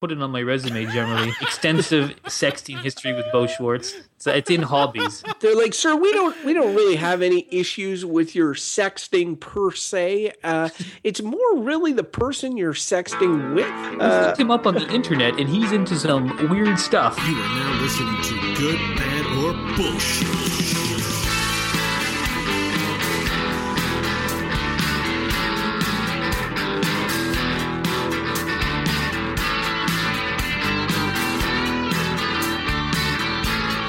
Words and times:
put 0.00 0.12
it 0.12 0.20
on 0.20 0.30
my 0.30 0.42
resume 0.42 0.84
generally. 0.86 1.30
Extensive 1.40 2.14
sexting 2.24 2.80
history 2.82 3.12
with 3.14 3.24
Beau 3.32 3.46
Schwartz. 3.46 3.94
So 4.18 4.30
it's 4.32 4.50
in 4.50 4.62
hobbies. 4.62 5.22
They're 5.40 5.56
like, 5.56 5.74
sir, 5.74 5.94
we 5.94 6.12
don't 6.12 6.44
we 6.44 6.52
don't 6.54 6.74
really 6.74 6.96
have 6.96 7.22
any 7.22 7.46
issues 7.50 8.04
with 8.04 8.34
your 8.34 8.54
sexting 8.54 9.38
per 9.38 9.72
se. 9.72 10.32
Uh, 10.42 10.68
it's 11.04 11.22
more 11.22 11.58
really 11.58 11.92
the 11.92 12.04
person 12.04 12.56
you're 12.56 12.72
sexting 12.74 13.54
with. 13.54 13.66
I 13.66 13.96
Uh, 13.96 14.26
looked 14.26 14.40
him 14.40 14.50
up 14.50 14.66
on 14.66 14.74
the 14.74 14.88
internet, 14.88 15.38
and 15.38 15.48
he's 15.48 15.72
into 15.72 15.96
some 15.96 16.48
weird 16.50 16.78
stuff. 16.78 17.16
You 17.28 17.34
are 17.36 17.48
now 17.54 17.82
listening 17.82 18.22
to 18.22 18.54
Good, 18.60 18.96
Bad, 18.96 19.26
or 19.44 19.76
Bullshit. 19.76 20.55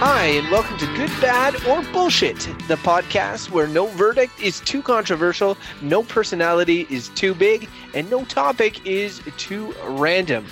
Hi, 0.09 0.27
and 0.27 0.49
welcome 0.49 0.77
to 0.77 0.85
Good, 0.95 1.11
Bad, 1.20 1.53
or 1.66 1.81
Bullshit, 1.91 2.39
the 2.70 2.77
podcast 2.77 3.52
where 3.52 3.67
no 3.67 3.88
verdict 3.88 4.41
is 4.41 4.61
too 4.61 4.81
controversial, 4.81 5.57
no 5.81 6.02
personality 6.02 6.88
is 6.89 7.09
too 7.09 7.35
big, 7.35 7.67
and 7.93 8.09
no 8.09 8.23
topic 8.23 8.88
is 8.88 9.21
too 9.35 9.75
random. 9.83 10.45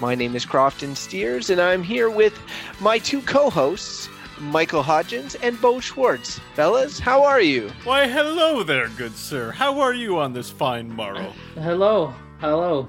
My 0.00 0.14
name 0.14 0.36
is 0.36 0.46
Crofton 0.46 0.94
Steers, 0.94 1.50
and 1.50 1.60
I'm 1.60 1.82
here 1.82 2.10
with 2.10 2.38
my 2.80 2.98
two 2.98 3.22
co 3.22 3.50
hosts, 3.50 4.08
Michael 4.38 4.84
Hodgins 4.84 5.34
and 5.42 5.60
Beau 5.60 5.80
Schwartz. 5.80 6.38
Fellas, 6.54 7.00
how 7.00 7.24
are 7.24 7.40
you? 7.40 7.72
Why, 7.82 8.06
hello 8.06 8.62
there, 8.62 8.88
good 8.90 9.16
sir. 9.16 9.50
How 9.50 9.80
are 9.80 9.94
you 9.94 10.20
on 10.20 10.32
this 10.32 10.48
fine 10.48 10.88
morrow? 10.88 11.32
Hello, 11.56 12.14
hello. 12.38 12.88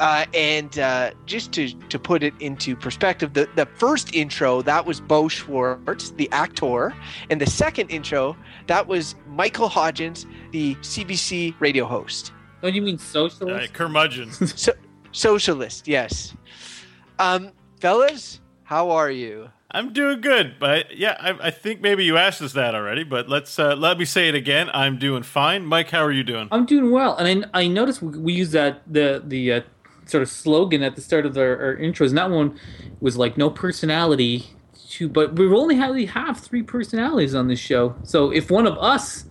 Uh, 0.00 0.24
and 0.32 0.78
uh, 0.78 1.10
just 1.26 1.50
to, 1.52 1.72
to 1.88 1.98
put 1.98 2.22
it 2.22 2.32
into 2.40 2.76
perspective, 2.76 3.32
the, 3.34 3.48
the 3.56 3.66
first 3.66 4.14
intro, 4.14 4.62
that 4.62 4.86
was 4.86 5.00
Beau 5.00 5.26
Schwartz, 5.28 6.10
the 6.10 6.28
actor. 6.30 6.94
And 7.30 7.40
the 7.40 7.46
second 7.50 7.90
intro, 7.90 8.36
that 8.68 8.86
was 8.86 9.16
Michael 9.26 9.68
Hodgins, 9.68 10.24
the 10.52 10.74
CBC 10.76 11.54
radio 11.58 11.84
host. 11.84 12.32
Don't 12.62 12.74
you 12.74 12.82
mean 12.82 12.96
Uh, 12.96 12.98
socialist? 12.98 13.72
curmudgeon. 13.74 14.30
So, 14.56 14.72
socialist, 15.12 15.88
yes. 15.88 16.34
Um, 17.18 17.50
fellas, 17.80 18.40
how 18.64 18.90
are 18.90 19.10
you? 19.10 19.48
I'm 19.70 19.92
doing 19.92 20.20
good, 20.22 20.54
but 20.58 20.96
yeah, 20.96 21.16
I, 21.20 21.48
I 21.48 21.50
think 21.50 21.82
maybe 21.82 22.02
you 22.04 22.16
asked 22.16 22.40
us 22.40 22.54
that 22.54 22.74
already. 22.74 23.04
But 23.04 23.28
let's 23.28 23.58
uh, 23.58 23.74
let 23.76 23.98
me 23.98 24.06
say 24.06 24.28
it 24.28 24.34
again. 24.34 24.70
I'm 24.72 24.98
doing 24.98 25.22
fine. 25.22 25.66
Mike, 25.66 25.90
how 25.90 26.02
are 26.02 26.10
you 26.12 26.24
doing? 26.24 26.48
I'm 26.50 26.64
doing 26.64 26.90
well, 26.90 27.16
and 27.18 27.44
I, 27.52 27.64
I 27.64 27.66
noticed 27.68 28.00
we, 28.00 28.18
we 28.18 28.32
use 28.32 28.52
that 28.52 28.80
the 28.90 29.22
the 29.26 29.52
uh, 29.52 29.60
sort 30.08 30.22
of 30.22 30.28
slogan 30.28 30.82
at 30.82 30.96
the 30.96 31.00
start 31.00 31.26
of 31.26 31.36
our, 31.36 31.56
our 31.56 31.76
intros, 31.76 32.08
and 32.08 32.18
that 32.18 32.30
one 32.30 32.58
was 33.00 33.16
like 33.16 33.36
no 33.36 33.50
personality. 33.50 34.50
To, 34.90 35.08
but 35.08 35.36
we 35.36 35.46
only 35.46 35.76
really 35.78 36.06
have 36.06 36.38
three 36.38 36.62
personalities 36.62 37.34
on 37.34 37.48
this 37.48 37.58
show, 37.58 37.94
so 38.04 38.30
if 38.30 38.50
one 38.50 38.66
of 38.66 38.78
us 38.78 39.26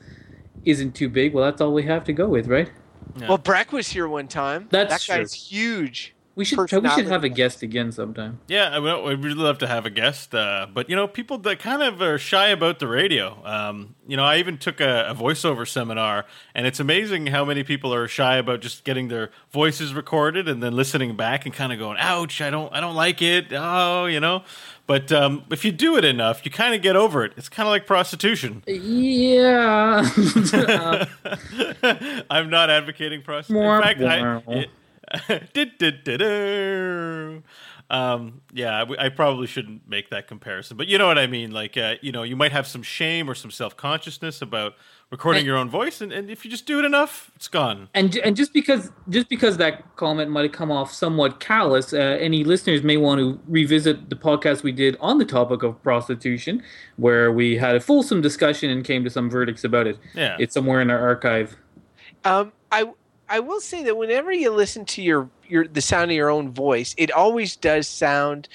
isn't 0.65 0.93
too 0.93 1.09
big, 1.09 1.33
well, 1.33 1.45
that's 1.45 1.61
all 1.61 1.73
we 1.73 1.83
have 1.83 2.03
to 2.03 2.13
go 2.13 2.27
with, 2.27 2.47
right? 2.47 2.69
Yeah. 3.15 3.29
Well, 3.29 3.37
Breck 3.37 3.71
was 3.71 3.87
here 3.87 4.07
one 4.07 4.27
time. 4.27 4.67
That's 4.69 5.07
that 5.07 5.17
guy's 5.17 5.31
true. 5.31 5.57
huge. 5.57 6.13
We 6.37 6.45
should 6.45 6.59
we 6.59 6.89
should 6.91 7.07
have 7.07 7.23
a 7.23 7.29
guest 7.29 7.63
again 7.63 7.91
sometime. 7.91 8.39
Yeah, 8.47 8.69
I 8.69 8.77
would 8.77 8.91
I'd 8.91 9.23
really 9.23 9.41
love 9.41 9.57
to 9.57 9.67
have 9.67 9.87
a 9.87 9.89
guest, 9.89 10.35
uh, 10.35 10.67
but 10.71 10.87
you 10.87 10.95
know, 10.95 11.07
people 11.07 11.39
that 11.39 11.57
kind 11.57 11.81
of 11.81 11.99
are 11.99 12.19
shy 12.19 12.49
about 12.49 12.77
the 12.77 12.87
radio. 12.87 13.43
Um, 13.43 13.95
you 14.07 14.15
know, 14.15 14.23
I 14.23 14.37
even 14.37 14.59
took 14.59 14.79
a, 14.79 15.07
a 15.09 15.15
voiceover 15.15 15.67
seminar, 15.67 16.27
and 16.53 16.67
it's 16.67 16.79
amazing 16.79 17.25
how 17.25 17.43
many 17.43 17.63
people 17.63 17.91
are 17.91 18.07
shy 18.07 18.37
about 18.37 18.59
just 18.59 18.83
getting 18.83 19.07
their 19.07 19.31
voices 19.51 19.95
recorded 19.95 20.47
and 20.47 20.61
then 20.61 20.73
listening 20.75 21.15
back 21.15 21.47
and 21.47 21.55
kind 21.55 21.73
of 21.73 21.79
going, 21.79 21.97
"Ouch, 21.99 22.39
I 22.39 22.51
don't, 22.51 22.71
I 22.71 22.81
don't 22.81 22.95
like 22.95 23.23
it." 23.23 23.47
Oh, 23.51 24.05
you 24.05 24.19
know. 24.19 24.43
But 24.85 25.11
um, 25.11 25.43
if 25.49 25.65
you 25.65 25.71
do 25.71 25.97
it 25.97 26.05
enough, 26.05 26.45
you 26.45 26.51
kind 26.51 26.75
of 26.75 26.83
get 26.83 26.95
over 26.95 27.25
it. 27.25 27.33
It's 27.35 27.49
kind 27.49 27.65
of 27.65 27.71
like 27.71 27.87
prostitution. 27.87 28.61
Yeah. 28.67 30.07
I'm 32.29 32.51
not 32.51 32.69
advocating 32.69 33.23
prostitution. 33.23 33.65
In 33.65 33.81
fact. 33.81 34.01
I, 34.01 34.41
do. 34.61 34.65
um, 37.89 38.41
yeah, 38.53 38.85
I 38.99 39.09
probably 39.09 39.47
shouldn't 39.47 39.87
make 39.87 40.09
that 40.09 40.27
comparison, 40.27 40.75
but 40.75 40.87
you 40.87 40.97
know 40.97 41.07
what 41.07 41.17
I 41.17 41.27
mean. 41.27 41.51
Like, 41.51 41.77
uh, 41.77 41.95
you 42.01 42.11
know, 42.11 42.23
you 42.23 42.35
might 42.35 42.51
have 42.51 42.67
some 42.67 42.83
shame 42.83 43.29
or 43.29 43.35
some 43.35 43.51
self 43.51 43.77
consciousness 43.77 44.41
about 44.41 44.73
recording 45.09 45.45
your 45.45 45.55
own 45.55 45.69
voice, 45.69 46.01
and, 46.01 46.11
and 46.11 46.29
if 46.29 46.43
you 46.43 46.51
just 46.51 46.65
do 46.65 46.79
it 46.79 46.85
enough, 46.85 47.31
it's 47.35 47.47
gone. 47.47 47.87
and 47.93 48.17
and 48.17 48.35
just 48.35 48.51
because 48.51 48.91
just 49.07 49.29
because 49.29 49.55
that 49.57 49.95
comment 49.95 50.29
might 50.29 50.43
have 50.43 50.51
come 50.51 50.71
off 50.71 50.93
somewhat 50.93 51.39
callous, 51.39 51.93
uh, 51.93 51.97
any 51.97 52.43
listeners 52.43 52.83
may 52.83 52.97
want 52.97 53.19
to 53.19 53.39
revisit 53.47 54.09
the 54.09 54.17
podcast 54.17 54.63
we 54.63 54.73
did 54.73 54.97
on 54.99 55.17
the 55.17 55.25
topic 55.25 55.63
of 55.63 55.81
prostitution, 55.81 56.61
where 56.97 57.31
we 57.31 57.55
had 57.55 57.75
a 57.75 57.79
fulsome 57.79 58.21
discussion 58.21 58.69
and 58.69 58.83
came 58.83 59.05
to 59.05 59.09
some 59.09 59.29
verdicts 59.29 59.63
about 59.63 59.87
it. 59.87 59.97
Yeah. 60.13 60.35
It's 60.39 60.53
somewhere 60.53 60.81
in 60.81 60.89
our 60.89 60.99
archive. 60.99 61.55
Um, 62.25 62.51
I 62.69 62.91
I 63.29 63.39
will 63.39 63.61
say 63.61 63.83
that 63.83 63.97
whenever 63.97 64.31
you 64.31 64.51
listen 64.51 64.85
to 64.85 65.01
your 65.01 65.29
your 65.47 65.67
the 65.67 65.81
sound 65.81 66.11
of 66.11 66.15
your 66.15 66.29
own 66.29 66.51
voice, 66.51 66.95
it 66.97 67.11
always 67.11 67.55
does 67.55 67.87
sound 67.87 68.47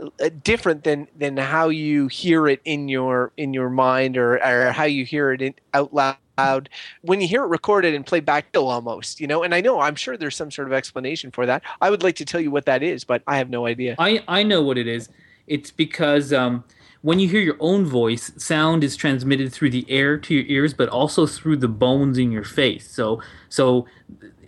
uh, 0.00 0.30
different 0.42 0.84
than 0.84 1.08
than 1.16 1.36
how 1.36 1.68
you 1.68 2.08
hear 2.08 2.46
it 2.48 2.60
in 2.64 2.88
your 2.88 3.32
in 3.36 3.52
your 3.54 3.70
mind 3.70 4.16
or 4.16 4.34
or 4.44 4.72
how 4.72 4.84
you 4.84 5.04
hear 5.04 5.32
it 5.32 5.42
in, 5.42 5.54
out 5.74 5.92
loud. 5.92 6.68
When 7.02 7.20
you 7.20 7.26
hear 7.26 7.42
it 7.42 7.48
recorded 7.48 7.94
and 7.94 8.06
played 8.06 8.24
back 8.24 8.52
to 8.52 8.60
almost 8.60 9.20
you 9.20 9.26
know 9.26 9.42
and 9.42 9.52
i 9.52 9.60
know 9.60 9.80
i'm 9.80 9.96
sure 9.96 10.16
there's 10.16 10.36
some 10.36 10.52
sort 10.52 10.68
of 10.68 10.72
explanation 10.72 11.32
for 11.32 11.46
that. 11.46 11.62
I 11.80 11.90
would 11.90 12.04
like 12.04 12.14
to 12.16 12.24
tell 12.24 12.40
you 12.40 12.52
what 12.52 12.66
that 12.66 12.82
is 12.82 13.02
but 13.04 13.22
i 13.26 13.38
have 13.38 13.50
no 13.50 13.66
idea. 13.66 13.96
I 13.98 14.22
I 14.28 14.42
know 14.44 14.62
what 14.62 14.78
it 14.78 14.86
is. 14.86 15.08
It's 15.48 15.70
because 15.72 16.32
um, 16.32 16.62
when 17.02 17.18
you 17.18 17.28
hear 17.28 17.40
your 17.40 17.56
own 17.60 17.84
voice, 17.84 18.32
sound 18.36 18.82
is 18.82 18.96
transmitted 18.96 19.52
through 19.52 19.70
the 19.70 19.86
air 19.88 20.18
to 20.18 20.34
your 20.34 20.44
ears, 20.46 20.74
but 20.74 20.88
also 20.88 21.26
through 21.26 21.56
the 21.56 21.68
bones 21.68 22.18
in 22.18 22.32
your 22.32 22.44
face. 22.44 22.90
So 22.90 23.22
so 23.48 23.86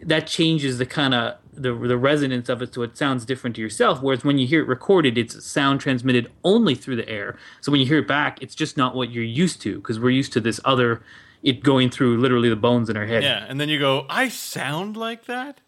that 0.03 0.27
changes 0.27 0.79
the 0.79 0.87
kind 0.87 1.15
of 1.15 1.37
the 1.53 1.75
the 1.75 1.99
resonance 1.99 2.49
of 2.49 2.63
it, 2.63 2.75
so 2.75 2.83
it 2.83 2.97
sounds 2.97 3.25
different 3.25 3.57
to 3.57 3.63
yourself. 3.63 4.03
Whereas 4.03 4.25
when 4.25 4.39
you 4.39 4.47
hear 4.47 4.63
it 4.63 4.69
recorded, 4.69 5.17
it's 5.19 5.45
sound 5.45 5.81
transmitted 5.81 6.31
only 6.45 6.75
through 6.75 6.97
the 6.97 7.09
air. 7.09 7.37
So 7.61 7.71
when 7.71 7.81
you 7.81 7.87
hear 7.87 7.99
it 7.99 8.09
back, 8.09 8.43
it's 8.43 8.55
just 8.55 8.77
not 8.77 8.95
what 8.95 9.11
you're 9.11 9.25
used 9.25 9.61
to 9.63 9.77
because 9.77 10.01
we're 10.01 10.11
used 10.11 10.33
to 10.35 10.41
this 10.41 10.61
other 10.65 11.03
it 11.43 11.63
going 11.63 11.91
through 11.91 12.19
literally 12.19 12.49
the 12.51 12.57
bones 12.57 12.91
in 12.91 12.97
our 12.97 13.07
head. 13.07 13.23
Yeah, 13.23 13.47
and 13.49 13.61
then 13.61 13.69
you 13.69 13.79
go, 13.79 14.07
I 14.11 14.29
sound 14.29 14.97
like 14.97 15.25
that. 15.27 15.61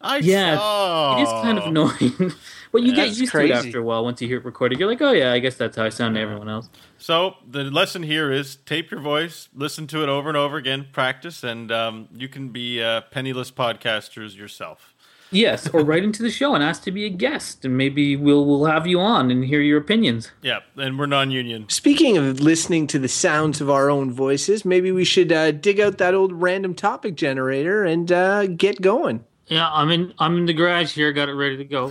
I 0.00 0.18
Yeah, 0.18 0.58
oh. 0.60 1.16
It 1.18 1.22
is 1.22 1.28
kind 1.28 1.58
of 1.58 1.64
annoying, 1.64 2.32
but 2.72 2.82
you 2.82 2.94
get 2.94 3.06
That's 3.06 3.18
used 3.18 3.32
to 3.32 3.44
it 3.44 3.50
after 3.50 3.80
a 3.80 3.82
while. 3.82 4.04
Once 4.04 4.22
you 4.22 4.28
hear 4.28 4.38
it 4.38 4.44
recorded, 4.44 4.78
you're 4.78 4.88
like, 4.88 5.02
"Oh 5.02 5.12
yeah, 5.12 5.32
I 5.32 5.40
guess 5.40 5.56
that's 5.56 5.76
how 5.76 5.84
I 5.84 5.88
sound 5.88 6.14
to 6.14 6.20
everyone 6.20 6.48
else." 6.48 6.68
So 6.98 7.34
the 7.48 7.64
lesson 7.64 8.04
here 8.04 8.30
is 8.30 8.56
tape 8.56 8.90
your 8.90 9.00
voice, 9.00 9.48
listen 9.54 9.86
to 9.88 10.02
it 10.02 10.08
over 10.08 10.28
and 10.28 10.36
over 10.36 10.56
again, 10.56 10.86
practice, 10.92 11.42
and 11.42 11.72
um, 11.72 12.08
you 12.14 12.28
can 12.28 12.50
be 12.50 12.82
uh, 12.82 13.02
penniless 13.10 13.50
podcasters 13.50 14.36
yourself. 14.36 14.94
Yes, 15.30 15.68
or 15.68 15.84
write 15.84 16.04
into 16.04 16.22
the 16.22 16.30
show 16.30 16.54
and 16.54 16.64
ask 16.64 16.84
to 16.84 16.92
be 16.92 17.04
a 17.04 17.10
guest, 17.10 17.64
and 17.64 17.76
maybe 17.76 18.16
we'll 18.16 18.46
we'll 18.46 18.64
have 18.64 18.86
you 18.86 19.00
on 19.00 19.30
and 19.30 19.44
hear 19.44 19.60
your 19.60 19.78
opinions. 19.78 20.30
Yeah, 20.42 20.60
and 20.76 20.98
we're 20.98 21.06
non-union. 21.06 21.68
Speaking 21.68 22.16
of 22.16 22.40
listening 22.40 22.86
to 22.88 22.98
the 22.98 23.08
sounds 23.08 23.60
of 23.60 23.68
our 23.68 23.90
own 23.90 24.12
voices, 24.12 24.64
maybe 24.64 24.90
we 24.92 25.04
should 25.04 25.32
uh, 25.32 25.50
dig 25.50 25.80
out 25.80 25.98
that 25.98 26.14
old 26.14 26.32
random 26.32 26.74
topic 26.74 27.14
generator 27.14 27.84
and 27.84 28.10
uh, 28.10 28.46
get 28.46 28.80
going. 28.80 29.24
Yeah, 29.48 29.70
I'm 29.70 29.90
in 29.90 30.12
I'm 30.18 30.36
in 30.36 30.46
the 30.46 30.52
garage 30.52 30.94
here. 30.94 31.12
Got 31.12 31.28
it 31.30 31.34
ready 31.34 31.56
to 31.56 31.64
go. 31.64 31.90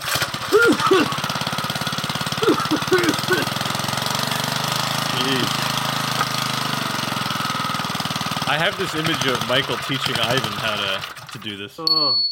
I 8.50 8.58
have 8.60 8.78
this 8.78 8.96
image 8.96 9.26
of 9.28 9.48
Michael 9.50 9.76
teaching 9.78 10.16
Ivan 10.16 10.52
how 10.54 10.76
to, 10.76 11.34
to 11.34 11.40
do 11.40 11.58
this. 11.58 11.80
Oh. 11.80 12.24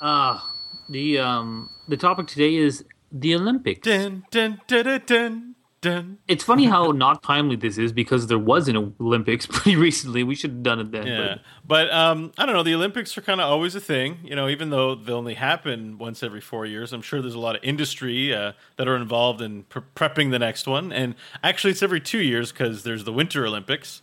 Ah, 0.00 0.54
the 0.88 1.18
um 1.18 1.68
the 1.88 1.96
topic 1.96 2.28
today 2.28 2.54
is 2.54 2.84
the 3.10 3.34
Olympics. 3.34 3.86
Dun, 3.86 4.24
dun, 4.30 4.60
dun, 4.66 5.51
dun. 5.82 6.18
It's 6.26 6.42
funny 6.42 6.64
how 6.64 6.92
not 6.92 7.22
timely 7.22 7.56
this 7.56 7.76
is 7.76 7.92
because 7.92 8.28
there 8.28 8.38
was 8.38 8.68
an 8.68 8.94
Olympics 8.98 9.44
pretty 9.50 9.76
recently. 9.76 10.22
We 10.22 10.34
should 10.34 10.50
have 10.50 10.62
done 10.62 10.80
it 10.80 10.90
then. 10.92 11.06
Yeah, 11.06 11.38
but 11.66 11.92
um, 11.92 12.32
I 12.38 12.46
don't 12.46 12.54
know. 12.54 12.62
The 12.62 12.74
Olympics 12.74 13.18
are 13.18 13.20
kind 13.20 13.40
of 13.40 13.50
always 13.50 13.74
a 13.74 13.80
thing, 13.80 14.18
you 14.24 14.34
know. 14.34 14.48
Even 14.48 14.70
though 14.70 14.94
they 14.94 15.12
only 15.12 15.34
happen 15.34 15.98
once 15.98 16.22
every 16.22 16.40
four 16.40 16.64
years, 16.64 16.94
I'm 16.94 17.02
sure 17.02 17.20
there's 17.20 17.34
a 17.34 17.38
lot 17.40 17.56
of 17.56 17.62
industry 17.62 18.32
uh, 18.34 18.52
that 18.76 18.88
are 18.88 18.96
involved 18.96 19.42
in 19.42 19.64
pre- 19.64 19.82
prepping 19.94 20.30
the 20.30 20.38
next 20.38 20.66
one. 20.66 20.92
And 20.92 21.14
actually, 21.42 21.72
it's 21.72 21.82
every 21.82 22.00
two 22.00 22.22
years 22.22 22.52
because 22.52 22.84
there's 22.84 23.04
the 23.04 23.12
Winter 23.12 23.44
Olympics. 23.44 24.00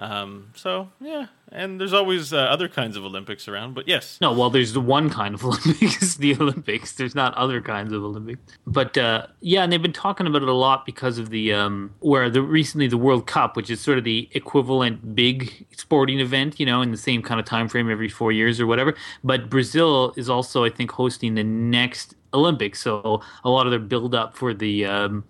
Um, 0.00 0.52
so 0.54 0.88
yeah, 0.98 1.26
and 1.52 1.78
there's 1.78 1.92
always 1.92 2.32
uh, 2.32 2.38
other 2.38 2.68
kinds 2.68 2.96
of 2.96 3.04
Olympics 3.04 3.46
around, 3.46 3.74
but 3.74 3.86
yes, 3.86 4.16
No, 4.18 4.32
well, 4.32 4.48
there's 4.48 4.72
the 4.72 4.80
one 4.80 5.10
kind 5.10 5.34
of 5.34 5.44
Olympics, 5.44 6.16
the 6.16 6.34
Olympics. 6.36 6.94
There's 6.94 7.14
not 7.14 7.34
other 7.34 7.60
kinds 7.60 7.92
of 7.92 8.02
Olympics. 8.02 8.40
But 8.66 8.96
uh, 8.96 9.26
yeah, 9.40 9.62
and 9.62 9.70
they've 9.70 9.82
been 9.82 9.92
talking 9.92 10.26
about 10.26 10.40
it 10.40 10.48
a 10.48 10.54
lot 10.54 10.86
because 10.86 11.18
of 11.18 11.28
the 11.28 11.52
um, 11.52 11.92
where 12.00 12.30
the 12.30 12.40
recently 12.40 12.88
the 12.88 12.96
World 12.96 13.26
Cup, 13.26 13.56
which 13.56 13.68
is 13.68 13.78
sort 13.78 13.98
of 13.98 14.04
the 14.04 14.30
equivalent 14.32 15.14
big 15.14 15.66
sporting 15.76 16.18
event, 16.18 16.58
you 16.58 16.64
know, 16.64 16.80
in 16.80 16.92
the 16.92 16.96
same 16.96 17.20
kind 17.20 17.38
of 17.38 17.44
time 17.44 17.68
frame 17.68 17.90
every 17.90 18.08
four 18.08 18.32
years 18.32 18.58
or 18.58 18.66
whatever. 18.66 18.94
But 19.22 19.50
Brazil 19.50 20.14
is 20.16 20.30
also, 20.30 20.64
I 20.64 20.70
think, 20.70 20.92
hosting 20.92 21.34
the 21.34 21.44
next 21.44 22.14
Olympics, 22.32 22.80
so 22.80 23.20
a 23.44 23.50
lot 23.50 23.66
of 23.66 23.70
their 23.70 23.78
build 23.78 24.14
up 24.14 24.34
for 24.34 24.54
the 24.54 24.86
um, 24.86 25.24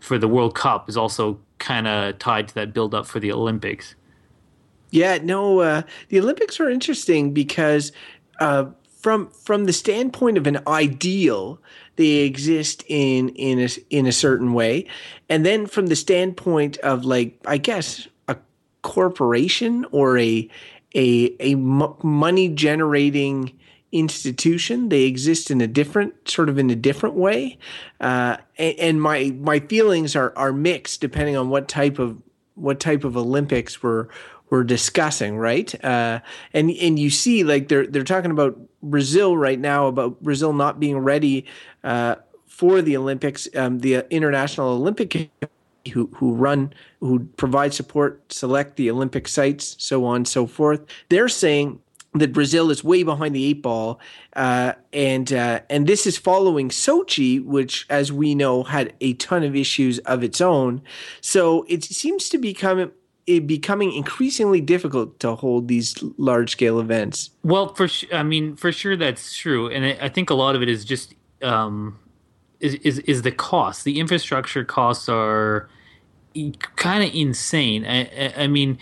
for 0.00 0.18
the 0.18 0.26
World 0.26 0.56
Cup 0.56 0.88
is 0.88 0.96
also 0.96 1.38
kind 1.60 1.86
of 1.86 2.18
tied 2.18 2.48
to 2.48 2.54
that 2.54 2.72
build 2.74 2.92
up 2.92 3.06
for 3.06 3.20
the 3.20 3.30
Olympics. 3.30 3.94
Yeah, 4.90 5.18
no, 5.22 5.60
uh, 5.60 5.82
the 6.08 6.20
Olympics 6.20 6.60
are 6.60 6.70
interesting 6.70 7.32
because 7.32 7.92
uh, 8.40 8.66
from 9.00 9.28
from 9.30 9.64
the 9.64 9.72
standpoint 9.72 10.38
of 10.38 10.46
an 10.46 10.58
ideal, 10.66 11.60
they 11.96 12.18
exist 12.18 12.84
in 12.88 13.30
in 13.30 13.60
a, 13.60 13.68
in 13.90 14.06
a 14.06 14.12
certain 14.12 14.52
way, 14.52 14.86
and 15.28 15.44
then 15.44 15.66
from 15.66 15.86
the 15.86 15.96
standpoint 15.96 16.78
of 16.78 17.04
like 17.04 17.38
I 17.46 17.58
guess 17.58 18.08
a 18.28 18.36
corporation 18.82 19.86
or 19.90 20.18
a 20.18 20.48
a 20.94 21.36
a 21.40 21.54
money 21.56 22.48
generating 22.48 23.52
institution 23.92 24.88
they 24.88 25.02
exist 25.02 25.50
in 25.50 25.60
a 25.60 25.66
different 25.66 26.28
sort 26.28 26.48
of 26.48 26.58
in 26.58 26.70
a 26.70 26.74
different 26.76 27.14
way. 27.14 27.58
Uh, 28.00 28.36
and, 28.58 28.78
and 28.78 29.02
my 29.02 29.32
my 29.38 29.60
feelings 29.60 30.16
are 30.16 30.32
are 30.36 30.52
mixed 30.52 31.00
depending 31.00 31.36
on 31.36 31.48
what 31.48 31.68
type 31.68 31.98
of 31.98 32.18
what 32.54 32.80
type 32.80 33.04
of 33.04 33.16
olympics 33.16 33.82
we're 33.82 34.08
we're 34.50 34.64
discussing, 34.64 35.38
right? 35.38 35.72
Uh, 35.84 36.20
and 36.52 36.70
and 36.70 36.98
you 36.98 37.10
see, 37.10 37.44
like 37.44 37.68
they're 37.68 37.86
they're 37.86 38.04
talking 38.04 38.30
about 38.30 38.58
Brazil 38.82 39.36
right 39.36 39.58
now 39.58 39.86
about 39.86 40.22
Brazil 40.22 40.52
not 40.52 40.78
being 40.78 40.98
ready 40.98 41.46
uh, 41.84 42.16
for 42.46 42.82
the 42.82 42.96
Olympics. 42.96 43.48
Um, 43.54 43.80
the 43.80 44.06
International 44.10 44.68
Olympic 44.68 45.30
who 45.92 46.08
who 46.14 46.34
run 46.34 46.72
who 47.00 47.20
provide 47.36 47.74
support, 47.74 48.32
select 48.32 48.76
the 48.76 48.90
Olympic 48.90 49.28
sites, 49.28 49.76
so 49.78 50.04
on 50.04 50.16
and 50.16 50.28
so 50.28 50.46
forth. 50.46 50.84
They're 51.08 51.28
saying 51.28 51.80
that 52.14 52.32
Brazil 52.32 52.70
is 52.70 52.82
way 52.82 53.02
behind 53.02 53.34
the 53.34 53.44
eight 53.44 53.62
ball, 53.62 54.00
uh, 54.34 54.72
and 54.92 55.32
uh, 55.32 55.60
and 55.68 55.86
this 55.86 56.06
is 56.06 56.16
following 56.16 56.68
Sochi, 56.68 57.44
which, 57.44 57.86
as 57.90 58.12
we 58.12 58.34
know, 58.34 58.62
had 58.62 58.94
a 59.00 59.14
ton 59.14 59.42
of 59.42 59.54
issues 59.54 59.98
of 60.00 60.22
its 60.22 60.40
own. 60.40 60.82
So 61.20 61.64
it 61.68 61.84
seems 61.84 62.28
to 62.30 62.38
become 62.38 62.92
it 63.26 63.46
becoming 63.46 63.92
increasingly 63.92 64.60
difficult 64.60 65.18
to 65.20 65.34
hold 65.34 65.68
these 65.68 65.96
large 66.16 66.52
scale 66.52 66.78
events. 66.78 67.30
Well, 67.42 67.74
for 67.74 67.88
sh- 67.88 68.06
I 68.12 68.22
mean, 68.22 68.56
for 68.56 68.70
sure 68.70 68.96
that's 68.96 69.36
true, 69.36 69.68
and 69.68 69.84
I, 69.84 70.06
I 70.06 70.08
think 70.08 70.30
a 70.30 70.34
lot 70.34 70.54
of 70.54 70.62
it 70.62 70.68
is 70.68 70.84
just 70.84 71.14
um, 71.42 71.98
is, 72.60 72.74
is 72.74 72.98
is 73.00 73.22
the 73.22 73.32
cost. 73.32 73.84
The 73.84 73.98
infrastructure 73.98 74.64
costs 74.64 75.08
are 75.08 75.68
kind 76.76 77.02
of 77.02 77.14
insane. 77.14 77.84
I, 77.84 78.04
I, 78.04 78.34
I 78.44 78.46
mean, 78.46 78.78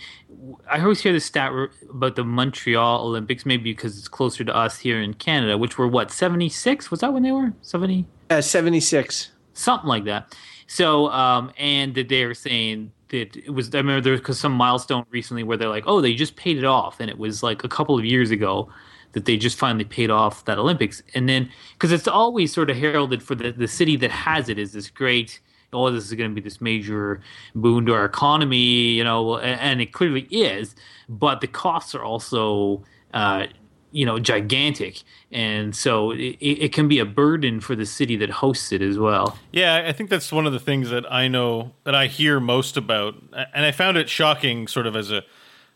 I 0.69 0.81
always 0.81 1.01
hear 1.01 1.13
the 1.13 1.19
stat 1.19 1.51
about 1.89 2.15
the 2.15 2.23
Montreal 2.23 3.05
Olympics, 3.05 3.45
maybe 3.45 3.71
because 3.71 3.97
it's 3.97 4.07
closer 4.07 4.43
to 4.43 4.55
us 4.55 4.79
here 4.79 5.01
in 5.01 5.13
Canada, 5.15 5.57
which 5.57 5.77
were 5.77 5.87
what 5.87 6.11
seventy 6.11 6.49
six? 6.49 6.91
Was 6.91 6.99
that 6.99 7.13
when 7.13 7.23
they 7.23 7.31
were 7.31 7.53
seventy? 7.61 8.05
Uh, 8.29 8.41
seventy 8.41 8.79
six, 8.79 9.31
something 9.53 9.89
like 9.89 10.05
that. 10.05 10.35
So, 10.67 11.09
um, 11.09 11.51
and 11.57 11.93
that 11.95 12.09
they 12.09 12.25
were 12.25 12.33
saying 12.33 12.91
that 13.09 13.35
it 13.35 13.49
was. 13.53 13.73
I 13.73 13.77
remember 13.77 14.01
there 14.01 14.19
was 14.25 14.39
some 14.39 14.51
milestone 14.51 15.05
recently 15.09 15.43
where 15.43 15.57
they're 15.57 15.69
like, 15.69 15.83
"Oh, 15.87 16.01
they 16.01 16.13
just 16.13 16.35
paid 16.35 16.57
it 16.57 16.65
off," 16.65 16.99
and 16.99 17.09
it 17.09 17.17
was 17.17 17.43
like 17.43 17.63
a 17.63 17.69
couple 17.69 17.97
of 17.97 18.05
years 18.05 18.31
ago 18.31 18.69
that 19.13 19.25
they 19.25 19.37
just 19.37 19.57
finally 19.57 19.85
paid 19.85 20.09
off 20.09 20.43
that 20.45 20.57
Olympics. 20.57 21.01
And 21.13 21.27
then 21.29 21.49
because 21.73 21.91
it's 21.91 22.07
always 22.07 22.53
sort 22.53 22.69
of 22.69 22.77
heralded 22.77 23.23
for 23.23 23.35
the 23.35 23.51
the 23.51 23.67
city 23.67 23.95
that 23.97 24.11
has 24.11 24.49
it 24.49 24.59
is 24.59 24.73
this 24.73 24.89
great. 24.89 25.39
Oh, 25.73 25.91
this 25.91 26.05
is 26.05 26.13
going 26.13 26.29
to 26.29 26.35
be 26.35 26.41
this 26.41 26.61
major 26.61 27.19
boon 27.53 27.85
to 27.87 27.93
our 27.93 28.05
economy, 28.05 28.93
you 28.93 29.03
know, 29.03 29.35
and, 29.37 29.59
and 29.59 29.81
it 29.81 29.91
clearly 29.91 30.21
is. 30.31 30.73
But 31.09 31.41
the 31.41 31.47
costs 31.47 31.93
are 31.93 32.03
also 32.03 32.83
uh, 33.13 33.47
you 33.95 34.05
know 34.05 34.19
gigantic. 34.19 35.01
And 35.31 35.75
so 35.75 36.11
it, 36.11 36.37
it 36.39 36.73
can 36.73 36.87
be 36.87 36.99
a 36.99 37.05
burden 37.05 37.61
for 37.61 37.75
the 37.75 37.85
city 37.85 38.15
that 38.17 38.29
hosts 38.29 38.71
it 38.71 38.81
as 38.81 38.99
well. 38.99 39.37
Yeah 39.51 39.85
i 39.87 39.93
think 39.93 40.09
that's 40.09 40.31
one 40.31 40.45
of 40.45 40.53
the 40.53 40.59
things 40.59 40.89
that 40.89 41.11
i 41.11 41.27
know 41.27 41.71
that 41.85 41.95
i 41.95 42.07
hear 42.07 42.39
most 42.39 42.77
about. 42.77 43.15
And 43.53 43.65
i 43.65 43.71
found 43.71 43.97
it 43.97 44.09
shocking 44.09 44.67
sort 44.67 44.85
of 44.85 44.95
as 44.95 45.11
a 45.11 45.23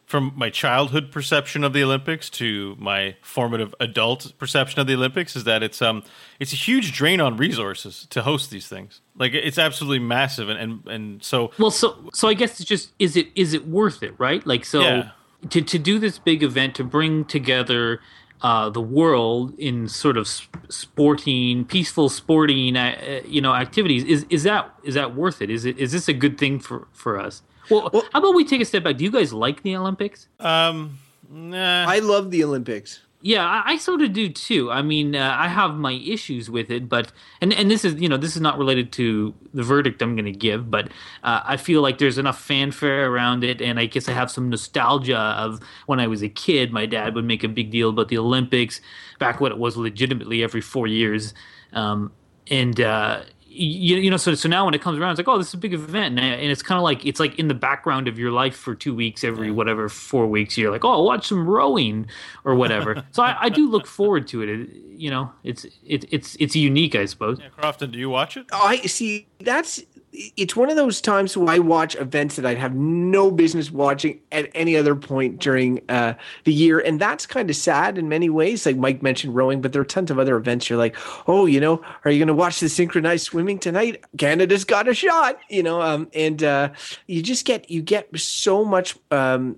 from 0.06 0.33
my 0.36 0.50
childhood 0.50 1.12
perception 1.12 1.63
of 1.63 1.71
the 1.71 1.83
olympics 1.83 2.31
to 2.31 2.75
my 2.80 3.16
formative 3.21 3.75
adult 3.80 4.36
perception 4.39 4.81
of 4.81 4.88
the 4.88 4.95
olympics 4.95 5.36
is 5.36 5.44
that 5.44 5.62
it's 5.62 5.81
um 5.83 6.04
it's 6.39 6.51
a 6.51 6.56
huge 6.56 6.92
drain 6.92 7.22
on 7.22 7.38
resources 7.38 8.07
to 8.10 8.24
host 8.24 8.50
these 8.50 8.68
things. 8.68 9.01
Like 9.18 9.33
it's 9.33 9.57
absolutely 9.57 10.00
massive 10.00 10.50
and 10.50 10.60
and, 10.60 10.88
and 10.88 11.24
so 11.24 11.51
well 11.57 11.72
so 11.72 12.10
so 12.13 12.27
i 12.27 12.33
guess 12.33 12.60
it's 12.60 12.68
just 12.68 12.92
is 13.00 13.15
it 13.15 13.27
is 13.36 13.54
it 13.54 13.68
worth 13.68 14.04
it 14.04 14.13
right? 14.18 14.45
Like 14.45 14.65
so 14.65 14.81
yeah 14.81 15.12
to, 15.50 15.62
to 15.62 15.80
do 15.80 16.00
this 16.00 16.19
big 16.19 16.44
event 16.44 16.75
to 16.75 16.83
bring 16.83 17.25
together 17.25 18.01
uh, 18.41 18.69
the 18.69 18.81
world 18.81 19.57
in 19.57 19.88
sort 19.88 20.18
of 20.18 20.27
sporting, 20.69 21.65
peaceful 21.65 22.09
sporting, 22.09 22.77
uh, 22.77 23.21
you 23.25 23.41
know, 23.41 23.53
activities 23.53 24.03
is 24.06 24.25
is 24.30 24.44
that 24.44 24.74
is 24.83 24.95
that 24.95 25.15
worth 25.15 25.41
it? 25.41 25.50
Is 25.50 25.65
it 25.65 25.77
is 25.77 25.91
this 25.91 26.07
a 26.07 26.13
good 26.13 26.38
thing 26.38 26.59
for 26.59 26.88
for 26.94 27.19
us? 27.19 27.41
Well, 27.69 27.89
well 27.91 28.03
how 28.13 28.19
about 28.19 28.36
we 28.36 28.45
take 28.45 28.62
a 28.62 28.65
step 28.65 28.83
back? 28.83 28.97
Do 28.97 29.03
you 29.03 29.12
guys 29.12 29.33
like 29.33 29.63
the 29.63 29.75
Olympics? 29.75 30.27
Um, 30.39 30.97
nah. 31.30 31.86
I 31.86 32.00
love 32.00 32.31
the 32.31 32.44
Olympics. 32.44 33.01
Yeah, 33.21 33.45
I, 33.45 33.74
I, 33.74 33.77
sort 33.77 34.01
of 34.01 34.13
do 34.13 34.30
too. 34.30 34.71
I 34.71 34.81
mean, 34.81 35.13
uh, 35.13 35.36
I 35.38 35.50
have 35.50 35.75
my 35.75 35.92
issues 35.92 36.50
with 36.50 36.71
it, 36.71 36.88
but 36.88 37.12
and 37.42 37.51
and 37.51 37.69
this 37.69 37.83
is 37.83 38.00
you 38.00 38.07
know 38.07 38.16
this 38.16 38.38
is 38.38 38.42
not 38.42 38.57
related 38.57 38.94
to 38.94 39.33
the 39.54 39.62
verdict 39.62 40.01
I'm 40.01 40.16
going 40.16 40.24
to 40.24 40.31
give, 40.31 40.71
but 40.71 40.88
uh, 41.21 41.42
I 41.44 41.57
feel 41.57 41.81
like 41.81 41.98
there's 41.98 42.18
enough 42.18 42.39
fanfare 42.39 43.12
around 43.12 43.44
it, 43.44 43.62
and 43.62 43.77
I 43.77 43.88
guess 43.88 44.07
I 44.07 44.13
have 44.13 44.31
some 44.31 44.50
nostalgia 44.50 45.18
of 45.18 45.60
when 45.86 46.00
I 46.00 46.07
was 46.07 46.24
a 46.24 46.30
kid. 46.30 46.71
My 46.71 46.86
dad 46.86 47.13
would 47.13 47.25
make 47.25 47.44
a 47.44 47.50
big 47.50 47.71
deal 47.71 47.89
about 47.89 48.07
the 48.07 48.18
Olympics 48.18 48.80
back 49.19 49.42
when 49.42 49.51
it 49.51 49.57
was 49.57 49.75
legitimately 49.75 50.42
every 50.42 50.62
four 50.62 50.88
years, 50.88 51.33
um, 51.74 52.13
and 52.50 52.80
uh, 52.80 53.24
you, 53.60 53.98
you 53.98 54.10
know, 54.10 54.18
so 54.18 54.34
so 54.36 54.48
now 54.48 54.66
when 54.66 54.74
it 54.74 54.82
comes 54.82 54.98
around, 54.98 55.12
it's 55.12 55.20
like, 55.20 55.28
oh, 55.28 55.38
this 55.38 55.50
is 55.50 55.54
a 55.54 55.58
big 55.58 55.74
event, 55.74 56.18
and, 56.18 56.20
and 56.20 56.52
it's 56.52 56.62
kind 56.62 56.78
of 56.78 56.84
like 56.84 57.06
it's 57.06 57.20
like 57.20 57.38
in 57.38 57.48
the 57.48 57.54
background 57.54 58.08
of 58.08 58.18
your 58.18 58.32
life 58.32 58.56
for 58.56 58.74
two 58.74 58.96
weeks, 58.96 59.24
every 59.24 59.52
whatever 59.52 59.90
four 59.90 60.28
weeks. 60.28 60.58
You're 60.58 60.72
like, 60.72 60.86
oh, 60.86 60.92
I'll 60.92 61.06
watch 61.06 61.28
some 61.28 61.48
rowing 61.48 62.08
or 62.46 62.56
whatever. 62.56 63.04
so 63.12 63.24
I, 63.24 63.38
I, 63.44 63.50
do 63.50 63.70
look 63.70 63.86
forward 63.86 64.28
to 64.30 64.42
it. 64.42 64.50
it 64.50 64.70
you 64.90 65.10
know, 65.10 65.32
it's 65.44 65.66
it, 65.86 66.06
it's 66.12 66.36
it's 66.40 66.56
unique, 66.56 66.96
I 66.96 67.06
suppose. 67.06 67.40
Yeah, 67.40 67.50
Crofton, 67.50 67.92
do 67.92 68.00
you 68.00 68.10
watch 68.10 68.38
it? 68.38 68.46
I 68.52 68.78
see. 68.82 69.28
That's 69.40 69.84
it's 70.36 70.56
one 70.56 70.69
of 70.69 70.75
those 70.75 71.00
times 71.00 71.38
where 71.38 71.50
I 71.50 71.60
watch 71.60 71.95
events 71.95 72.36
that 72.36 72.45
I'd 72.45 72.57
have 72.57 72.75
no 72.75 73.31
business 73.31 73.71
watching 73.71 74.19
at 74.33 74.50
any 74.54 74.75
other 74.75 74.94
point 74.94 75.39
during 75.39 75.81
uh, 75.88 76.13
the 76.44 76.54
year, 76.54 76.80
and 76.80 77.00
that's 77.00 77.25
kind 77.25 77.50
of 77.50 77.56
sad 77.56 77.98
in 77.98 78.10
many 78.10 78.30
ways. 78.30 78.66
Like 78.66 78.75
Mike 78.75 79.01
mentioned 79.01 79.33
rowing, 79.33 79.62
but 79.62 79.71
there 79.71 79.81
are 79.81 79.86
tons 79.86 80.12
of 80.12 80.19
other 80.19 80.36
events. 80.36 80.69
You're 80.69 80.77
like, 80.77 80.95
oh, 81.27 81.45
you 81.45 81.62
know, 81.62 81.81
are 82.04 82.12
you 82.12 82.19
going 82.19 82.27
to 82.27 82.33
watch 82.33 82.60
the 82.60 82.68
synchronized 82.68 83.25
swimming 83.25 83.60
tonight? 83.60 84.03
Canada's 84.17 84.65
got 84.65 84.89
a 84.89 84.94
shot, 84.94 85.39
you 85.50 85.63
know, 85.63 85.82
um, 85.82 86.10
and 86.13 86.44
uh, 86.44 86.70
you 87.08 87.24
just 87.24 87.46
get 87.46 87.70
you 87.72 87.82
get 87.82 88.08
so 88.20 88.65
much 88.65 88.98
um, 89.12 89.55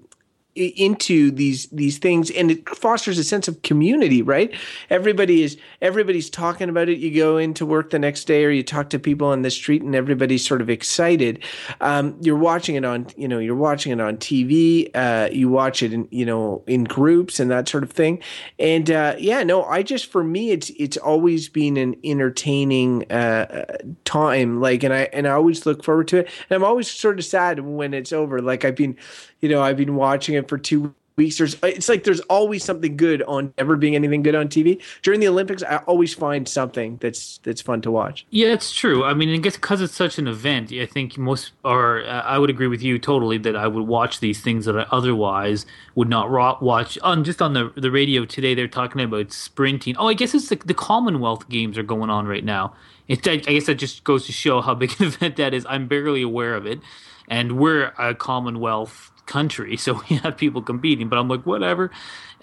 into 0.55 1.31
these 1.31 1.67
these 1.67 1.97
things 1.97 2.29
and 2.31 2.51
it 2.51 2.69
fosters 2.69 3.17
a 3.17 3.23
sense 3.23 3.47
of 3.47 3.61
community 3.61 4.21
right? 4.21 4.53
Everybody 4.89 5.43
is 5.43 5.57
everybody's 5.81 6.29
talking 6.29 6.69
about 6.69 6.89
it. 6.89 6.97
You 6.97 7.15
go 7.15 7.37
into 7.37 7.65
work 7.65 7.89
the 7.89 7.99
next 7.99 8.25
day 8.25 8.43
or 8.43 8.49
you 8.49 8.63
talk 8.63 8.89
to 8.89 8.99
people 8.99 9.27
on 9.27 9.41
the 9.43 9.51
street 9.51 9.81
and 9.81 9.95
everybody's 9.95 10.45
sort 10.45 10.61
of 10.61 10.69
excited. 10.69 11.43
Um, 11.79 12.17
you're 12.21 12.37
watching 12.37 12.75
it 12.75 12.83
on 12.83 13.07
you 13.15 13.27
know 13.27 13.39
you're 13.39 13.55
watching 13.55 13.91
it 13.91 14.01
on 14.01 14.17
tv 14.17 14.89
uh, 14.93 15.29
you 15.31 15.49
watch 15.49 15.81
it 15.83 15.93
in 15.93 16.07
you 16.11 16.25
know 16.25 16.63
in 16.67 16.83
groups 16.83 17.39
and 17.39 17.49
that 17.51 17.69
sort 17.69 17.83
of 17.83 17.91
thing. 17.91 18.21
And 18.59 18.91
uh, 18.91 19.15
yeah 19.17 19.43
no 19.43 19.63
i 19.63 19.83
just 19.83 20.11
for 20.11 20.23
me 20.23 20.51
it's 20.51 20.69
it's 20.77 20.97
always 20.97 21.47
been 21.49 21.77
an 21.77 21.95
entertaining 22.03 23.09
uh, 23.11 23.77
time 24.05 24.59
like 24.59 24.83
and 24.83 24.93
i 24.93 25.03
and 25.13 25.27
i 25.27 25.31
always 25.31 25.65
look 25.65 25.83
forward 25.83 26.07
to 26.09 26.17
it. 26.17 26.29
And 26.49 26.55
i'm 26.55 26.63
always 26.63 26.89
sort 26.89 27.19
of 27.19 27.25
sad 27.25 27.61
when 27.61 27.93
it's 27.93 28.11
over. 28.11 28.41
Like 28.41 28.65
i've 28.65 28.75
been 28.75 28.97
you 29.41 29.49
know, 29.49 29.61
I've 29.61 29.77
been 29.77 29.95
watching 29.95 30.35
it 30.35 30.40
for 30.45 30.57
two 30.57 30.93
weeks. 31.15 31.37
There's, 31.37 31.55
it's 31.63 31.89
like 31.89 32.03
there's 32.03 32.19
always 32.21 32.63
something 32.63 32.97
good 32.97 33.21
on. 33.23 33.53
Ever 33.57 33.75
being 33.75 33.95
anything 33.95 34.23
good 34.23 34.35
on 34.35 34.47
TV 34.47 34.81
during 35.01 35.19
the 35.19 35.27
Olympics, 35.27 35.63
I 35.63 35.77
always 35.87 36.13
find 36.13 36.47
something 36.47 36.97
that's 36.97 37.39
that's 37.43 37.61
fun 37.61 37.81
to 37.81 37.91
watch. 37.91 38.25
Yeah, 38.29 38.47
it's 38.49 38.73
true. 38.73 39.03
I 39.03 39.13
mean, 39.13 39.33
I 39.33 39.37
guess 39.37 39.55
because 39.55 39.81
it's 39.81 39.93
such 39.93 40.17
an 40.17 40.27
event, 40.27 40.71
I 40.71 40.85
think 40.85 41.17
most, 41.17 41.51
uh, 41.63 41.69
I 41.69 42.37
would 42.37 42.49
agree 42.49 42.67
with 42.67 42.81
you 42.81 42.97
totally 42.97 43.37
that 43.39 43.55
I 43.55 43.67
would 43.67 43.87
watch 43.87 44.19
these 44.19 44.41
things 44.41 44.65
that 44.65 44.77
I 44.77 44.85
otherwise 44.91 45.65
would 45.95 46.09
not 46.09 46.29
watch. 46.61 46.97
On 46.99 47.23
just 47.23 47.41
on 47.41 47.53
the 47.53 47.71
the 47.75 47.91
radio 47.91 48.25
today, 48.25 48.55
they're 48.55 48.67
talking 48.67 49.01
about 49.01 49.31
sprinting. 49.31 49.95
Oh, 49.97 50.07
I 50.07 50.13
guess 50.13 50.33
it's 50.33 50.49
the, 50.49 50.55
the 50.55 50.73
Commonwealth 50.73 51.49
Games 51.49 51.77
are 51.77 51.83
going 51.83 52.09
on 52.09 52.27
right 52.27 52.43
now. 52.43 52.73
It, 53.07 53.27
I 53.27 53.37
guess 53.37 53.65
that 53.65 53.75
just 53.75 54.03
goes 54.03 54.25
to 54.27 54.31
show 54.31 54.61
how 54.61 54.73
big 54.73 54.93
an 54.99 55.07
event 55.07 55.35
that 55.35 55.53
is. 55.53 55.65
I'm 55.69 55.87
barely 55.87 56.21
aware 56.21 56.55
of 56.55 56.65
it 56.65 56.79
and 57.27 57.57
we're 57.57 57.93
a 57.97 58.13
Commonwealth 58.13 59.10
country, 59.25 59.77
so 59.85 60.01
we 60.09 60.17
have 60.17 60.37
people 60.37 60.61
competing. 60.61 61.09
But 61.09 61.19
I'm 61.19 61.27
like, 61.27 61.45
whatever. 61.45 61.91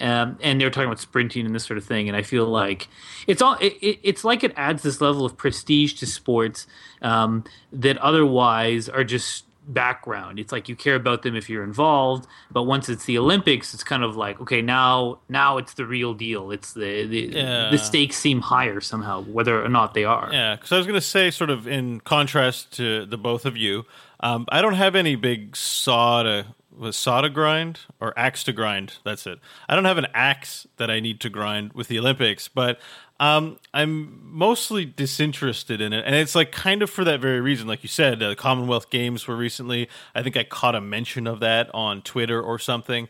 Um, 0.01 0.39
and 0.41 0.61
they're 0.61 0.71
talking 0.71 0.87
about 0.87 1.01
sprinting 1.01 1.45
and 1.45 1.55
this 1.55 1.65
sort 1.65 1.77
of 1.79 1.85
thing, 1.85 2.09
and 2.09 2.17
I 2.17 2.23
feel 2.23 2.47
like 2.47 2.87
it's 3.27 3.43
all 3.43 3.55
it, 3.61 3.75
it, 3.81 3.99
it's 4.05 4.23
like 4.25 4.45
it 4.45 4.53
adds 4.57 4.83
this 4.85 5.01
level 5.01 5.25
of 5.25 5.37
prestige 5.37 5.95
to 5.95 6.07
sports 6.07 6.67
um, 7.03 7.43
that 7.73 7.99
otherwise 7.99 8.89
are 8.89 9.03
just 9.03 9.45
background. 9.67 10.39
It's 10.39 10.51
like 10.53 10.69
you 10.69 10.77
care 10.77 10.95
about 10.95 11.23
them 11.23 11.37
if 11.37 11.51
you're 11.51 11.65
involved, 11.65 12.27
but 12.51 12.63
once 12.63 12.89
it's 12.89 13.05
the 13.07 13.19
Olympics, 13.19 13.75
it's 13.75 13.83
kind 13.85 14.05
of 14.05 14.17
like 14.17 14.41
okay, 14.41 14.63
now 14.63 15.19
now 15.29 15.59
it's 15.59 15.75
the 15.75 15.85
real 15.85 16.15
deal. 16.15 16.53
It's 16.53 16.75
the 16.75 17.05
the, 17.07 17.21
Yeah. 17.33 17.71
the 17.71 17.79
stakes 17.79 18.17
seem 18.17 18.41
higher 18.41 18.81
somehow, 18.81 19.23
whether 19.23 19.63
or 19.63 19.69
not 19.69 19.95
they 19.95 20.05
are. 20.05 20.31
Yeah, 20.33 20.55
because 20.55 20.71
I 20.73 20.77
was 20.79 20.87
going 20.87 20.95
to 21.01 21.07
say, 21.07 21.31
sort 21.33 21.51
of 21.51 21.67
in 21.67 22.01
contrast 22.01 22.73
to 22.77 23.05
the 23.05 23.19
both 23.19 23.45
of 23.45 23.57
you, 23.57 23.85
um, 24.21 24.47
I 24.49 24.63
don't 24.63 24.75
have 24.75 24.95
any 24.95 25.17
big 25.17 25.57
saw 25.57 26.23
to 26.23 26.47
was 26.79 26.97
saw 26.97 27.21
to 27.21 27.29
grind 27.29 27.81
or 28.01 28.17
axe 28.19 28.45
to 28.45 28.53
grind. 28.53 28.95
That's 29.05 29.27
it. 29.27 29.39
I 29.69 29.75
don't 29.75 29.85
have 29.85 29.99
an 29.99 30.07
axe 30.15 30.67
that 30.77 30.91
I 30.91 31.01
need 31.01 31.21
to 31.21 31.29
grind 31.29 31.73
with 31.73 31.89
the 31.89 31.99
Olympics, 31.99 32.49
but 32.49 32.79
um, 33.21 33.59
I'm 33.75 34.21
mostly 34.23 34.85
disinterested 34.85 35.81
in 35.81 35.93
it, 35.93 36.05
and 36.07 36.15
it's 36.15 36.35
like 36.35 36.53
kind 36.53 36.83
of 36.83 36.91
for 36.91 37.05
that 37.05 37.21
very 37.21 37.41
reason. 37.41 37.67
Like 37.67 37.83
you 37.83 37.89
said, 37.89 38.23
uh, 38.23 38.29
the 38.31 38.37
Commonwealth 38.37 38.91
Games 38.91 39.27
were 39.27 39.37
recently. 39.37 39.89
I 40.15 40.23
think 40.23 40.37
I 40.37 40.45
caught 40.45 40.75
a 40.75 40.81
mention 40.81 41.27
of 41.27 41.41
that 41.41 41.71
on 41.75 42.03
Twitter 42.03 42.41
or 42.41 42.59
something 42.59 43.09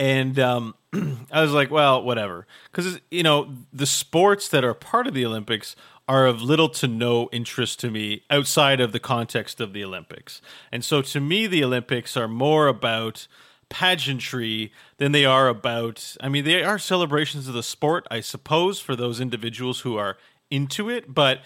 and 0.00 0.38
um, 0.38 0.74
I 1.30 1.42
was 1.42 1.52
like, 1.52 1.70
well, 1.70 2.02
whatever, 2.02 2.46
because 2.72 2.98
you 3.10 3.22
know 3.22 3.52
the 3.72 3.86
sports 3.86 4.48
that 4.48 4.64
are 4.64 4.72
part 4.72 5.06
of 5.06 5.12
the 5.14 5.26
Olympics 5.26 5.76
are 6.10 6.26
of 6.26 6.42
little 6.42 6.68
to 6.68 6.88
no 6.88 7.28
interest 7.30 7.78
to 7.78 7.88
me 7.88 8.24
outside 8.28 8.80
of 8.80 8.90
the 8.90 8.98
context 8.98 9.60
of 9.60 9.72
the 9.72 9.84
Olympics, 9.84 10.42
and 10.72 10.84
so 10.84 11.00
to 11.00 11.20
me, 11.20 11.46
the 11.46 11.62
Olympics 11.62 12.16
are 12.16 12.26
more 12.26 12.66
about 12.66 13.28
pageantry 13.68 14.72
than 14.96 15.12
they 15.12 15.24
are 15.24 15.46
about. 15.46 16.16
I 16.20 16.28
mean, 16.28 16.44
they 16.44 16.64
are 16.64 16.80
celebrations 16.80 17.46
of 17.46 17.54
the 17.54 17.62
sport, 17.62 18.08
I 18.10 18.20
suppose, 18.20 18.80
for 18.80 18.96
those 18.96 19.20
individuals 19.20 19.80
who 19.80 19.96
are 19.96 20.18
into 20.50 20.90
it, 20.90 21.14
but 21.14 21.42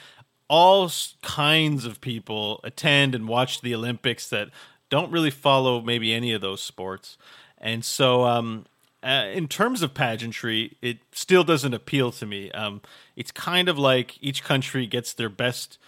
all 0.48 0.90
kinds 1.20 1.84
of 1.84 2.00
people 2.00 2.60
attend 2.64 3.14
and 3.14 3.28
watch 3.28 3.60
the 3.60 3.74
Olympics 3.74 4.28
that 4.30 4.48
don't 4.88 5.12
really 5.12 5.30
follow 5.30 5.82
maybe 5.82 6.14
any 6.14 6.32
of 6.32 6.40
those 6.40 6.62
sports. 6.62 7.18
And 7.58 7.84
so, 7.84 8.24
um, 8.24 8.64
uh, 9.04 9.26
in 9.34 9.48
terms 9.48 9.82
of 9.82 9.92
pageantry, 9.92 10.78
it 10.80 10.98
still 11.12 11.44
doesn't 11.44 11.74
appeal 11.74 12.10
to 12.12 12.24
me. 12.24 12.50
Um, 12.52 12.80
it's 13.16 13.30
kind 13.30 13.68
of 13.68 13.78
like 13.78 14.16
each 14.22 14.42
country 14.42 14.86
gets 14.86 15.12
their 15.12 15.28
best, 15.28 15.78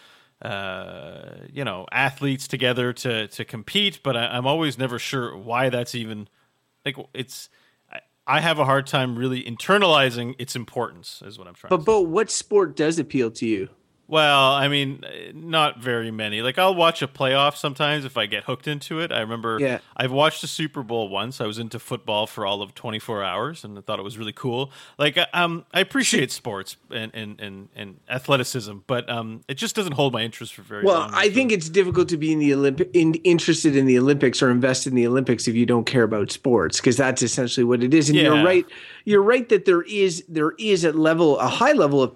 uh, 0.43 1.31
you 1.51 1.65
know, 1.65 1.87
athletes 1.91 2.47
together 2.47 2.93
to 2.93 3.27
to 3.29 3.45
compete, 3.45 4.01
but 4.03 4.17
I, 4.17 4.27
I'm 4.27 4.47
always 4.47 4.77
never 4.77 4.99
sure 4.99 5.37
why 5.37 5.71
that's 5.71 5.95
even 5.95 6.29
like 6.85 6.97
it's. 7.15 7.49
I, 7.91 8.01
I 8.27 8.41
have 8.41 8.59
a 8.59 8.67
hard 8.67 8.87
time 8.87 9.17
really 9.17 9.43
internalizing 9.43 10.35
its 10.39 10.55
importance. 10.55 11.23
Is 11.25 11.39
what 11.39 11.49
I'm 11.49 11.55
trying. 11.55 11.71
to 11.71 11.79
But 11.79 12.03
what 12.03 12.31
sport 12.31 12.77
does 12.77 12.99
appeal 12.99 13.31
to 13.31 13.47
you? 13.47 13.71
Well, 14.09 14.53
I 14.53 14.69
mean, 14.69 15.03
eh, 15.05 15.33
not 15.35 15.81
very 15.81 16.11
many. 16.11 16.41
Like 16.43 16.59
I'll 16.59 16.75
watch 16.75 17.03
a 17.03 17.09
playoff 17.09 17.57
sometimes 17.57 18.05
if 18.05 18.17
I 18.17 18.27
get 18.27 18.45
hooked 18.45 18.69
into 18.69 19.01
it. 19.01 19.11
I 19.11 19.21
remember 19.21 19.59
Yeah. 19.61 19.79
I've 19.97 20.13
watched 20.13 20.45
a 20.45 20.47
Super 20.47 20.83
Bowl 20.83 21.09
once. 21.09 21.41
I 21.41 21.47
was 21.47 21.59
into 21.59 21.79
football 21.79 22.27
for 22.27 22.47
all 22.47 22.63
of 22.63 22.75
24 22.75 23.23
hours 23.25 23.65
and 23.65 23.77
I 23.77 23.81
thought 23.81 23.99
it 23.99 24.03
was 24.03 24.17
really 24.19 24.33
cool. 24.33 24.71
Like 24.99 25.19
I- 25.19 25.27
um 25.33 25.65
I 25.75 25.81
appreciate 25.81 26.31
sports 26.31 26.77
and 26.91 27.11
and 27.15 27.41
and, 27.41 27.69
and 27.75 27.97
athleticism, 28.09 28.79
but 28.87 29.09
um 29.11 29.43
it 29.49 29.55
just 29.55 29.75
doesn't 29.75 29.93
hold 29.95 30.13
my 30.13 30.23
interest 30.23 30.55
for 30.55 30.63
very 30.63 30.85
Well, 30.85 31.01
long. 31.01 31.11
Well, 31.11 31.19
I 31.21 31.29
think 31.31 31.51
it's 31.51 31.69
difficult 31.69 32.09
to 32.11 32.17
be 32.17 32.33
in 32.33 32.39
the 32.39 32.55
Olympic 32.55 32.91
in, 32.95 33.15
interested 33.25 33.75
in 33.75 33.87
the 33.87 33.99
Olympics 33.99 34.41
or 34.43 34.51
invest 34.51 34.87
in 34.87 34.95
the 34.95 35.07
Olympics 35.07 35.49
if 35.49 35.55
you 35.57 35.67
don't 35.67 35.85
care 35.85 36.05
about 36.05 36.31
sports 36.31 36.81
because 36.81 36.97
that's 36.97 37.23
essentially 37.23 37.65
what 37.65 37.83
it 37.83 37.93
is. 37.93 38.09
And 38.09 38.17
Yeah. 38.17 38.35
you're 38.35 38.45
right. 38.45 38.67
You're 39.05 39.23
right 39.23 39.49
that 39.49 39.65
there 39.65 39.83
is 39.83 40.25
there 40.29 40.53
is 40.59 40.85
a 40.85 40.93
level 40.93 41.39
a 41.39 41.49
high 41.49 41.73
level 41.73 42.03
of 42.03 42.15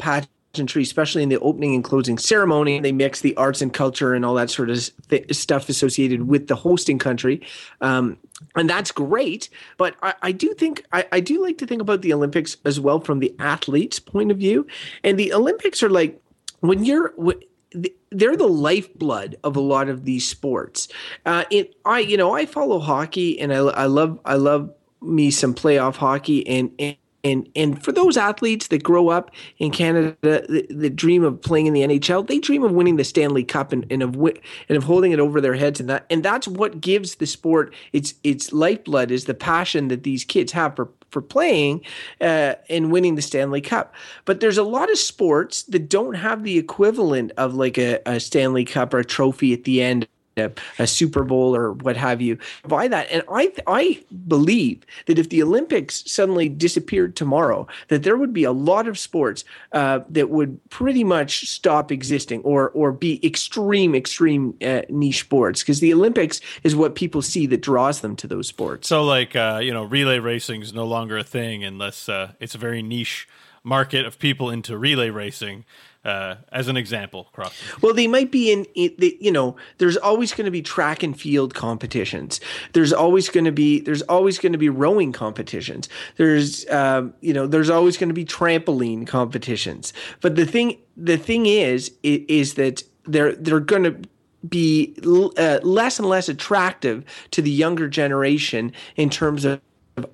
pageantry, 0.53 0.83
especially 0.83 1.23
in 1.23 1.29
the 1.29 1.39
opening 1.41 1.75
and 1.75 1.85
closing 1.85 2.19
ceremony. 2.19 2.81
They 2.81 2.93
mix 2.93 3.21
the 3.21 3.37
arts 3.37 3.63
and 3.63 3.73
culture 3.73 4.15
and 4.15 4.25
all 4.25 4.35
that 4.35 4.51
sort 4.51 4.71
of 4.71 4.91
th- 5.09 5.35
stuff 5.35 5.69
associated 5.69 6.29
with 6.29 6.49
the 6.49 6.57
hosting 6.57 6.99
country. 6.99 7.41
Um, 7.81 8.19
and 8.57 8.69
that's 8.69 8.91
great, 8.91 9.49
but 9.77 9.97
I, 10.03 10.15
I 10.23 10.33
do 10.33 10.55
think 10.55 10.85
I, 10.93 11.07
I 11.13 11.21
do 11.21 11.43
like 11.43 11.59
to 11.59 11.67
think 11.67 11.83
about 11.83 12.03
the 12.03 12.13
Olympics 12.13 12.57
as 12.65 12.81
well 12.81 13.01
from 13.01 13.19
the 13.19 13.35
athlete's 13.39 13.99
point 13.99 14.31
of 14.31 14.39
view. 14.39 14.67
And 15.05 15.19
the 15.19 15.33
Olympics 15.33 15.83
are 15.83 15.91
like 15.91 16.21
when 16.61 16.85
you're 16.85 17.13
wh- 17.23 17.41
th- 17.73 17.95
they're 18.11 18.37
the 18.37 18.49
lifeblood 18.49 19.37
of 19.45 19.57
a 19.57 19.61
lot 19.61 19.89
of 19.89 20.05
these 20.05 20.27
sports. 20.27 20.89
Uh, 21.25 21.45
it, 21.51 21.77
I, 21.85 22.01
you 22.01 22.17
know, 22.17 22.35
I 22.35 22.45
follow 22.47 22.81
hockey, 22.81 23.39
and 23.39 23.53
I, 23.53 23.59
I 23.59 23.87
love, 23.87 24.19
I 24.25 24.35
love 24.35 24.73
me 25.01 25.31
some 25.31 25.55
playoff 25.55 25.97
hockey, 25.97 26.47
and 26.47 26.73
and 26.79 26.97
and 27.25 27.49
and 27.55 27.83
for 27.83 27.93
those 27.93 28.17
athletes 28.17 28.69
that 28.69 28.83
grow 28.83 29.09
up 29.09 29.31
in 29.59 29.71
Canada, 29.71 30.17
the, 30.23 30.67
the 30.71 30.91
dream 30.91 31.23
of 31.25 31.41
playing 31.41 31.67
in 31.67 31.73
the 31.73 31.83
NHL, 31.83 32.27
they 32.27 32.39
dream 32.39 32.63
of 32.63 32.73
winning 32.73 32.97
the 32.97 33.05
Stanley 33.05 33.45
Cup 33.45 33.73
and, 33.73 33.87
and 33.91 34.03
of 34.03 34.15
and 34.17 34.77
of 34.77 34.85
holding 34.85 35.13
it 35.13 35.21
over 35.21 35.41
their 35.41 35.55
heads, 35.55 35.81
and 35.81 35.89
that 35.89 36.07
and 36.11 36.23
that's 36.23 36.49
what 36.49 36.81
gives 36.81 37.17
the 37.17 37.27
sport 37.27 37.75
its 37.93 38.15
its 38.25 38.53
lifeblood 38.53 39.11
is 39.11 39.25
the 39.25 39.35
passion 39.35 39.89
that 39.89 40.03
these 40.03 40.25
kids 40.25 40.53
have 40.53 40.77
for 40.77 40.89
for 41.11 41.21
playing 41.21 41.83
uh, 42.21 42.55
and 42.69 42.93
winning 42.93 43.17
the 43.17 43.23
Stanley 43.23 43.61
Cup. 43.61 43.95
But 44.25 44.41
there's 44.41 44.59
a 44.59 44.63
lot 44.63 44.91
of 44.91 44.99
sports 44.99 45.65
that 45.65 45.89
don't 45.89 46.15
have 46.15 46.45
the 46.45 46.59
equivalent 46.59 47.33
of 47.37 47.55
like 47.55 47.79
a, 47.79 48.01
a 48.07 48.21
Stanley 48.21 48.65
Cup 48.65 48.95
or 48.95 48.99
a 48.99 49.05
trophy 49.05 49.53
at 49.53 49.65
the 49.65 49.83
end. 49.83 50.07
A, 50.37 50.51
a 50.79 50.87
Super 50.87 51.25
Bowl 51.25 51.57
or 51.57 51.73
what 51.73 51.97
have 51.97 52.21
you 52.21 52.39
by 52.67 52.89
that, 52.89 53.09
and 53.11 53.23
I 53.31 53.53
I 53.67 54.03
believe 54.29 54.85
that 55.07 55.19
if 55.19 55.29
the 55.29 55.43
Olympics 55.43 56.05
suddenly 56.11 56.49
disappeared 56.49 57.17
tomorrow, 57.17 57.67
that 57.89 58.05
there 58.05 58.17
would 58.17 58.33
be 58.33 58.45
a 58.45 58.53
lot 58.53 58.87
of 58.87 58.99
sports 58.99 59.45
uh, 59.73 60.01
that 60.09 60.31
would 60.31 60.59
pretty 60.71 61.05
much 61.05 61.49
stop 61.49 61.91
existing 61.91 62.41
or 62.43 62.71
or 62.71 62.93
be 62.93 63.25
extreme 63.27 63.95
extreme 63.95 64.55
uh, 64.63 64.83
niche 64.89 65.21
sports 65.21 65.63
because 65.63 65.81
the 65.81 65.93
Olympics 65.93 66.41
is 66.63 66.77
what 66.77 66.95
people 66.95 67.23
see 67.23 67.47
that 67.47 67.61
draws 67.61 68.01
them 68.01 68.17
to 68.17 68.27
those 68.27 68.47
sports. 68.47 68.89
so 68.89 69.05
like 69.05 69.35
uh, 69.35 69.61
you 69.63 69.73
know, 69.73 69.85
relay 69.85 70.19
racing 70.19 70.63
is 70.63 70.73
no 70.73 70.85
longer 70.85 71.19
a 71.19 71.25
thing 71.25 71.65
unless 71.65 72.09
uh, 72.09 72.33
it's 72.41 72.55
a 72.55 72.59
very 72.59 72.83
niche 72.83 73.29
market 73.63 74.07
of 74.07 74.19
people 74.19 74.51
into 74.51 74.77
relay 74.77 75.11
racing. 75.11 75.65
Uh, 76.03 76.37
as 76.51 76.67
an 76.67 76.79
example, 76.79 77.29
cross. 77.35 77.53
Well, 77.83 77.93
they 77.93 78.07
might 78.07 78.31
be 78.31 78.51
in, 78.51 78.67
you 78.75 79.31
know, 79.31 79.57
there's 79.77 79.99
always 79.99 80.33
going 80.33 80.47
to 80.47 80.51
be 80.51 80.63
track 80.63 81.03
and 81.03 81.15
field 81.15 81.53
competitions. 81.53 82.41
There's 82.73 82.91
always 82.91 83.29
going 83.29 83.45
to 83.45 83.53
be, 83.53 83.81
there's 83.81 84.01
always 84.01 84.39
going 84.39 84.53
to 84.53 84.59
be 84.59 84.71
rowing 84.71 85.13
competitions. 85.13 85.91
There's, 86.17 86.67
um, 86.71 87.13
you 87.21 87.35
know, 87.35 87.47
there's 87.47 87.69
always 87.69 87.99
going 87.99 88.09
to 88.09 88.15
be 88.15 88.25
trampoline 88.25 89.07
competitions. 89.07 89.93
But 90.23 90.37
the 90.37 90.47
thing, 90.47 90.79
the 90.97 91.19
thing 91.19 91.45
is, 91.45 91.93
is 92.03 92.55
that 92.55 92.83
they're, 93.05 93.35
they're 93.35 93.61
going 93.61 93.85
to 93.85 94.01
be 94.49 94.97
uh, 95.05 95.61
less 95.63 95.99
and 95.99 96.09
less 96.09 96.31
attractive 96.31 97.05
to 97.33 97.43
the 97.43 97.51
younger 97.51 97.89
generation 97.89 98.73
in 98.97 99.11
terms 99.11 99.45
of 99.45 99.61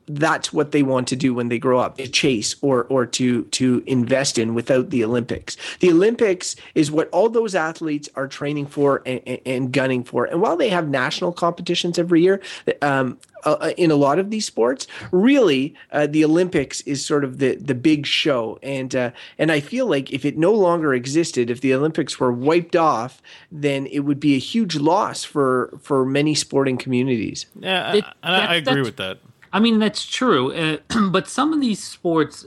that's 0.09 0.53
what 0.53 0.73
they 0.73 0.83
want 0.83 1.07
to 1.09 1.17
do 1.17 1.33
when 1.35 1.49
they 1.49 1.59
grow 1.59 1.79
up 1.79 1.97
to 1.99 2.09
chase 2.09 2.57
or 2.61 2.85
or 2.85 3.07
to 3.07 3.45
to 3.45 3.83
invest 3.87 4.39
in 4.39 4.55
without 4.55 4.91
the 4.91 5.05
olympics. 5.05 5.57
The 5.81 5.91
olympics 5.91 6.57
is 6.75 6.91
what 6.91 7.09
all 7.11 7.29
those 7.29 7.55
athletes 7.55 8.09
are 8.17 8.27
training 8.27 8.67
for 8.67 9.03
and, 9.07 9.21
and- 9.27 9.41
and 9.47 9.73
gunning 9.73 10.03
for. 10.03 10.25
And 10.25 10.41
while 10.41 10.57
they 10.57 10.69
have 10.71 10.89
national 10.89 11.33
competitions 11.33 11.99
every 11.99 12.21
year 12.23 12.41
um, 12.83 13.19
uh, 13.45 13.71
in 13.77 13.91
a 13.93 13.97
lot 13.97 14.19
of 14.19 14.31
these 14.31 14.45
sports 14.47 14.87
really 15.13 15.75
uh, 15.93 16.07
the 16.09 16.25
olympics 16.25 16.81
is 16.81 17.05
sort 17.05 17.23
of 17.23 17.39
the 17.39 17.55
the 17.57 17.75
big 17.75 18.07
show. 18.07 18.59
And 18.63 18.95
uh, 18.97 19.11
and 19.39 19.53
i 19.53 19.61
feel 19.61 19.87
like 19.87 20.13
if 20.13 20.25
it 20.25 20.37
no 20.37 20.53
longer 20.53 20.95
existed 20.95 21.49
if 21.51 21.61
the 21.61 21.75
olympics 21.75 22.19
were 22.19 22.33
wiped 22.33 22.75
off 22.77 23.23
then 23.53 23.87
it 23.87 24.01
would 24.01 24.19
be 24.19 24.35
a 24.35 24.39
huge 24.39 24.77
loss 24.77 25.23
for 25.23 25.79
for 25.81 26.05
many 26.05 26.35
sporting 26.35 26.77
communities. 26.77 27.47
Yeah, 27.61 27.95
It- 27.95 28.05
I, 28.23 28.35
I, 28.41 28.47
I 28.47 28.55
agree 28.57 28.83
with 28.83 28.97
that. 28.97 29.19
I 29.53 29.61
mean, 29.61 29.79
that's 29.79 30.05
true. 30.05 30.53
Uh, 30.53 30.79
but 31.11 31.29
some 31.29 31.53
of 31.53 31.61
these 31.61 31.83
sports, 31.83 32.47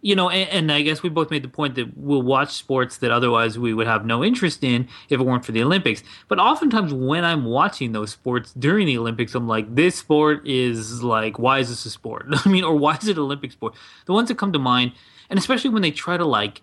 you 0.00 0.14
know, 0.14 0.28
and, 0.28 0.48
and 0.50 0.72
I 0.72 0.82
guess 0.82 1.02
we 1.02 1.08
both 1.08 1.30
made 1.30 1.42
the 1.42 1.48
point 1.48 1.74
that 1.76 1.96
we'll 1.96 2.22
watch 2.22 2.52
sports 2.52 2.98
that 2.98 3.10
otherwise 3.10 3.58
we 3.58 3.72
would 3.72 3.86
have 3.86 4.04
no 4.04 4.24
interest 4.24 4.62
in 4.62 4.88
if 5.08 5.20
it 5.20 5.24
weren't 5.24 5.44
for 5.44 5.52
the 5.52 5.62
Olympics. 5.62 6.02
But 6.28 6.38
oftentimes 6.38 6.92
when 6.92 7.24
I'm 7.24 7.44
watching 7.44 7.92
those 7.92 8.10
sports 8.10 8.52
during 8.52 8.86
the 8.86 8.98
Olympics, 8.98 9.34
I'm 9.34 9.48
like, 9.48 9.74
this 9.74 9.96
sport 9.96 10.46
is 10.46 11.02
like, 11.02 11.38
why 11.38 11.58
is 11.58 11.68
this 11.68 11.86
a 11.86 11.90
sport? 11.90 12.26
I 12.44 12.48
mean, 12.48 12.64
or 12.64 12.76
why 12.76 12.96
is 12.96 13.08
it 13.08 13.16
an 13.16 13.22
Olympic 13.22 13.52
sport? 13.52 13.74
The 14.06 14.12
ones 14.12 14.28
that 14.28 14.38
come 14.38 14.52
to 14.52 14.58
mind, 14.58 14.92
and 15.30 15.38
especially 15.38 15.70
when 15.70 15.82
they 15.82 15.90
try 15.90 16.16
to 16.16 16.24
like, 16.24 16.62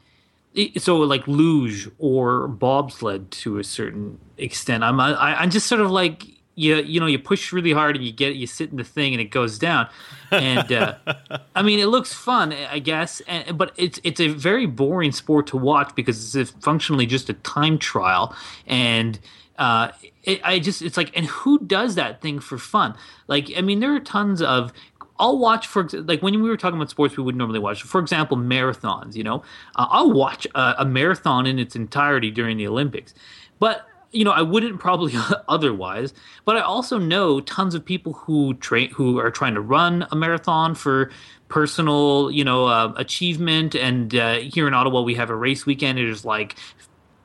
so 0.78 0.98
like 0.98 1.26
luge 1.28 1.90
or 1.98 2.48
bobsled 2.48 3.32
to 3.32 3.58
a 3.58 3.64
certain 3.64 4.20
extent, 4.38 4.84
I'm 4.84 5.00
I, 5.00 5.40
I'm 5.40 5.50
just 5.50 5.66
sort 5.66 5.80
of 5.80 5.90
like 5.90 6.26
you 6.62 6.76
you 6.78 7.00
know 7.00 7.08
you 7.08 7.18
push 7.18 7.52
really 7.52 7.72
hard 7.72 7.96
and 7.96 8.06
you 8.06 8.12
get 8.12 8.36
you 8.36 8.46
sit 8.46 8.70
in 8.70 8.78
the 8.78 8.84
thing 8.84 9.14
and 9.14 9.22
it 9.22 9.32
goes 9.32 9.58
down, 9.58 9.90
and 10.30 10.72
uh, 10.72 10.96
I 11.56 11.64
mean 11.64 11.80
it 11.80 11.88
looks 11.88 12.14
fun 12.14 12.54
I 12.54 12.80
guess, 12.80 13.22
and, 13.22 13.58
but 13.58 13.74
it's 13.78 14.00
it's 14.04 14.20
a 14.20 14.28
very 14.28 14.68
boring 14.68 15.12
sport 15.12 15.48
to 15.48 15.58
watch 15.58 15.96
because 15.96 16.36
it's 16.36 16.52
functionally 16.52 17.06
just 17.06 17.30
a 17.30 17.34
time 17.34 17.78
trial 17.78 18.36
and. 18.68 19.20
Uh, 19.58 19.92
it, 20.24 20.42
I 20.44 20.58
just 20.58 20.82
it's 20.82 20.98
like 20.98 21.16
and 21.16 21.28
who 21.28 21.60
does 21.60 21.94
that 21.94 22.20
thing 22.20 22.40
for 22.40 22.58
fun? 22.58 22.96
Like 23.28 23.52
I 23.56 23.62
mean 23.62 23.80
there 23.80 23.94
are 23.94 24.00
tons 24.00 24.42
of 24.42 24.74
I'll 25.20 25.38
watch 25.38 25.68
for 25.68 25.88
like 25.94 26.24
when 26.24 26.42
we 26.42 26.50
were 26.50 26.58
talking 26.58 26.78
about 26.78 26.90
sports 26.90 27.16
we 27.16 27.22
would 27.24 27.36
normally 27.36 27.60
watch. 27.60 27.84
For 27.84 28.02
example, 28.02 28.38
marathons. 28.38 29.16
You 29.16 29.24
know, 29.24 29.44
uh, 29.76 29.86
I'll 29.90 30.12
watch 30.12 30.48
a, 30.56 30.76
a, 30.80 30.86
marathon 30.86 31.46
in 31.46 31.60
its 31.60 31.76
entirety 31.76 32.32
during 32.32 32.58
the 32.58 32.66
Olympics, 32.66 33.14
but 33.60 33.86
you 34.12 34.26
know 34.26 34.32
I 34.32 34.42
wouldn't 34.42 34.80
probably 34.80 35.14
otherwise. 35.48 36.14
But 36.46 36.58
I 36.58 36.62
also 36.62 36.98
know 36.98 37.40
tons 37.42 37.76
of 37.76 37.84
people 37.84 38.14
who 38.14 38.54
train 38.56 38.90
who 38.92 39.20
are 39.20 39.32
trying 39.32 39.56
to 39.56 39.62
run 39.62 40.08
a 40.12 40.16
marathon 40.16 40.76
for 40.76 41.12
personal 41.48 42.32
you 42.32 42.44
know 42.44 42.66
uh, 42.66 42.94
achievement. 42.98 43.76
And 43.76 44.14
uh, 44.16 44.40
here 44.40 44.68
in 44.68 44.74
Ottawa 44.74 45.02
we 45.02 45.16
have 45.16 45.30
a 45.30 45.36
race 45.36 45.66
weekend. 45.66 46.00
Is 46.00 46.26
like 46.26 46.56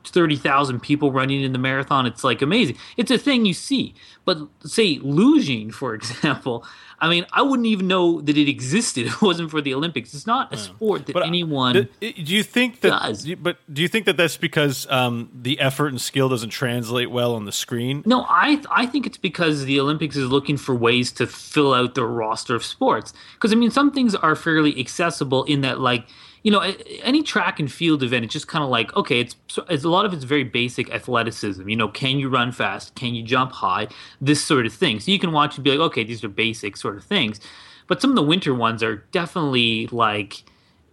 30,000 0.04 0.80
people 0.80 1.12
running 1.12 1.42
in 1.42 1.52
the 1.52 1.58
marathon. 1.58 2.06
It's 2.06 2.24
like 2.24 2.42
amazing. 2.42 2.76
It's 2.96 3.10
a 3.10 3.18
thing 3.18 3.44
you 3.44 3.54
see. 3.54 3.94
But 4.24 4.38
say 4.64 4.98
luging, 4.98 5.72
for 5.72 5.94
example, 5.98 6.64
I 6.98 7.10
mean, 7.10 7.26
I 7.32 7.42
wouldn't 7.42 7.66
even 7.66 7.88
know 7.88 8.20
that 8.22 8.36
it 8.36 8.48
existed 8.48 9.06
if 9.06 9.14
it 9.14 9.22
wasn't 9.22 9.50
for 9.50 9.60
the 9.60 9.74
Olympics. 9.74 10.14
It's 10.14 10.26
not 10.26 10.52
a 10.52 10.56
sport 10.56 11.06
that 11.06 11.12
but, 11.12 11.26
anyone. 11.26 11.88
do 12.00 12.08
you 12.16 12.42
think 12.42 12.80
that? 12.80 12.90
Does. 12.90 13.34
But 13.34 13.58
do 13.72 13.82
you 13.82 13.88
think 13.88 14.06
that 14.06 14.16
that's 14.16 14.36
because 14.36 14.86
um, 14.90 15.30
the 15.34 15.60
effort 15.60 15.88
and 15.88 16.00
skill 16.00 16.28
doesn't 16.28 16.50
translate 16.50 17.10
well 17.10 17.34
on 17.34 17.44
the 17.44 17.52
screen? 17.52 18.02
No, 18.06 18.24
I 18.28 18.62
I 18.70 18.86
think 18.86 19.06
it's 19.06 19.18
because 19.18 19.64
the 19.64 19.78
Olympics 19.78 20.16
is 20.16 20.30
looking 20.30 20.56
for 20.56 20.74
ways 20.74 21.12
to 21.12 21.26
fill 21.26 21.74
out 21.74 21.94
their 21.94 22.06
roster 22.06 22.54
of 22.54 22.64
sports. 22.64 23.12
Because 23.34 23.52
I 23.52 23.56
mean, 23.56 23.70
some 23.70 23.90
things 23.90 24.14
are 24.14 24.34
fairly 24.34 24.78
accessible 24.80 25.44
in 25.44 25.60
that, 25.60 25.80
like 25.80 26.06
you 26.46 26.52
know, 26.52 26.60
any 27.02 27.24
track 27.24 27.58
and 27.58 27.72
field 27.72 28.04
event, 28.04 28.24
it's 28.24 28.32
just 28.32 28.46
kind 28.46 28.62
of 28.62 28.70
like, 28.70 28.94
okay, 28.94 29.18
it's, 29.18 29.34
it's 29.68 29.82
a 29.82 29.88
lot 29.88 30.06
of 30.06 30.12
it's 30.12 30.22
very 30.22 30.44
basic 30.44 30.88
athleticism. 30.94 31.68
You 31.68 31.74
know, 31.74 31.88
can 31.88 32.20
you 32.20 32.28
run 32.28 32.52
fast? 32.52 32.94
Can 32.94 33.16
you 33.16 33.24
jump 33.24 33.50
high? 33.50 33.88
This 34.20 34.44
sort 34.44 34.64
of 34.64 34.72
thing. 34.72 35.00
So 35.00 35.10
you 35.10 35.18
can 35.18 35.32
watch 35.32 35.56
and 35.56 35.64
be 35.64 35.72
like, 35.72 35.80
okay, 35.80 36.04
these 36.04 36.22
are 36.22 36.28
basic 36.28 36.76
sort 36.76 36.96
of 36.96 37.02
things. 37.02 37.40
But 37.88 38.00
some 38.00 38.10
of 38.10 38.16
the 38.16 38.22
winter 38.22 38.54
ones 38.54 38.80
are 38.84 39.04
definitely 39.10 39.88
like, 39.88 40.44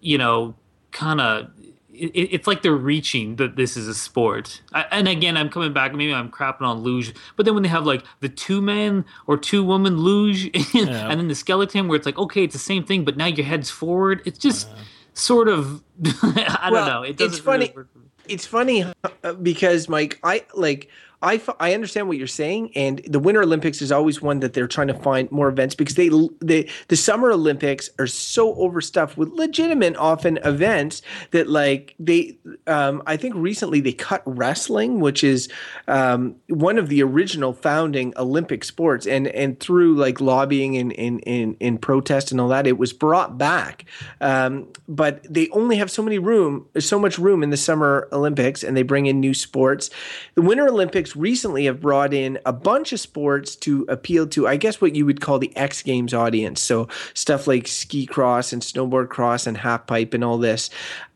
you 0.01 0.17
know, 0.17 0.55
kind 0.89 1.22
of 1.22 1.51
it, 1.91 2.07
it's 2.15 2.48
like 2.48 2.63
they're 2.63 2.74
reaching 2.74 3.36
that 3.36 3.55
this 3.55 3.77
is 3.77 3.88
a 3.88 3.93
sport. 3.93 4.63
I, 4.74 4.86
and 4.89 5.07
again, 5.07 5.38
I'm 5.38 5.50
coming 5.50 5.72
back. 5.72 5.93
Maybe 5.93 6.15
I'm 6.15 6.31
crapping 6.31 6.63
on 6.63 6.79
luge, 6.79 7.13
but 7.36 7.45
then 7.45 7.53
when 7.53 7.62
they 7.62 7.69
have 7.69 7.86
like 7.86 8.03
the 8.22 8.29
two 8.29 8.60
men 8.60 9.05
or 9.27 9.38
two 9.38 9.63
woman 9.63 9.98
luge, 9.98 10.45
yeah. 10.74 11.12
and 11.12 11.19
then 11.19 11.27
the 11.27 11.36
skeleton, 11.36 11.88
where 11.88 11.95
it's 11.95 12.07
like 12.07 12.17
okay, 12.17 12.43
it's 12.43 12.53
the 12.53 12.60
same 12.60 12.83
thing, 12.83 13.05
but 13.05 13.17
now 13.17 13.27
your 13.27 13.45
head's 13.45 13.69
forward. 13.69 14.24
It's 14.25 14.39
just. 14.39 14.67
Sort 15.13 15.48
of 15.48 15.84
I 16.24 16.70
don't 16.72 16.88
know. 16.88 17.03
It 17.03 17.20
it's 17.22 17.39
funny. 17.39 17.72
Really 17.75 17.88
it's 18.27 18.46
funny 18.46 18.86
uh, 19.24 19.34
because 19.34 19.89
Mike, 19.89 20.20
I 20.24 20.46
like 20.53 20.89
I, 21.24 21.42
I 21.60 21.74
understand 21.74 22.10
what 22.10 22.18
you're 22.18 22.27
saying, 22.27 22.72
and 22.75 23.00
the 23.08 23.20
Winter 23.20 23.42
Olympics 23.42 23.82
is 23.82 23.94
always 23.94 24.22
one 24.22 24.42
that 24.42 24.53
they're 24.53 24.68
trying 24.68 24.89
to 24.89 24.94
find 24.94 25.32
more 25.32 25.48
events 25.48 25.74
because 25.74 25.96
they, 25.96 26.10
they 26.42 26.70
the 26.89 26.98
Summer 26.98 27.32
Olympics 27.32 27.89
are 27.98 28.08
so 28.08 28.53
overstuffed 28.56 29.18
with 29.18 29.30
legitimate 29.30 29.96
often 29.96 30.38
events 30.44 31.01
that 31.32 31.48
like 31.48 31.96
they 31.98 32.38
um, 32.68 33.01
I 33.08 33.15
think 33.15 33.36
recently 33.36 33.80
they 33.80 33.94
cut 33.94 34.22
wrestling, 34.25 35.00
which 35.00 35.24
is 35.24 35.48
um, 35.88 36.36
one 36.50 36.77
of 36.77 36.89
the 36.89 37.01
original 37.01 37.53
founding 37.53 38.13
Olympic 38.18 38.65
sports, 38.65 39.08
and 39.08 39.27
and 39.27 39.58
through 39.62 39.96
like 39.96 40.20
lobbying 40.20 40.75
and 40.75 40.92
in 40.92 41.20
in 41.20 41.77
protest 41.77 42.32
and 42.32 42.42
all 42.42 42.50
that, 42.50 42.68
it 42.68 42.77
was 42.77 42.92
brought 42.92 43.38
back. 43.38 43.86
Um, 44.20 44.68
but 44.89 45.25
they 45.34 45.48
only 45.50 45.77
have 45.77 45.89
so 45.89 46.03
many 46.03 46.20
room, 46.20 46.68
so 46.80 47.00
much 47.00 47.18
room 47.18 47.44
in 47.44 47.50
the 47.50 47.58
Summer 47.58 48.10
Olympics, 48.12 48.62
and 48.62 48.75
they 48.75 48.84
bring 48.84 49.06
in 49.06 49.22
new 49.22 49.34
sports. 49.34 49.89
The 50.36 50.42
Winter 50.42 50.68
Olympics 50.68 51.12
recently 51.15 51.65
have 51.65 51.82
brought 51.82 52.13
in 52.13 52.39
a 52.46 52.53
bunch 52.53 52.93
of 52.93 53.00
sports 53.00 53.55
to 53.58 53.86
appeal 53.89 54.27
to, 54.27 54.48
I 54.48 54.58
guess, 54.58 54.82
what 54.82 54.96
you 54.96 55.05
would 55.05 55.22
call 55.22 55.39
the 55.39 55.55
X 55.55 55.82
Games 55.82 56.13
audience. 56.13 56.62
So 56.62 56.88
stuff 57.13 57.48
like 57.48 57.67
ski 57.67 58.05
cross 58.05 58.53
and 58.53 58.62
snowboard 58.62 59.10
cross 59.10 59.48
and 59.48 59.58
half 59.58 59.88
pipe 59.88 60.13
and 60.13 60.24
all 60.24 60.38
this. 60.38 60.70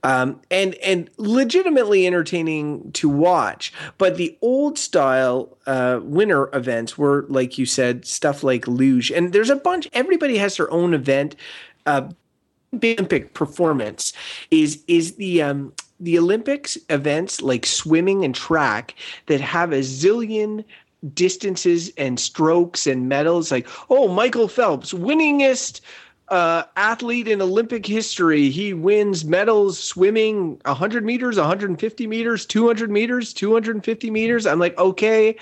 Um, 0.04 0.40
and 0.52 0.76
and 0.76 1.10
legitimately 1.18 2.08
entertaining 2.08 2.92
to 2.94 3.10
watch. 3.10 3.74
But 3.98 4.18
the 4.18 4.38
old 4.42 4.78
style 4.78 5.58
uh, 5.66 6.00
winter 6.02 6.50
events 6.54 6.98
were, 6.98 7.26
like 7.30 7.58
you 7.58 7.66
said, 7.66 8.06
stuff 8.06 8.44
like 8.44 8.68
luge. 8.68 9.12
And 9.12 9.34
there's 9.34 9.50
a 9.50 9.56
bunch. 9.56 9.90
Everybody 9.94 10.38
has 10.38 10.58
their 10.58 10.72
own 10.72 10.94
event. 10.94 11.36
Uh, 11.86 12.10
Olympic 12.74 13.34
performance 13.34 14.14
is 14.52 14.84
is 14.88 15.16
the 15.16 15.42
um, 15.42 15.74
the 16.00 16.18
Olympics 16.18 16.78
events 16.90 17.42
like 17.42 17.66
swimming 17.66 18.24
and 18.24 18.36
track 18.36 18.96
that 19.28 19.42
have 19.42 19.72
a 19.72 19.80
zillion 19.80 20.64
distances 21.14 21.92
and 21.98 22.20
strokes 22.20 22.88
and 22.88 23.08
medals 23.08 23.52
like 23.52 23.68
oh 23.90 24.08
Michael 24.08 24.48
Phelps 24.48 24.94
winningest 24.94 25.82
uh, 26.30 26.64
athlete 26.76 27.28
in 27.28 27.42
Olympic 27.42 27.86
history. 27.86 28.50
He 28.50 28.74
wins 28.74 29.24
medals 29.24 29.80
swimming 29.80 30.60
100 30.66 31.06
meters, 31.06 31.38
150 31.38 32.08
meters, 32.08 32.46
200 32.46 32.92
meters, 32.92 33.34
250 33.34 34.12
meters. 34.12 34.46
I'm 34.46 34.60
like, 34.60 34.78
okay, 34.78 35.38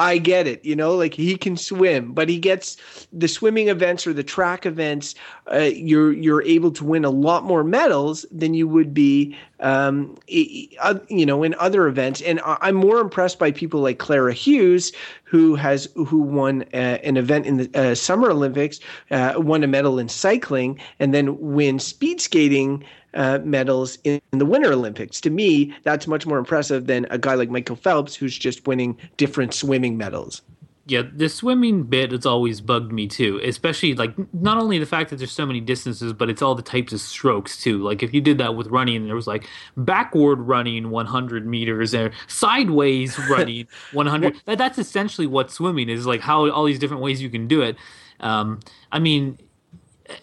I 0.00 0.18
get 0.18 0.46
it, 0.46 0.64
you 0.64 0.76
know, 0.76 0.94
like 0.94 1.12
he 1.14 1.36
can 1.36 1.56
swim, 1.56 2.12
but 2.12 2.28
he 2.28 2.38
gets 2.38 2.76
the 3.12 3.26
swimming 3.26 3.68
events 3.68 4.06
or 4.06 4.12
the 4.12 4.22
track 4.22 4.64
events. 4.64 5.16
Uh, 5.52 5.70
you're 5.74 6.12
you're 6.12 6.42
able 6.42 6.70
to 6.72 6.84
win 6.84 7.04
a 7.04 7.10
lot 7.10 7.42
more 7.42 7.64
medals 7.64 8.24
than 8.30 8.54
you 8.54 8.68
would 8.68 8.94
be, 8.94 9.36
um, 9.58 10.16
you 10.28 11.26
know, 11.26 11.42
in 11.42 11.54
other 11.58 11.88
events. 11.88 12.20
And 12.20 12.40
I'm 12.44 12.76
more 12.76 13.00
impressed 13.00 13.40
by 13.40 13.50
people 13.50 13.80
like 13.80 13.98
Clara 13.98 14.32
Hughes, 14.32 14.92
who 15.24 15.56
has 15.56 15.88
who 15.96 16.22
won 16.22 16.62
uh, 16.72 16.98
an 17.02 17.16
event 17.16 17.46
in 17.46 17.56
the 17.56 17.70
uh, 17.74 17.94
Summer 17.96 18.30
Olympics, 18.30 18.78
uh, 19.10 19.34
won 19.36 19.64
a 19.64 19.66
medal 19.66 19.98
in 19.98 20.08
cycling, 20.08 20.78
and 21.00 21.12
then 21.12 21.36
win 21.40 21.80
speed 21.80 22.20
skating 22.20 22.84
uh, 23.14 23.38
medals 23.44 23.98
in, 24.04 24.20
in, 24.32 24.38
the 24.38 24.46
Winter 24.46 24.72
Olympics. 24.72 25.20
To 25.22 25.30
me, 25.30 25.74
that's 25.82 26.06
much 26.06 26.26
more 26.26 26.38
impressive 26.38 26.86
than 26.86 27.06
a 27.10 27.18
guy 27.18 27.34
like 27.34 27.50
Michael 27.50 27.76
Phelps, 27.76 28.14
who's 28.14 28.36
just 28.36 28.66
winning 28.66 28.96
different 29.16 29.54
swimming 29.54 29.96
medals. 29.96 30.42
Yeah, 30.88 31.02
the 31.14 31.28
swimming 31.28 31.82
bit 31.82 32.12
has 32.12 32.24
always 32.24 32.62
bugged 32.62 32.92
me 32.92 33.08
too, 33.08 33.38
especially 33.44 33.94
like 33.94 34.14
not 34.32 34.56
only 34.56 34.78
the 34.78 34.86
fact 34.86 35.10
that 35.10 35.16
there's 35.16 35.32
so 35.32 35.44
many 35.44 35.60
distances, 35.60 36.14
but 36.14 36.30
it's 36.30 36.40
all 36.40 36.54
the 36.54 36.62
types 36.62 36.94
of 36.94 37.00
strokes 37.00 37.60
too. 37.60 37.82
Like 37.82 38.02
if 38.02 38.14
you 38.14 38.22
did 38.22 38.38
that 38.38 38.54
with 38.54 38.68
running, 38.68 39.04
there 39.04 39.14
was 39.14 39.26
like 39.26 39.46
backward 39.76 40.40
running 40.40 40.88
100 40.88 41.46
meters 41.46 41.94
or 41.94 42.10
sideways 42.26 43.18
running 43.30 43.68
100. 43.92 44.40
that, 44.46 44.56
that's 44.56 44.78
essentially 44.78 45.26
what 45.26 45.50
swimming 45.50 45.90
is 45.90 46.06
like. 46.06 46.22
How 46.22 46.48
all 46.50 46.64
these 46.64 46.78
different 46.78 47.02
ways 47.02 47.20
you 47.20 47.28
can 47.28 47.46
do 47.46 47.60
it. 47.60 47.76
Um, 48.20 48.60
I 48.90 48.98
mean, 48.98 49.38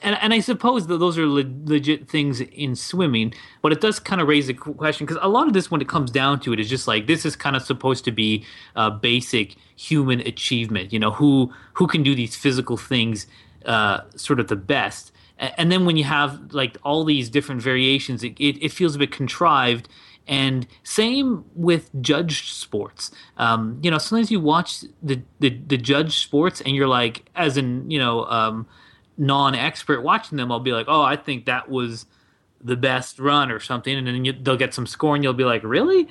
and, 0.02 0.18
and 0.22 0.34
I 0.34 0.40
suppose 0.40 0.88
that 0.88 0.98
those 0.98 1.18
are 1.18 1.28
le- 1.28 1.46
legit 1.66 2.08
things 2.08 2.42
in 2.42 2.76
swimming, 2.76 3.34
but 3.62 3.72
it 3.72 3.82
does 3.82 4.00
kind 4.00 4.20
of 4.20 4.28
raise 4.28 4.50
a 4.50 4.54
question 4.54 5.06
because 5.06 5.22
a 5.22 5.30
lot 5.30 5.48
of 5.48 5.54
this, 5.54 5.70
when 5.70 5.82
it 5.82 5.88
comes 5.88 6.12
down 6.12 6.40
to 6.42 6.54
it, 6.54 6.60
is 6.60 6.70
just 6.70 6.88
like 6.88 7.08
this 7.08 7.26
is 7.26 7.36
kind 7.36 7.56
of 7.56 7.62
supposed 7.62 8.04
to 8.06 8.12
be 8.12 8.46
a 8.76 8.90
basic 8.90 9.56
human 9.76 10.22
achievement. 10.22 10.92
You 10.92 11.00
know, 11.00 11.12
who 11.12 11.54
who 11.74 11.88
can 11.88 12.04
do 12.04 12.16
these 12.16 12.36
physical 12.36 12.78
things 12.78 13.28
uh, 13.66 14.02
sort 14.16 14.40
of 14.40 14.48
the 14.48 14.56
best, 14.56 15.12
and 15.38 15.72
then 15.72 15.86
when 15.86 15.98
you 15.98 16.04
have 16.06 16.54
like 16.54 16.78
all 16.84 17.04
these 17.04 17.30
different 17.30 17.62
variations, 17.62 18.24
it, 18.24 18.34
it, 18.40 18.64
it 18.64 18.72
feels 18.72 18.96
a 18.96 19.00
bit 19.00 19.12
contrived. 19.12 19.88
And 20.28 20.66
same 20.82 21.46
with 21.54 21.92
judged 22.02 22.52
sports. 22.52 23.12
Um, 23.38 23.80
you 23.84 23.92
know, 23.92 24.00
sometimes 24.00 24.32
you 24.32 24.40
watch 24.40 24.82
the, 25.04 25.22
the 25.40 25.50
the 25.68 25.78
judged 25.78 26.14
sports, 26.14 26.62
and 26.62 26.76
you're 26.76 26.88
like, 26.88 27.30
as 27.36 27.58
in, 27.58 27.92
you 27.92 28.00
know. 28.00 28.26
Um, 28.26 28.66
non-expert 29.18 30.02
watching 30.02 30.38
them, 30.38 30.52
I'll 30.52 30.60
be 30.60 30.74
like, 30.74 30.88
"Oh, 30.90 31.02
I 31.02 31.16
think 31.16 31.46
that 31.46 31.70
was 31.70 32.06
the 32.62 32.76
best 32.76 33.20
run 33.20 33.52
or 33.52 33.60
something," 33.60 33.96
and 33.96 34.08
then 34.08 34.26
you, 34.26 34.34
they'll 34.34 34.58
get 34.58 34.74
some 34.74 34.88
score, 34.88 35.16
and 35.16 35.24
you'll 35.24 35.34
be 35.34 35.44
like, 35.44 35.64
"Really?" 35.64 36.08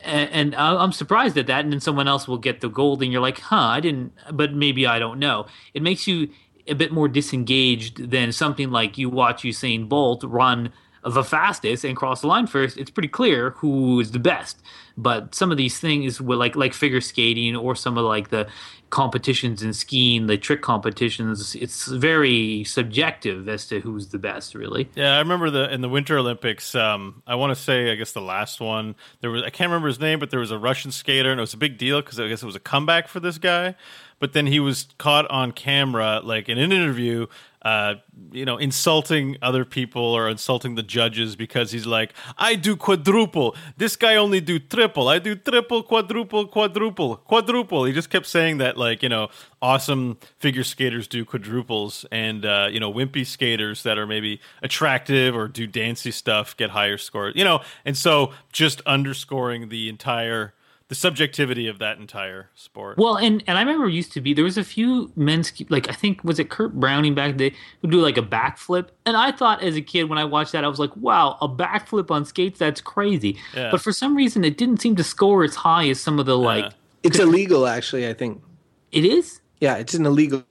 And, 0.00 0.30
and 0.30 0.54
I'm 0.56 0.92
surprised 0.92 1.38
at 1.38 1.46
that. 1.46 1.64
And 1.64 1.72
then 1.72 1.80
someone 1.80 2.08
else 2.08 2.26
will 2.26 2.38
get 2.38 2.60
the 2.60 2.68
gold, 2.68 3.02
and 3.02 3.12
you're 3.12 3.22
like, 3.22 3.40
"Huh, 3.40 3.56
I 3.56 3.80
didn't," 3.80 4.12
but 4.32 4.52
maybe 4.52 4.86
I 4.86 4.98
don't 4.98 5.18
know. 5.18 5.46
It 5.74 5.82
makes 5.82 6.06
you 6.06 6.28
a 6.68 6.74
bit 6.74 6.92
more 6.92 7.08
disengaged 7.08 8.10
than 8.10 8.32
something 8.32 8.70
like 8.70 8.98
you 8.98 9.10
watch 9.10 9.42
Usain 9.42 9.88
Bolt 9.88 10.22
run 10.24 10.72
the 11.04 11.24
fastest 11.24 11.84
and 11.84 11.96
cross 11.96 12.20
the 12.20 12.26
line 12.26 12.46
first, 12.46 12.78
it's 12.78 12.90
pretty 12.90 13.08
clear 13.08 13.50
who 13.50 14.00
is 14.00 14.12
the 14.12 14.18
best. 14.18 14.62
But 14.96 15.34
some 15.34 15.50
of 15.50 15.56
these 15.56 15.78
things, 15.78 16.20
like 16.20 16.56
like 16.56 16.74
figure 16.74 17.00
skating 17.00 17.56
or 17.56 17.74
some 17.74 17.98
of 17.98 18.04
like 18.04 18.30
the 18.30 18.48
competitions 18.90 19.62
in 19.62 19.72
skiing, 19.72 20.26
the 20.26 20.36
trick 20.36 20.60
competitions, 20.60 21.54
it's 21.54 21.86
very 21.86 22.62
subjective 22.64 23.48
as 23.48 23.66
to 23.66 23.80
who's 23.80 24.08
the 24.08 24.18
best, 24.18 24.54
really. 24.54 24.88
Yeah, 24.94 25.14
I 25.14 25.18
remember 25.18 25.50
the 25.50 25.72
in 25.72 25.80
the 25.80 25.88
Winter 25.88 26.18
Olympics. 26.18 26.74
Um, 26.74 27.22
I 27.26 27.34
want 27.34 27.56
to 27.56 27.60
say, 27.60 27.90
I 27.90 27.94
guess 27.94 28.12
the 28.12 28.20
last 28.20 28.60
one, 28.60 28.94
there 29.20 29.30
was 29.30 29.42
I 29.42 29.50
can't 29.50 29.70
remember 29.70 29.88
his 29.88 29.98
name, 29.98 30.18
but 30.18 30.30
there 30.30 30.40
was 30.40 30.50
a 30.50 30.58
Russian 30.58 30.92
skater, 30.92 31.30
and 31.30 31.40
it 31.40 31.42
was 31.42 31.54
a 31.54 31.58
big 31.58 31.78
deal 31.78 32.02
because 32.02 32.20
I 32.20 32.28
guess 32.28 32.42
it 32.42 32.46
was 32.46 32.56
a 32.56 32.60
comeback 32.60 33.08
for 33.08 33.18
this 33.18 33.38
guy. 33.38 33.74
But 34.22 34.34
then 34.34 34.46
he 34.46 34.60
was 34.60 34.86
caught 34.98 35.28
on 35.32 35.50
camera, 35.50 36.20
like 36.22 36.48
in 36.48 36.56
an 36.56 36.70
interview, 36.70 37.26
uh, 37.62 37.94
you 38.30 38.44
know, 38.44 38.56
insulting 38.56 39.36
other 39.42 39.64
people 39.64 40.00
or 40.00 40.28
insulting 40.28 40.76
the 40.76 40.82
judges 40.84 41.34
because 41.34 41.72
he's 41.72 41.86
like, 41.86 42.14
I 42.38 42.54
do 42.54 42.76
quadruple. 42.76 43.56
This 43.76 43.96
guy 43.96 44.14
only 44.14 44.40
do 44.40 44.60
triple. 44.60 45.08
I 45.08 45.18
do 45.18 45.34
triple, 45.34 45.82
quadruple, 45.82 46.46
quadruple, 46.46 47.16
quadruple. 47.16 47.84
He 47.84 47.92
just 47.92 48.10
kept 48.10 48.26
saying 48.26 48.58
that, 48.58 48.76
like, 48.76 49.02
you 49.02 49.08
know, 49.08 49.28
awesome 49.60 50.18
figure 50.38 50.62
skaters 50.62 51.08
do 51.08 51.24
quadruples 51.24 52.06
and, 52.12 52.46
uh, 52.46 52.68
you 52.70 52.78
know, 52.78 52.92
wimpy 52.92 53.26
skaters 53.26 53.82
that 53.82 53.98
are 53.98 54.06
maybe 54.06 54.40
attractive 54.62 55.34
or 55.34 55.48
do 55.48 55.66
dancy 55.66 56.12
stuff 56.12 56.56
get 56.56 56.70
higher 56.70 56.96
scores, 56.96 57.34
you 57.34 57.42
know, 57.42 57.60
and 57.84 57.96
so 57.98 58.32
just 58.52 58.82
underscoring 58.82 59.68
the 59.68 59.88
entire 59.88 60.54
the 60.92 60.96
subjectivity 60.96 61.68
of 61.68 61.78
that 61.78 61.96
entire 61.96 62.50
sport. 62.54 62.98
Well, 62.98 63.16
and 63.16 63.42
and 63.46 63.56
I 63.56 63.62
remember 63.62 63.88
used 63.88 64.12
to 64.12 64.20
be 64.20 64.34
there 64.34 64.44
was 64.44 64.58
a 64.58 64.62
few 64.62 65.10
men's 65.16 65.50
like 65.70 65.88
I 65.88 65.94
think 65.94 66.22
was 66.22 66.38
it 66.38 66.50
Kurt 66.50 66.74
Browning 66.74 67.14
back 67.14 67.38
then 67.38 67.52
who 67.80 67.88
do 67.88 67.98
like 67.98 68.18
a 68.18 68.22
backflip, 68.22 68.88
and 69.06 69.16
I 69.16 69.32
thought 69.32 69.62
as 69.62 69.74
a 69.74 69.80
kid 69.80 70.10
when 70.10 70.18
I 70.18 70.24
watched 70.26 70.52
that 70.52 70.64
I 70.64 70.68
was 70.68 70.78
like, 70.78 70.94
wow, 70.98 71.38
a 71.40 71.48
backflip 71.48 72.10
on 72.10 72.26
skates 72.26 72.58
that's 72.58 72.82
crazy. 72.82 73.38
Yeah. 73.56 73.70
But 73.70 73.80
for 73.80 73.90
some 73.90 74.14
reason 74.14 74.44
it 74.44 74.58
didn't 74.58 74.82
seem 74.82 74.94
to 74.96 75.02
score 75.02 75.42
as 75.44 75.54
high 75.54 75.88
as 75.88 75.98
some 75.98 76.18
of 76.18 76.26
the 76.26 76.36
like. 76.36 76.70
It's 77.02 77.18
illegal, 77.18 77.66
actually. 77.66 78.06
I 78.06 78.12
think. 78.12 78.42
It 78.90 79.06
is. 79.06 79.40
Yeah, 79.60 79.76
it's 79.76 79.94
an 79.94 80.04
illegal. 80.04 80.44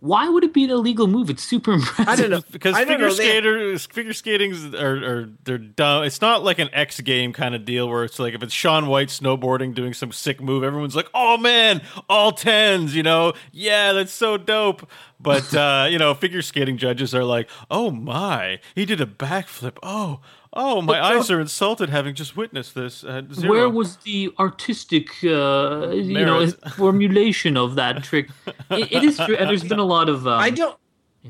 Why 0.00 0.28
would 0.28 0.44
it 0.44 0.52
be 0.52 0.64
an 0.64 0.70
illegal 0.70 1.06
move? 1.06 1.30
It's 1.30 1.42
super 1.42 1.72
impressive. 1.72 2.08
I 2.08 2.16
don't 2.16 2.30
know 2.30 2.42
because 2.50 2.74
I 2.74 2.80
don't 2.80 2.88
figure 2.88 3.08
know, 3.08 3.14
skaters, 3.14 3.86
figure 3.86 4.12
skating's 4.12 4.74
are, 4.74 4.96
are 4.96 5.28
they're 5.44 5.56
dumb. 5.56 6.04
It's 6.04 6.20
not 6.20 6.44
like 6.44 6.58
an 6.58 6.68
X 6.72 7.00
game 7.00 7.32
kind 7.32 7.54
of 7.54 7.64
deal 7.64 7.88
where 7.88 8.04
it's 8.04 8.18
like 8.18 8.34
if 8.34 8.42
it's 8.42 8.52
Shaun 8.52 8.88
White 8.88 9.08
snowboarding 9.08 9.74
doing 9.74 9.94
some 9.94 10.12
sick 10.12 10.40
move, 10.40 10.62
everyone's 10.62 10.94
like, 10.94 11.08
"Oh 11.14 11.38
man, 11.38 11.80
all 12.10 12.32
tens, 12.32 12.94
you 12.94 13.02
know, 13.02 13.32
yeah, 13.52 13.92
that's 13.92 14.12
so 14.12 14.36
dope." 14.36 14.88
But 15.18 15.54
uh, 15.54 15.86
you 15.90 15.98
know, 15.98 16.12
figure 16.12 16.42
skating 16.42 16.76
judges 16.76 17.14
are 17.14 17.24
like, 17.24 17.48
"Oh 17.70 17.90
my, 17.90 18.60
he 18.74 18.84
did 18.84 19.00
a 19.00 19.06
backflip. 19.06 19.78
Oh, 19.82 20.20
oh, 20.56 20.82
my 20.82 21.00
eyes 21.00 21.30
are 21.30 21.40
insulted 21.40 21.90
having 21.90 22.14
just 22.14 22.36
witnessed 22.36 22.74
this." 22.74 23.04
Uh, 23.04 23.22
zero. 23.32 23.48
Where 23.50 23.68
was 23.68 23.96
the 23.98 24.32
artistic, 24.38 25.10
uh, 25.22 25.90
you 25.92 26.24
know, 26.24 26.46
formulation 26.76 27.56
of 27.56 27.76
that 27.76 28.02
trick? 28.02 28.30
It, 28.70 28.90
it 28.92 29.04
is 29.04 29.16
true, 29.18 29.36
and 29.36 29.48
there's 29.48 29.62
been 29.64 29.78
a 29.78 29.84
lot 29.84 30.08
of. 30.08 30.26
Um, 30.26 30.40
I 30.40 30.50
don't. 30.50 30.76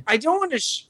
I 0.07 0.17
don't 0.17 0.39
want 0.39 0.53
to. 0.53 0.59
Sh- 0.59 0.85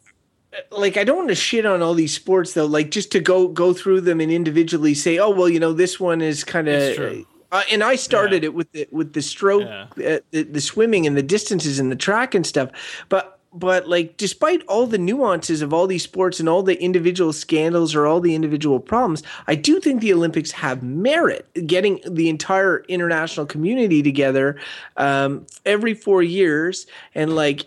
like 0.71 0.97
I 0.97 1.05
don't 1.05 1.17
want 1.17 1.29
to 1.29 1.35
shit 1.35 1.67
on 1.67 1.83
all 1.83 1.93
these 1.95 2.15
sports 2.15 2.55
though. 2.55 2.67
Like 2.67 2.91
just 2.91 3.11
to 3.13 3.21
go 3.21 3.49
go 3.49 3.73
through 3.73 4.03
them 4.03 4.21
and 4.21 4.31
individually 4.33 4.95
say, 4.95 5.19
oh 5.19 5.31
well, 5.31 5.49
you 5.49 5.61
know, 5.61 5.73
this 5.73 5.99
one 6.01 6.21
is 6.23 6.45
kind 6.45 6.69
of. 6.69 7.25
Uh, 7.53 7.63
and 7.71 7.85
I 7.85 7.95
started 7.97 8.43
Yeah. 8.43 8.49
it 8.49 8.55
with 8.55 8.73
the 8.73 8.89
with 8.91 9.13
the 9.13 9.23
stroke, 9.23 9.63
Yeah. 9.97 10.15
uh, 10.15 10.19
the, 10.31 10.43
the 10.43 10.61
swimming 10.61 11.07
and 11.07 11.17
the 11.17 11.23
distances 11.23 11.79
and 11.79 11.93
the 11.93 11.97
track 11.97 12.35
and 12.35 12.47
stuff. 12.47 12.71
But 13.09 13.36
but 13.59 13.89
like, 13.89 14.17
despite 14.17 14.63
all 14.67 14.87
the 14.87 14.99
nuances 14.99 15.63
of 15.63 15.73
all 15.73 15.87
these 15.87 16.03
sports 16.03 16.39
and 16.41 16.49
all 16.49 16.63
the 16.63 16.81
individual 16.81 17.33
scandals 17.33 17.95
or 17.95 18.07
all 18.07 18.21
the 18.21 18.35
individual 18.35 18.79
problems, 18.79 19.23
I 19.47 19.55
do 19.55 19.81
think 19.81 20.01
the 20.01 20.13
Olympics 20.13 20.53
have 20.53 20.83
merit. 20.83 21.49
Getting 21.67 22.01
the 22.07 22.29
entire 22.29 22.85
international 22.89 23.47
community 23.47 24.03
together 24.03 24.57
um, 24.97 25.47
every 25.65 25.95
four 25.95 26.23
years 26.23 26.87
and 27.15 27.35
like. 27.35 27.65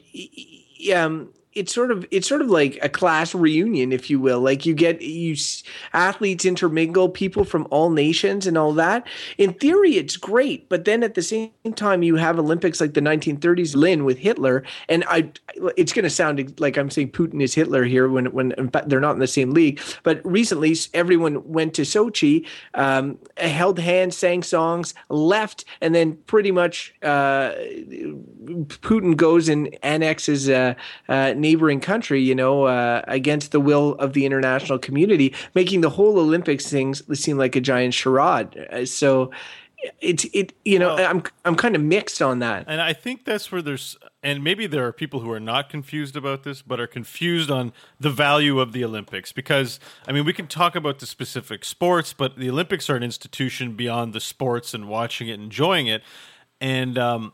Um, 0.96 1.34
it's 1.54 1.74
sort 1.74 1.92
of 1.92 2.06
it's 2.12 2.28
sort 2.28 2.42
of 2.42 2.50
like 2.50 2.78
a 2.82 2.90
class 2.90 3.34
reunion, 3.34 3.92
if 3.92 4.10
you 4.10 4.20
will. 4.20 4.40
Like 4.40 4.66
you 4.66 4.74
get 4.74 5.02
you 5.02 5.36
athletes 5.94 6.46
intermingle, 6.46 7.10
people 7.10 7.44
from 7.44 7.68
all 7.72 7.90
nations 7.90 8.46
and 8.46 8.58
all 8.58 8.74
that. 8.74 9.08
In 9.38 9.54
theory, 9.54 9.98
it's 9.98 10.16
great, 10.16 10.70
but 10.70 10.86
then 10.86 11.04
at 11.04 11.16
the 11.16 11.22
same 11.22 11.52
time, 11.76 12.04
you 12.04 12.16
have 12.18 12.38
Olympics 12.38 12.80
like 12.80 12.94
the 12.94 13.02
1930s, 13.02 13.76
Lynn 13.76 14.06
with 14.06 14.20
Hitler, 14.20 14.64
and 14.88 15.04
I. 15.08 15.32
It's 15.76 15.92
going 15.92 16.04
to 16.04 16.10
sound 16.10 16.60
like 16.60 16.78
I'm 16.78 16.90
saying 16.90 17.12
Putin 17.12 17.42
is 17.42 17.54
Hitler 17.54 17.84
here 17.84 18.08
when 18.10 18.28
when 18.28 18.52
in 18.54 18.70
fact 18.70 18.90
they're 18.90 19.00
not 19.00 19.14
in 19.14 19.20
the 19.20 19.28
same 19.28 19.52
league. 19.52 19.82
But 20.04 20.22
recently, 20.24 20.76
everyone 20.94 21.48
went 21.52 21.74
to 21.76 21.82
Sochi, 21.82 22.46
um, 22.76 23.18
held 23.38 23.80
hands, 23.80 24.16
sang 24.16 24.44
songs, 24.44 24.94
left, 25.10 25.66
and 25.82 25.96
then 25.96 26.18
pretty 26.28 26.52
much 26.52 26.94
uh, 27.02 27.54
Putin 28.82 29.18
goes 29.18 29.50
and 29.50 29.76
annexes 29.84 30.48
a, 30.48 30.76
a 31.08 31.34
neighboring 31.40 31.80
country, 31.80 32.22
you 32.22 32.36
know, 32.36 32.66
uh, 32.66 33.02
against 33.08 33.52
the 33.52 33.60
will 33.60 33.96
of 33.96 34.14
the 34.14 34.26
international 34.26 34.80
community, 34.80 35.34
making 35.56 35.82
the 35.82 35.90
whole 35.90 36.20
Olympics 36.20 36.70
things 36.70 37.02
seem 37.20 37.38
like 37.38 37.56
a 37.56 37.62
giant 37.62 37.94
charade. 37.94 38.68
Uh, 38.72 38.86
So 38.86 39.32
it's 40.02 40.26
it, 40.34 40.52
you 40.66 40.78
know, 40.78 40.96
Well- 40.96 41.10
I'm 41.10 41.24
I'm 41.46 41.56
kind 41.56 41.76
of 41.76 41.82
mixed 41.82 42.22
on 42.22 42.40
that. 42.40 42.66
And 42.68 42.82
I 42.82 42.94
think 42.94 43.24
that's 43.24 43.50
where 43.52 43.62
there's, 43.62 43.98
and 44.22 44.44
maybe 44.44 44.68
there 44.68 44.86
are 44.86 44.92
people 44.92 45.22
who 45.22 45.32
are 45.32 45.40
not 45.40 45.70
confused 45.70 46.18
about 46.18 46.44
this, 46.44 46.62
but 46.62 46.82
are 46.82 46.88
confused 46.88 47.50
on 47.50 47.72
the 47.98 48.10
value 48.10 48.60
of 48.60 48.74
the 48.74 48.84
Olympics. 48.84 49.32
Because, 49.32 49.80
I 50.06 50.12
mean, 50.12 50.26
we 50.26 50.34
can 50.34 50.48
talk 50.48 50.76
about 50.76 51.00
the 51.00 51.06
specific 51.06 51.64
sports, 51.64 52.12
but 52.12 52.38
the 52.38 52.50
Olympics 52.50 52.90
are 52.90 52.98
an 52.98 53.04
institution 53.04 53.76
beyond 53.76 54.12
the 54.14 54.20
sports 54.20 54.74
and 54.74 54.90
watching 54.90 55.30
it, 55.30 55.40
enjoying 55.40 55.88
it. 55.88 56.04
And, 56.60 56.98
um, 56.98 57.32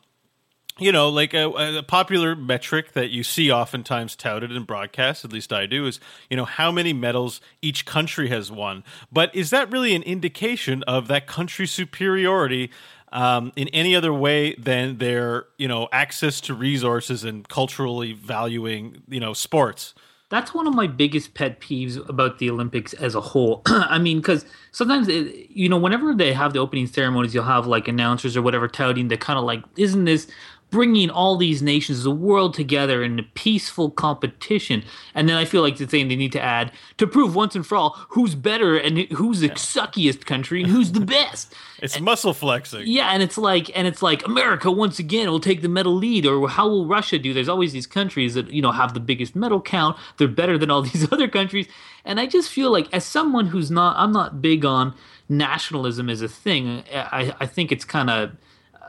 you 0.77 0.91
know, 0.91 1.07
like 1.07 1.33
a, 1.33 1.49
a 1.49 1.83
popular 1.83 2.35
metric 2.35 2.91
that 2.93 3.09
you 3.09 3.23
see 3.23 3.49
oftentimes 3.49 4.15
touted 4.15 4.51
in 4.51 4.63
broadcasts, 4.63 5.23
at 5.23 5.31
least 5.31 5.53
I 5.53 5.65
do, 5.65 5.87
is, 5.87 6.01
you 6.29 6.35
know, 6.35 6.45
how 6.45 6.71
many 6.71 6.91
medals 6.91 7.39
each 7.61 7.85
country 7.85 8.27
has 8.27 8.51
won. 8.51 8.83
But 9.11 9.33
is 9.33 9.51
that 9.51 9.71
really 9.71 9.95
an 9.95 10.03
indication 10.03 10.83
of 10.83 11.07
that 11.07 11.27
country's 11.27 11.71
superiority 11.71 12.71
um, 13.13 13.53
in 13.55 13.69
any 13.69 13.95
other 13.95 14.13
way 14.13 14.53
than 14.55 14.97
their, 14.97 15.45
you 15.57 15.69
know, 15.69 15.87
access 15.93 16.41
to 16.41 16.53
resources 16.53 17.23
and 17.23 17.47
culturally 17.47 18.11
valuing, 18.11 19.01
you 19.07 19.21
know, 19.21 19.31
sports? 19.31 19.93
That's 20.29 20.53
one 20.53 20.67
of 20.67 20.73
my 20.73 20.87
biggest 20.87 21.35
pet 21.35 21.61
peeves 21.61 21.97
about 22.09 22.39
the 22.39 22.49
Olympics 22.49 22.93
as 22.93 23.15
a 23.15 23.21
whole. 23.21 23.61
I 23.67 23.99
mean, 23.99 24.17
because 24.17 24.43
sometimes, 24.71 25.07
it, 25.07 25.49
you 25.51 25.69
know, 25.69 25.77
whenever 25.77 26.13
they 26.13 26.33
have 26.33 26.51
the 26.51 26.59
opening 26.59 26.87
ceremonies, 26.87 27.33
you'll 27.33 27.43
have 27.43 27.67
like 27.67 27.87
announcers 27.87 28.35
or 28.35 28.41
whatever 28.41 28.67
touting 28.67 29.07
the 29.07 29.17
kind 29.17 29.37
of 29.37 29.45
like, 29.45 29.63
isn't 29.77 30.03
this 30.03 30.27
bringing 30.69 31.09
all 31.09 31.37
these 31.37 31.61
nations, 31.61 32.03
the 32.03 32.11
world 32.11 32.53
together 32.53 33.03
in 33.03 33.19
a 33.19 33.23
peaceful 33.23 33.89
competition? 33.89 34.83
And 35.13 35.29
then 35.29 35.37
I 35.37 35.45
feel 35.45 35.61
like 35.61 35.77
the 35.77 35.85
thing 35.85 36.07
they 36.07 36.15
need 36.15 36.31
to 36.33 36.41
add 36.41 36.71
to 36.97 37.07
prove 37.07 37.35
once 37.35 37.55
and 37.55 37.65
for 37.65 37.75
all 37.75 37.91
who's 38.09 38.35
better 38.35 38.77
and 38.77 38.99
who's 39.13 39.39
the 39.39 39.49
suckiest 39.49 40.25
country 40.25 40.63
and 40.63 40.71
who's 40.71 40.91
the 40.91 40.99
best. 41.05 41.53
It's 41.81 41.99
muscle 41.99 42.33
flexing. 42.33 42.83
Yeah, 42.85 43.09
and 43.11 43.21
it's 43.21 43.37
like, 43.37 43.69
and 43.75 43.87
it's 43.87 44.01
like 44.01 44.25
America 44.25 44.71
once 44.71 44.99
again 44.99 45.29
will 45.29 45.39
take 45.39 45.61
the 45.61 45.69
medal 45.69 45.93
lead, 45.93 46.25
or 46.25 46.47
how 46.49 46.67
will 46.67 46.85
Russia 46.85 47.19
do? 47.19 47.33
There's 47.33 47.49
always 47.49 47.73
these 47.73 47.87
countries 47.87 48.33
that 48.33 48.51
you 48.51 48.61
know 48.61 48.71
have 48.71 48.93
the 48.93 48.99
biggest 48.99 49.35
medal 49.35 49.61
count. 49.61 49.97
They're 50.17 50.27
better 50.27 50.57
than 50.57 50.71
all 50.71 50.81
these 50.93 51.11
other 51.11 51.27
countries, 51.27 51.67
and 52.03 52.19
I 52.19 52.25
just 52.25 52.49
feel 52.49 52.71
like, 52.71 52.87
as 52.93 53.05
someone 53.05 53.47
who's 53.47 53.69
not, 53.71 53.97
I'm 53.97 54.11
not 54.11 54.41
big 54.41 54.65
on 54.65 54.93
nationalism 55.27 56.09
as 56.09 56.21
a 56.21 56.27
thing. 56.27 56.83
I, 56.93 57.33
I 57.39 57.45
think 57.45 57.71
it's 57.71 57.85
kind 57.85 58.09
of 58.09 58.31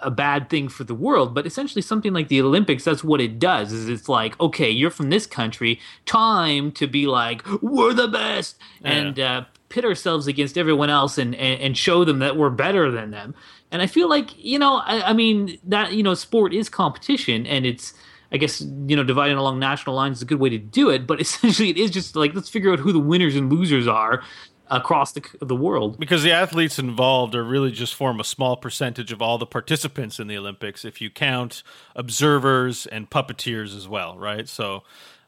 a 0.02 0.10
bad 0.10 0.48
thing 0.50 0.68
for 0.68 0.84
the 0.84 0.94
world, 0.94 1.34
but 1.34 1.46
essentially 1.46 1.82
something 1.82 2.12
like 2.12 2.28
the 2.28 2.40
Olympics, 2.40 2.84
that's 2.84 3.04
what 3.04 3.20
it 3.20 3.38
does. 3.38 3.72
Is 3.72 3.88
it's 3.88 4.08
like, 4.08 4.38
okay, 4.40 4.70
you're 4.70 4.90
from 4.90 5.10
this 5.10 5.26
country, 5.26 5.80
time 6.04 6.72
to 6.72 6.86
be 6.86 7.06
like, 7.06 7.42
we're 7.62 7.92
the 7.92 8.08
best, 8.08 8.56
and 8.82 9.18
uh, 9.18 9.44
pit 9.68 9.84
ourselves 9.84 10.26
against 10.26 10.56
everyone 10.56 10.90
else 10.90 11.18
and, 11.18 11.34
and 11.34 11.60
and 11.60 11.78
show 11.78 12.04
them 12.04 12.18
that 12.20 12.36
we're 12.36 12.50
better 12.50 12.90
than 12.90 13.10
them. 13.10 13.34
And 13.70 13.82
I 13.82 13.86
feel 13.86 14.08
like 14.08 14.30
you 14.36 14.58
know, 14.58 14.76
I, 14.76 15.10
I 15.10 15.12
mean 15.12 15.58
that 15.64 15.92
you 15.92 16.02
know, 16.02 16.14
sport 16.14 16.52
is 16.54 16.68
competition, 16.68 17.46
and 17.46 17.66
it's. 17.66 17.92
I 18.32 18.38
guess 18.38 18.60
you 18.60 18.96
know 18.96 19.04
dividing 19.04 19.36
along 19.36 19.60
national 19.60 19.94
lines 19.94 20.16
is 20.16 20.22
a 20.22 20.26
good 20.26 20.40
way 20.40 20.50
to 20.50 20.58
do 20.58 20.90
it, 20.90 21.06
but 21.06 21.20
essentially 21.26 21.70
it 21.70 21.76
is 21.76 21.92
just 21.92 22.16
like 22.16 22.34
let's 22.34 22.48
figure 22.48 22.72
out 22.72 22.80
who 22.80 22.92
the 22.92 22.98
winners 22.98 23.36
and 23.36 23.52
losers 23.52 23.86
are 23.86 24.24
across 24.68 25.12
the 25.12 25.22
the 25.40 25.56
world. 25.56 25.98
Because 25.98 26.22
the 26.22 26.32
athletes 26.32 26.78
involved 26.78 27.34
are 27.34 27.44
really 27.44 27.70
just 27.70 27.94
form 27.94 28.20
a 28.20 28.24
small 28.24 28.56
percentage 28.56 29.12
of 29.12 29.22
all 29.22 29.38
the 29.38 29.46
participants 29.46 30.18
in 30.18 30.26
the 30.26 30.36
Olympics 30.36 30.84
if 30.84 31.00
you 31.00 31.10
count 31.10 31.62
observers 31.94 32.86
and 32.86 33.10
puppeteers 33.10 33.76
as 33.76 33.88
well, 33.88 34.18
right? 34.18 34.48
So, 34.48 34.82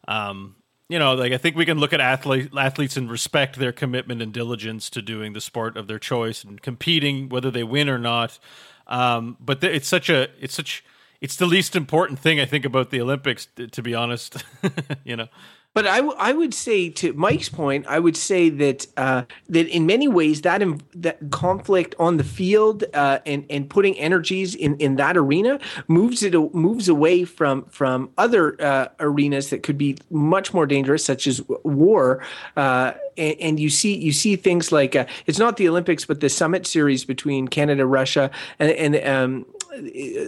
um, 0.06 0.56
you 0.88 0.98
know, 0.98 1.14
like 1.14 1.32
I 1.32 1.36
think 1.36 1.56
we 1.56 1.66
can 1.66 1.78
look 1.78 1.92
at 1.92 2.00
athlete, 2.00 2.50
athletes 2.56 2.96
and 2.96 3.10
respect 3.10 3.56
their 3.56 3.72
commitment 3.72 4.22
and 4.22 4.32
diligence 4.32 4.88
to 4.90 5.02
doing 5.02 5.34
the 5.34 5.40
sport 5.40 5.76
of 5.76 5.86
their 5.86 5.98
choice 5.98 6.42
and 6.44 6.60
competing, 6.60 7.28
whether 7.28 7.50
they 7.50 7.64
win 7.64 7.88
or 7.88 7.98
not. 7.98 8.38
Um, 8.86 9.36
but 9.38 9.60
th- 9.60 9.74
it's 9.74 9.88
such 9.88 10.08
a, 10.08 10.28
it's 10.40 10.54
such, 10.54 10.82
it's 11.20 11.36
the 11.36 11.46
least 11.46 11.76
important 11.76 12.18
thing 12.18 12.40
I 12.40 12.46
think 12.46 12.64
about 12.64 12.90
the 12.90 13.00
Olympics, 13.02 13.46
to 13.70 13.82
be 13.82 13.94
honest. 13.94 14.42
you 15.04 15.16
know, 15.16 15.28
But 15.74 15.86
I, 15.86 15.98
w- 15.98 16.16
I 16.18 16.32
would 16.32 16.54
say 16.54 16.90
to 16.90 17.12
Mike's 17.12 17.48
point, 17.48 17.86
I 17.86 18.00
would 18.00 18.16
say 18.16 18.48
that 18.48 18.86
uh, 18.96 19.22
that 19.48 19.68
in 19.68 19.86
many 19.86 20.08
ways 20.08 20.42
that 20.42 20.60
that 20.94 21.30
conflict 21.30 21.94
on 21.98 22.16
the 22.16 22.24
field 22.24 22.84
uh, 22.94 23.20
and 23.24 23.44
and 23.48 23.70
putting 23.70 23.96
energies 23.96 24.54
in, 24.54 24.76
in 24.78 24.96
that 24.96 25.16
arena 25.16 25.60
moves 25.86 26.22
it 26.22 26.34
moves 26.54 26.88
away 26.88 27.24
from 27.24 27.64
from 27.66 28.10
other 28.18 28.60
uh, 28.60 28.88
arenas 28.98 29.50
that 29.50 29.62
could 29.62 29.78
be 29.78 29.96
much 30.10 30.52
more 30.52 30.66
dangerous, 30.66 31.04
such 31.04 31.26
as 31.26 31.42
war. 31.62 32.24
Uh, 32.56 32.94
and, 33.16 33.36
and 33.40 33.60
you 33.60 33.70
see 33.70 33.96
you 33.96 34.12
see 34.12 34.36
things 34.36 34.72
like 34.72 34.96
uh, 34.96 35.06
it's 35.26 35.38
not 35.38 35.58
the 35.58 35.68
Olympics, 35.68 36.04
but 36.04 36.20
the 36.20 36.28
Summit 36.28 36.66
Series 36.66 37.04
between 37.04 37.46
Canada, 37.46 37.86
Russia, 37.86 38.30
and, 38.58 38.70
and 38.72 39.06
um, 39.06 39.46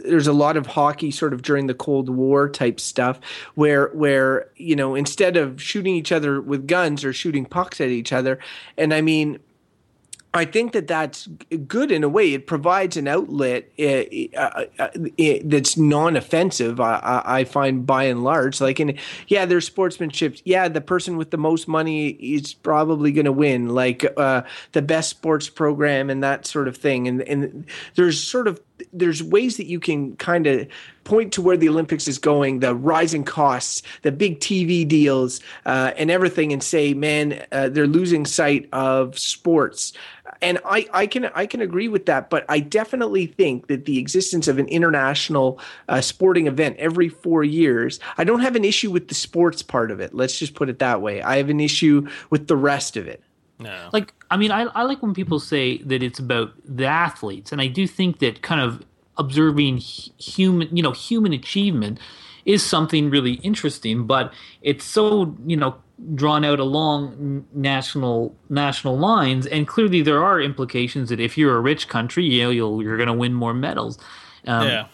there's 0.04 0.26
a 0.26 0.32
lot 0.32 0.56
of 0.56 0.66
hockey 0.66 1.10
sort 1.10 1.32
of 1.32 1.42
during 1.42 1.66
the 1.66 1.74
Cold 1.74 2.08
War 2.08 2.48
type 2.48 2.80
stuff 2.80 3.20
where 3.54 3.88
where 3.88 4.50
you 4.56 4.76
know 4.76 4.94
instead 4.94 5.36
of 5.36 5.60
shooting 5.60 5.94
each 5.94 6.12
other 6.12 6.40
with 6.40 6.66
guns 6.66 7.04
or 7.04 7.12
shooting 7.12 7.44
pucks 7.44 7.80
at 7.80 7.88
each 7.88 8.12
other, 8.12 8.38
and 8.76 8.92
I 8.94 9.00
mean 9.00 9.40
I 10.32 10.44
think 10.44 10.72
that 10.72 10.86
that's 10.86 11.26
good 11.66 11.90
in 11.90 12.04
a 12.04 12.08
way. 12.08 12.34
It 12.34 12.46
provides 12.46 12.96
an 12.96 13.08
outlet 13.08 13.68
uh, 13.78 14.04
uh, 14.36 14.64
uh, 14.78 14.88
that's 15.44 15.76
non-offensive. 15.76 16.78
I, 16.78 17.22
I, 17.24 17.44
find 17.44 17.84
by 17.84 18.04
and 18.04 18.22
large, 18.22 18.60
like, 18.60 18.78
and 18.78 18.96
yeah, 19.26 19.44
there's 19.44 19.66
sportsmanship. 19.66 20.36
Yeah, 20.44 20.68
the 20.68 20.80
person 20.80 21.16
with 21.16 21.32
the 21.32 21.36
most 21.36 21.66
money 21.66 22.10
is 22.10 22.54
probably 22.54 23.10
going 23.10 23.24
to 23.24 23.32
win, 23.32 23.70
like 23.70 24.04
uh, 24.16 24.42
the 24.70 24.82
best 24.82 25.10
sports 25.10 25.48
program 25.48 26.10
and 26.10 26.22
that 26.22 26.46
sort 26.46 26.68
of 26.68 26.76
thing. 26.76 27.08
And 27.08 27.22
and 27.22 27.66
there's 27.96 28.22
sort 28.22 28.46
of 28.46 28.60
there's 28.92 29.22
ways 29.22 29.56
that 29.56 29.66
you 29.66 29.80
can 29.80 30.16
kind 30.16 30.46
of 30.46 30.66
point 31.04 31.32
to 31.32 31.42
where 31.42 31.56
the 31.56 31.68
Olympics 31.68 32.06
is 32.06 32.18
going, 32.18 32.60
the 32.60 32.74
rising 32.74 33.24
costs, 33.24 33.82
the 34.02 34.12
big 34.12 34.38
TV 34.40 34.86
deals, 34.86 35.40
uh, 35.66 35.92
and 35.96 36.10
everything, 36.10 36.52
and 36.52 36.62
say, 36.62 36.94
man, 36.94 37.44
uh, 37.52 37.68
they're 37.68 37.86
losing 37.86 38.26
sight 38.26 38.68
of 38.72 39.18
sports 39.18 39.92
and 40.42 40.58
I, 40.64 40.86
I 40.92 41.06
can 41.06 41.26
I 41.26 41.46
can 41.46 41.60
agree 41.60 41.88
with 41.88 42.06
that, 42.06 42.30
but 42.30 42.44
I 42.48 42.60
definitely 42.60 43.26
think 43.26 43.66
that 43.66 43.84
the 43.84 43.98
existence 43.98 44.48
of 44.48 44.58
an 44.58 44.66
international 44.68 45.58
uh, 45.88 46.00
sporting 46.00 46.46
event 46.46 46.76
every 46.78 47.08
four 47.08 47.44
years, 47.44 48.00
I 48.16 48.24
don't 48.24 48.40
have 48.40 48.56
an 48.56 48.64
issue 48.64 48.90
with 48.90 49.08
the 49.08 49.14
sports 49.14 49.62
part 49.62 49.90
of 49.90 50.00
it. 50.00 50.14
Let's 50.14 50.38
just 50.38 50.54
put 50.54 50.68
it 50.68 50.78
that 50.78 51.02
way. 51.02 51.22
I 51.22 51.36
have 51.36 51.50
an 51.50 51.60
issue 51.60 52.08
with 52.30 52.46
the 52.46 52.56
rest 52.56 52.96
of 52.96 53.06
it. 53.06 53.22
No. 53.60 53.90
Like 53.92 54.14
I 54.30 54.36
mean, 54.36 54.50
I, 54.50 54.62
I 54.62 54.82
like 54.82 55.02
when 55.02 55.14
people 55.14 55.38
say 55.38 55.78
that 55.78 56.02
it's 56.02 56.18
about 56.18 56.52
the 56.64 56.86
athletes, 56.86 57.52
and 57.52 57.60
I 57.60 57.66
do 57.66 57.86
think 57.86 58.18
that 58.20 58.42
kind 58.42 58.60
of 58.60 58.84
observing 59.16 59.78
human, 59.78 60.74
you 60.74 60.82
know, 60.82 60.92
human 60.92 61.32
achievement 61.32 61.98
is 62.46 62.64
something 62.64 63.10
really 63.10 63.34
interesting. 63.34 64.06
But 64.06 64.32
it's 64.62 64.84
so 64.84 65.36
you 65.46 65.56
know 65.56 65.76
drawn 66.14 66.44
out 66.44 66.58
along 66.58 67.44
national 67.52 68.34
national 68.48 68.98
lines, 68.98 69.46
and 69.46 69.68
clearly 69.68 70.00
there 70.02 70.24
are 70.24 70.40
implications 70.40 71.10
that 71.10 71.20
if 71.20 71.36
you're 71.36 71.56
a 71.56 71.60
rich 71.60 71.88
country, 71.88 72.24
you 72.24 72.44
know, 72.44 72.50
you'll, 72.50 72.82
you're 72.82 72.96
going 72.96 73.08
to 73.08 73.12
win 73.12 73.34
more 73.34 73.52
medals. 73.52 73.98
Um, 74.46 74.66
yeah. 74.66 74.86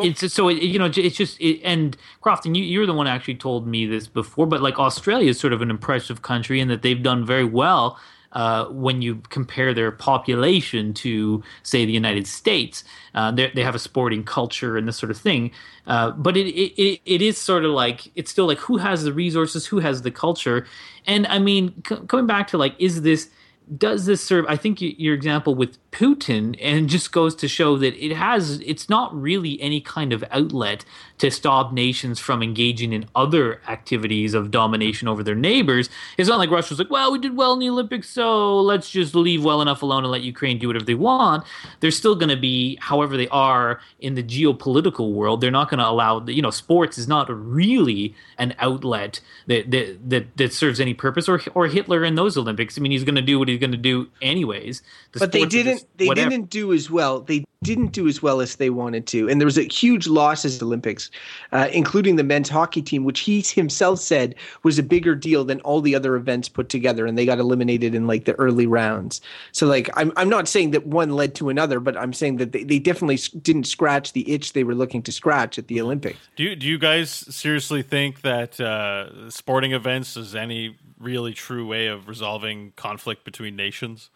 It's 0.00 0.32
so 0.32 0.48
it, 0.48 0.62
you 0.62 0.78
know 0.78 0.90
it's 0.94 1.16
just 1.16 1.40
it, 1.40 1.60
and 1.62 1.96
Crofton, 2.20 2.54
you 2.54 2.64
you're 2.64 2.86
the 2.86 2.94
one 2.94 3.06
actually 3.06 3.36
told 3.36 3.66
me 3.66 3.86
this 3.86 4.06
before, 4.06 4.46
but 4.46 4.60
like 4.60 4.78
Australia 4.78 5.30
is 5.30 5.40
sort 5.40 5.52
of 5.52 5.62
an 5.62 5.70
impressive 5.70 6.22
country 6.22 6.60
in 6.60 6.68
that 6.68 6.82
they've 6.82 7.02
done 7.02 7.24
very 7.24 7.44
well 7.44 7.98
uh, 8.32 8.66
when 8.66 9.02
you 9.02 9.16
compare 9.30 9.72
their 9.72 9.90
population 9.90 10.92
to, 10.94 11.42
say, 11.62 11.84
the 11.84 11.92
United 11.92 12.26
States. 12.26 12.84
Uh, 13.14 13.30
they 13.30 13.62
have 13.62 13.74
a 13.74 13.78
sporting 13.78 14.24
culture 14.24 14.76
and 14.76 14.86
this 14.86 14.96
sort 14.96 15.10
of 15.10 15.16
thing. 15.16 15.50
Uh, 15.86 16.10
but 16.10 16.36
it, 16.36 16.48
it, 16.54 17.00
it 17.06 17.22
is 17.22 17.38
sort 17.38 17.64
of 17.64 17.70
like, 17.70 18.10
it's 18.16 18.30
still 18.30 18.46
like 18.46 18.58
who 18.58 18.76
has 18.76 19.04
the 19.04 19.12
resources, 19.12 19.66
who 19.66 19.78
has 19.78 20.02
the 20.02 20.10
culture. 20.10 20.66
And 21.06 21.26
I 21.26 21.38
mean, 21.38 21.82
c- 21.88 21.96
coming 22.06 22.26
back 22.26 22.48
to 22.48 22.58
like, 22.58 22.74
is 22.78 23.02
this 23.02 23.30
does 23.76 24.06
this 24.06 24.22
serve 24.22 24.44
i 24.48 24.56
think 24.56 24.78
your 24.80 25.14
example 25.14 25.54
with 25.54 25.78
putin 25.90 26.56
and 26.60 26.88
just 26.88 27.12
goes 27.12 27.34
to 27.34 27.48
show 27.48 27.76
that 27.76 27.94
it 28.02 28.14
has 28.14 28.60
it's 28.60 28.88
not 28.88 29.14
really 29.20 29.60
any 29.60 29.80
kind 29.80 30.12
of 30.12 30.24
outlet 30.30 30.84
to 31.18 31.30
stop 31.30 31.72
nations 31.72 32.18
from 32.18 32.42
engaging 32.42 32.92
in 32.92 33.04
other 33.14 33.60
activities 33.68 34.34
of 34.34 34.50
domination 34.50 35.08
over 35.08 35.22
their 35.22 35.34
neighbors. 35.34 35.90
It's 36.16 36.28
not 36.28 36.38
like 36.38 36.50
russia's 36.50 36.78
like 36.78 36.90
well 36.90 37.12
we 37.12 37.18
did 37.18 37.36
well 37.36 37.52
in 37.52 37.58
the 37.58 37.68
olympics 37.68 38.08
so 38.08 38.60
let's 38.60 38.88
just 38.90 39.14
leave 39.14 39.44
well 39.44 39.60
enough 39.60 39.82
alone 39.82 40.04
and 40.04 40.12
let 40.12 40.22
ukraine 40.22 40.58
do 40.58 40.68
whatever 40.68 40.84
they 40.84 40.94
want. 40.94 41.44
They're 41.80 41.90
still 41.90 42.14
going 42.14 42.28
to 42.28 42.36
be 42.36 42.78
however 42.80 43.16
they 43.16 43.28
are 43.28 43.80
in 44.00 44.14
the 44.14 44.22
geopolitical 44.22 45.12
world 45.12 45.40
they're 45.40 45.50
not 45.50 45.68
going 45.68 45.78
to 45.78 45.88
allow 45.88 46.24
you 46.26 46.42
know 46.42 46.50
sports 46.50 46.98
is 46.98 47.08
not 47.08 47.28
really 47.28 48.14
an 48.38 48.54
outlet 48.58 49.20
that 49.46 49.70
that 49.70 49.98
that, 50.08 50.36
that 50.36 50.52
serves 50.52 50.80
any 50.80 50.94
purpose 50.94 51.28
or 51.28 51.40
or 51.54 51.66
hitler 51.66 52.04
in 52.04 52.14
those 52.14 52.36
olympics. 52.36 52.78
I 52.78 52.80
mean 52.80 52.92
he's 52.92 53.04
going 53.04 53.16
to 53.16 53.22
do 53.22 53.38
what 53.38 53.48
he's 53.58 53.66
going 53.66 53.72
to 53.72 53.76
do 53.76 54.08
anyways. 54.22 54.82
The 55.12 55.20
but 55.20 55.32
they 55.32 55.44
didn't. 55.44 55.84
They 55.96 56.08
didn't 56.08 56.50
do 56.50 56.72
as 56.72 56.90
well. 56.90 57.20
They 57.20 57.44
didn't 57.62 57.88
do 57.88 58.06
as 58.06 58.22
well 58.22 58.40
as 58.40 58.56
they 58.56 58.70
wanted 58.70 59.06
to, 59.08 59.28
and 59.28 59.40
there 59.40 59.46
was 59.46 59.58
a 59.58 59.64
huge 59.64 60.06
loss 60.06 60.44
at 60.44 60.52
the 60.52 60.64
Olympics, 60.64 61.10
uh, 61.50 61.68
including 61.72 62.16
the 62.16 62.22
men's 62.22 62.48
hockey 62.48 62.82
team, 62.82 63.04
which 63.04 63.20
he 63.20 63.40
himself 63.40 63.98
said 63.98 64.34
was 64.62 64.78
a 64.78 64.82
bigger 64.82 65.14
deal 65.14 65.44
than 65.44 65.60
all 65.62 65.80
the 65.80 65.94
other 65.94 66.14
events 66.14 66.48
put 66.48 66.68
together, 66.68 67.06
and 67.06 67.18
they 67.18 67.26
got 67.26 67.38
eliminated 67.38 67.94
in 67.94 68.06
like 68.06 68.26
the 68.26 68.34
early 68.34 68.66
rounds. 68.66 69.20
So, 69.52 69.66
like, 69.66 69.90
I'm 69.96 70.12
I'm 70.16 70.28
not 70.28 70.46
saying 70.46 70.70
that 70.72 70.86
one 70.86 71.10
led 71.10 71.34
to 71.36 71.48
another, 71.48 71.80
but 71.80 71.96
I'm 71.96 72.12
saying 72.12 72.36
that 72.36 72.52
they, 72.52 72.64
they 72.64 72.78
definitely 72.78 73.18
didn't 73.40 73.64
scratch 73.64 74.12
the 74.12 74.30
itch 74.30 74.52
they 74.52 74.64
were 74.64 74.74
looking 74.74 75.02
to 75.02 75.12
scratch 75.12 75.58
at 75.58 75.68
the 75.68 75.80
Olympics. 75.80 76.18
Do 76.36 76.44
you, 76.44 76.56
do 76.56 76.66
you 76.66 76.78
guys 76.78 77.10
seriously 77.10 77.82
think 77.82 78.20
that 78.20 78.60
uh, 78.60 79.30
sporting 79.30 79.72
events 79.72 80.16
is 80.16 80.34
any 80.34 80.76
really 80.98 81.32
true 81.32 81.66
way 81.66 81.86
of 81.86 82.08
resolving 82.08 82.72
conflict 82.76 83.24
between 83.24 83.56
nations? 83.56 84.10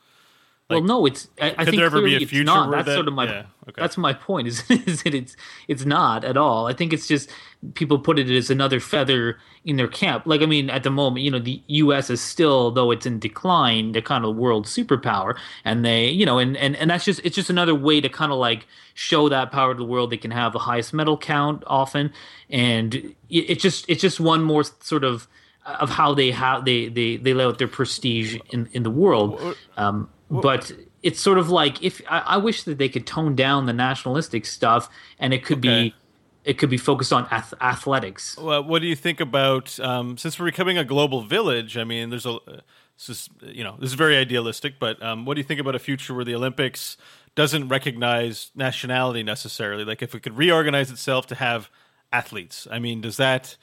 Like, 0.73 0.81
well, 0.81 1.01
no, 1.01 1.07
it's. 1.07 1.29
I, 1.40 1.55
I 1.59 1.64
think 1.64 1.77
there 1.77 1.87
ever 1.87 2.01
be 2.01 2.16
a 2.16 2.27
future 2.27 2.45
not. 2.45 2.71
That's 2.71 2.87
that, 2.87 2.95
sort 2.95 3.09
of 3.09 3.14
my. 3.14 3.25
Yeah, 3.25 3.45
okay. 3.68 3.81
That's 3.81 3.99
my 3.99 4.12
point. 4.12 4.49
Is 4.49 4.62
is 4.71 5.03
that 5.03 5.12
it's 5.14 5.37
it's 5.68 5.85
not 5.85 6.25
at 6.25 6.37
all. 6.37 6.66
I 6.66 6.73
think 6.73 6.92
it's 6.92 7.07
just 7.07 7.31
people 7.75 7.99
put 7.99 8.18
it 8.18 8.31
as 8.31 8.49
another 8.49 8.81
feather 8.81 9.38
in 9.64 9.77
their 9.77 9.88
cap. 9.88 10.27
Like 10.27 10.40
I 10.40 10.47
mean, 10.47 10.71
at 10.71 10.83
the 10.83 10.90
moment, 10.90 11.25
you 11.25 11.31
know, 11.31 11.40
the 11.40 11.61
U.S. 11.66 12.11
is 12.11 12.21
still, 12.21 12.71
though 12.71 12.90
it's 12.90 13.05
in 13.05 13.18
decline, 13.18 13.92
the 13.92 14.01
kind 14.01 14.25
of 14.25 14.37
world 14.37 14.66
superpower, 14.66 15.37
and 15.64 15.85
they, 15.85 16.09
you 16.09 16.25
know, 16.25 16.38
and 16.38 16.57
and 16.57 16.77
and 16.77 16.90
that's 16.90 17.05
just 17.05 17.21
it's 17.25 17.37
just 17.37 17.51
another 17.51 17.75
way 17.75 18.01
to 18.01 18.09
kind 18.09 18.33
of 18.33 18.38
like 18.38 18.66
show 18.95 19.29
that 19.29 19.53
power 19.53 19.75
to 19.75 19.79
the 19.79 19.85
world. 19.85 20.11
They 20.11 20.16
can 20.16 20.31
have 20.31 20.53
the 20.53 20.61
highest 20.61 20.95
medal 20.95 21.18
count 21.18 21.64
often, 21.66 22.12
and 22.49 22.95
it, 22.95 23.14
it 23.29 23.59
just 23.59 23.85
it's 23.88 24.01
just 24.01 24.21
one 24.21 24.42
more 24.42 24.64
sort 24.64 25.05
of 25.05 25.29
of 25.64 25.90
how 25.90 26.14
they 26.14 26.31
how 26.31 26.61
they 26.61 26.88
they 26.88 27.16
they 27.16 27.35
lay 27.35 27.44
out 27.44 27.59
their 27.59 27.68
prestige 27.68 28.37
in 28.51 28.68
in 28.72 28.83
the 28.83 28.90
world. 28.90 29.57
Um, 29.77 30.09
but 30.31 30.72
it's 31.03 31.20
sort 31.20 31.38
of 31.38 31.51
like 31.51 31.83
if 31.83 32.01
I, 32.09 32.18
I, 32.20 32.37
wish 32.38 32.62
that 32.62 32.79
they 32.79 32.88
could 32.88 33.07
tone 33.07 33.35
down 33.35 33.66
the 33.66 33.72
nationalistic 33.72 34.46
stuff 34.46 34.88
and 35.18 35.35
it 35.35 35.44
could 35.44 35.59
okay. 35.59 35.85
be 35.85 35.94
it 36.44 36.59
could 36.59 36.70
be 36.70 36.77
focused 36.77 37.12
on 37.12 37.27
ath- 37.31 37.55
athletics. 37.61 38.37
Well, 38.37 38.64
what 38.64 38.83
do 38.83 38.88
you 38.88 38.96
think 38.96 39.20
about 39.20 39.79
um, 39.81 40.16
since 40.16 40.38
we're 40.38 40.46
becoming 40.46 40.79
a 40.79 40.85
global 40.85 41.22
village? 41.22 41.77
I 41.77 41.85
mean, 41.85 42.11
there's 42.11 42.27
a 42.27 42.38
this 42.96 43.09
is 43.09 43.31
you 43.42 43.64
know 43.64 43.77
this 43.79 43.90
is 43.90 43.94
very 43.94 44.16
idealistic, 44.16 44.75
but 44.79 45.03
um, 45.03 45.25
what 45.25 45.35
do 45.35 45.40
you 45.40 45.46
think 45.46 45.61
about 45.61 45.75
a 45.75 45.79
future 45.79 46.14
where 46.14 46.25
the 46.25 46.35
Olympics 46.35 46.96
doesn't 47.35 47.68
recognize 47.68 48.51
nationality 48.55 49.22
necessarily? 49.22 49.85
Like 49.85 50.03
if 50.03 50.14
it 50.14 50.22
could 50.22 50.37
reorganize 50.37 50.90
itself 50.90 51.27
to 51.29 51.35
have 51.35 51.70
athletes, 52.12 52.66
I 52.70 52.79
mean, 52.79 53.01
does 53.01 53.16
that 53.16 53.57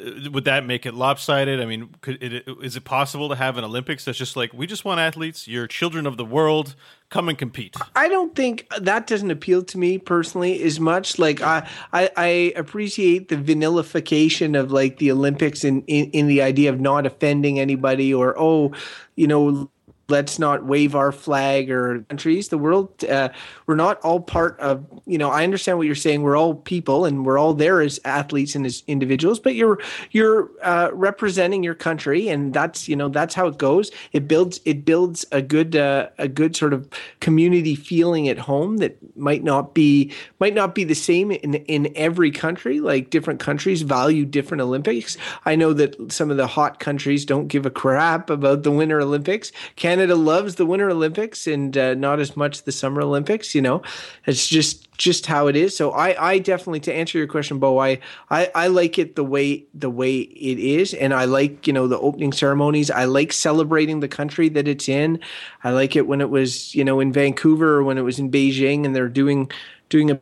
Uh, 0.00 0.30
would 0.30 0.44
that 0.44 0.64
make 0.64 0.86
it 0.86 0.94
lopsided? 0.94 1.60
I 1.60 1.66
mean, 1.66 1.94
could 2.00 2.22
it, 2.22 2.44
is 2.62 2.76
it 2.76 2.84
possible 2.84 3.28
to 3.28 3.34
have 3.34 3.56
an 3.56 3.64
Olympics 3.64 4.04
that's 4.04 4.18
just 4.18 4.36
like 4.36 4.52
we 4.52 4.66
just 4.66 4.84
want 4.84 5.00
athletes? 5.00 5.48
You're 5.48 5.66
children 5.66 6.06
of 6.06 6.16
the 6.16 6.24
world. 6.24 6.74
Come 7.10 7.30
and 7.30 7.38
compete. 7.38 7.74
I 7.96 8.08
don't 8.08 8.34
think 8.34 8.66
that 8.78 9.06
doesn't 9.06 9.30
appeal 9.30 9.64
to 9.64 9.78
me 9.78 9.96
personally 9.96 10.62
as 10.62 10.78
much. 10.78 11.18
Like 11.18 11.40
I, 11.40 11.66
I, 11.92 12.10
I 12.16 12.26
appreciate 12.54 13.28
the 13.28 13.36
vanillification 13.36 14.58
of 14.58 14.72
like 14.72 14.98
the 14.98 15.10
Olympics 15.10 15.64
in, 15.64 15.82
in 15.82 16.10
in 16.10 16.26
the 16.26 16.42
idea 16.42 16.70
of 16.70 16.80
not 16.80 17.06
offending 17.06 17.58
anybody 17.58 18.12
or 18.12 18.34
oh, 18.38 18.72
you 19.16 19.26
know 19.26 19.70
let's 20.08 20.38
not 20.38 20.64
wave 20.64 20.94
our 20.94 21.12
flag 21.12 21.70
or 21.70 22.00
countries. 22.08 22.48
The 22.48 22.56
world, 22.56 23.04
uh, 23.04 23.28
we're 23.66 23.74
not 23.74 24.00
all 24.00 24.20
part 24.20 24.58
of, 24.58 24.86
you 25.06 25.18
know, 25.18 25.30
I 25.30 25.44
understand 25.44 25.76
what 25.76 25.86
you're 25.86 25.94
saying. 25.94 26.22
We're 26.22 26.36
all 26.36 26.54
people 26.54 27.04
and 27.04 27.26
we're 27.26 27.36
all 27.38 27.52
there 27.52 27.82
as 27.82 28.00
athletes 28.06 28.54
and 28.54 28.64
as 28.64 28.82
individuals, 28.86 29.38
but 29.38 29.54
you're, 29.54 29.78
you're 30.12 30.50
uh, 30.62 30.90
representing 30.94 31.62
your 31.62 31.74
country 31.74 32.28
and 32.28 32.54
that's, 32.54 32.88
you 32.88 32.96
know, 32.96 33.10
that's 33.10 33.34
how 33.34 33.48
it 33.48 33.58
goes. 33.58 33.90
It 34.12 34.26
builds, 34.26 34.60
it 34.64 34.86
builds 34.86 35.26
a 35.30 35.42
good, 35.42 35.76
uh, 35.76 36.08
a 36.16 36.26
good 36.26 36.56
sort 36.56 36.72
of 36.72 36.88
community 37.20 37.74
feeling 37.74 38.28
at 38.28 38.38
home 38.38 38.78
that 38.78 38.96
might 39.14 39.44
not 39.44 39.74
be, 39.74 40.10
might 40.40 40.54
not 40.54 40.74
be 40.74 40.84
the 40.84 40.94
same 40.94 41.30
in, 41.30 41.54
in 41.54 41.92
every 41.94 42.30
country. 42.30 42.80
Like 42.80 43.10
different 43.10 43.40
countries 43.40 43.82
value 43.82 44.24
different 44.24 44.62
Olympics. 44.62 45.18
I 45.44 45.54
know 45.54 45.74
that 45.74 46.10
some 46.10 46.30
of 46.30 46.38
the 46.38 46.46
hot 46.46 46.80
countries 46.80 47.26
don't 47.26 47.48
give 47.48 47.66
a 47.66 47.70
crap 47.70 48.30
about 48.30 48.62
the 48.62 48.70
Winter 48.70 49.02
Olympics. 49.02 49.52
Canada 49.76 49.97
Canada 49.98 50.14
loves 50.14 50.54
the 50.54 50.64
Winter 50.64 50.90
Olympics 50.90 51.48
and 51.48 51.76
uh, 51.76 51.92
not 51.94 52.20
as 52.20 52.36
much 52.36 52.62
the 52.62 52.70
Summer 52.70 53.02
Olympics. 53.02 53.52
You 53.52 53.62
know, 53.62 53.82
it's 54.26 54.46
just 54.46 54.88
just 54.96 55.26
how 55.26 55.48
it 55.48 55.56
is. 55.56 55.76
So 55.76 55.90
I, 55.90 56.30
I 56.30 56.38
definitely 56.38 56.78
to 56.80 56.94
answer 56.94 57.18
your 57.18 57.26
question, 57.26 57.58
Beau, 57.58 57.78
I, 57.78 57.98
I, 58.30 58.48
I 58.54 58.66
like 58.68 58.96
it 58.96 59.16
the 59.16 59.24
way 59.24 59.64
the 59.74 59.90
way 59.90 60.18
it 60.18 60.58
is, 60.60 60.94
and 60.94 61.12
I 61.12 61.24
like 61.24 61.66
you 61.66 61.72
know 61.72 61.88
the 61.88 61.98
opening 61.98 62.30
ceremonies. 62.30 62.92
I 62.92 63.06
like 63.06 63.32
celebrating 63.32 63.98
the 63.98 64.06
country 64.06 64.48
that 64.50 64.68
it's 64.68 64.88
in. 64.88 65.18
I 65.64 65.70
like 65.72 65.96
it 65.96 66.06
when 66.06 66.20
it 66.20 66.30
was 66.30 66.76
you 66.76 66.84
know 66.84 67.00
in 67.00 67.12
Vancouver 67.12 67.74
or 67.74 67.82
when 67.82 67.98
it 67.98 68.02
was 68.02 68.20
in 68.20 68.30
Beijing, 68.30 68.84
and 68.84 68.94
they're 68.94 69.08
doing 69.08 69.50
doing 69.88 70.12
a 70.12 70.20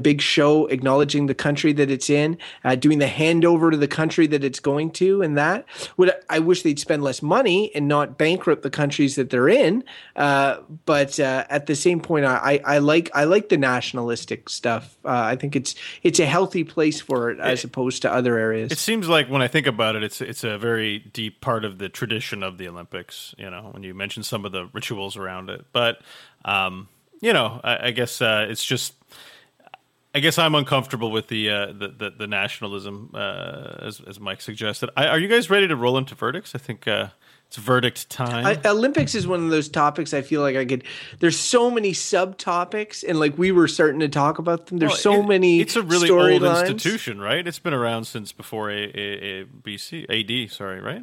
big 0.00 0.20
show 0.20 0.66
acknowledging 0.66 1.26
the 1.26 1.34
country 1.34 1.72
that 1.72 1.90
it's 1.90 2.10
in, 2.10 2.38
uh, 2.64 2.74
doing 2.74 2.98
the 2.98 3.06
handover 3.06 3.70
to 3.70 3.76
the 3.76 3.88
country 3.88 4.26
that 4.26 4.44
it's 4.44 4.60
going 4.60 4.90
to, 4.92 5.22
and 5.22 5.36
that. 5.36 5.64
Would 5.96 6.12
I 6.28 6.38
wish 6.40 6.62
they'd 6.62 6.78
spend 6.78 7.02
less 7.02 7.22
money 7.22 7.74
and 7.74 7.88
not 7.88 8.18
bankrupt 8.18 8.62
the 8.62 8.70
countries 8.70 9.16
that 9.16 9.30
they're 9.30 9.48
in. 9.48 9.84
Uh, 10.16 10.58
but 10.84 11.18
uh, 11.20 11.44
at 11.48 11.66
the 11.66 11.74
same 11.74 12.00
point, 12.00 12.24
I, 12.24 12.60
I, 12.64 12.78
like 12.78 13.10
I 13.14 13.24
like 13.24 13.48
the 13.48 13.56
nationalistic 13.56 14.48
stuff. 14.48 14.96
Uh, 15.04 15.10
I 15.10 15.36
think 15.36 15.56
it's 15.56 15.74
it's 16.02 16.20
a 16.20 16.26
healthy 16.26 16.64
place 16.64 17.00
for 17.00 17.30
it 17.30 17.40
as 17.40 17.64
opposed 17.64 18.02
to 18.02 18.12
other 18.12 18.38
areas. 18.38 18.72
It 18.72 18.78
seems 18.78 19.08
like 19.08 19.28
when 19.28 19.42
I 19.42 19.48
think 19.48 19.66
about 19.66 19.96
it, 19.96 20.02
it's 20.02 20.20
it's 20.20 20.44
a 20.44 20.58
very 20.58 20.98
deep 20.98 21.40
part 21.40 21.64
of 21.64 21.78
the 21.78 21.88
tradition 21.88 22.42
of 22.42 22.58
the 22.58 22.68
Olympics. 22.68 23.34
You 23.38 23.50
know, 23.50 23.68
when 23.72 23.82
you 23.82 23.94
mention 23.94 24.22
some 24.22 24.44
of 24.44 24.52
the 24.52 24.68
rituals 24.72 25.16
around 25.16 25.50
it, 25.50 25.64
but 25.72 26.00
um, 26.44 26.88
you 27.20 27.32
know, 27.32 27.60
I, 27.64 27.88
I 27.88 27.90
guess 27.90 28.20
uh, 28.20 28.46
it's 28.48 28.64
just 28.64 28.94
I 30.14 30.20
guess 30.20 30.38
I'm 30.38 30.54
uncomfortable 30.54 31.10
with 31.10 31.26
the 31.26 31.50
uh, 31.50 31.66
the, 31.66 31.88
the, 31.88 32.10
the 32.18 32.26
nationalism, 32.28 33.10
uh, 33.14 33.78
as 33.80 34.00
as 34.06 34.20
Mike 34.20 34.40
suggested. 34.40 34.90
I, 34.96 35.08
are 35.08 35.18
you 35.18 35.26
guys 35.26 35.50
ready 35.50 35.66
to 35.66 35.74
roll 35.74 35.98
into 35.98 36.14
verdicts? 36.14 36.54
I 36.54 36.58
think 36.58 36.86
uh, 36.86 37.08
it's 37.48 37.56
verdict 37.56 38.10
time. 38.10 38.46
I, 38.46 38.60
Olympics 38.64 39.16
is 39.16 39.26
one 39.26 39.42
of 39.42 39.50
those 39.50 39.68
topics 39.68 40.14
I 40.14 40.22
feel 40.22 40.40
like 40.40 40.54
I 40.54 40.64
could. 40.64 40.84
There's 41.18 41.38
so 41.38 41.68
many 41.68 41.90
subtopics, 41.90 43.04
and 43.06 43.18
like 43.18 43.36
we 43.36 43.50
were 43.50 43.66
starting 43.66 44.00
to 44.00 44.08
talk 44.08 44.38
about 44.38 44.66
them. 44.66 44.78
There's 44.78 44.90
well, 44.90 44.98
so 44.98 45.22
it, 45.22 45.26
many. 45.26 45.60
It's 45.60 45.74
a 45.74 45.82
really 45.82 46.10
old 46.10 46.42
lines. 46.42 46.70
institution, 46.70 47.20
right? 47.20 47.44
It's 47.44 47.58
been 47.58 47.74
around 47.74 48.04
since 48.04 48.30
before 48.30 48.70
a, 48.70 48.84
a, 48.94 49.40
a 49.40 49.44
BC 49.44 50.06
AD. 50.08 50.50
Sorry, 50.52 50.80
right? 50.80 51.02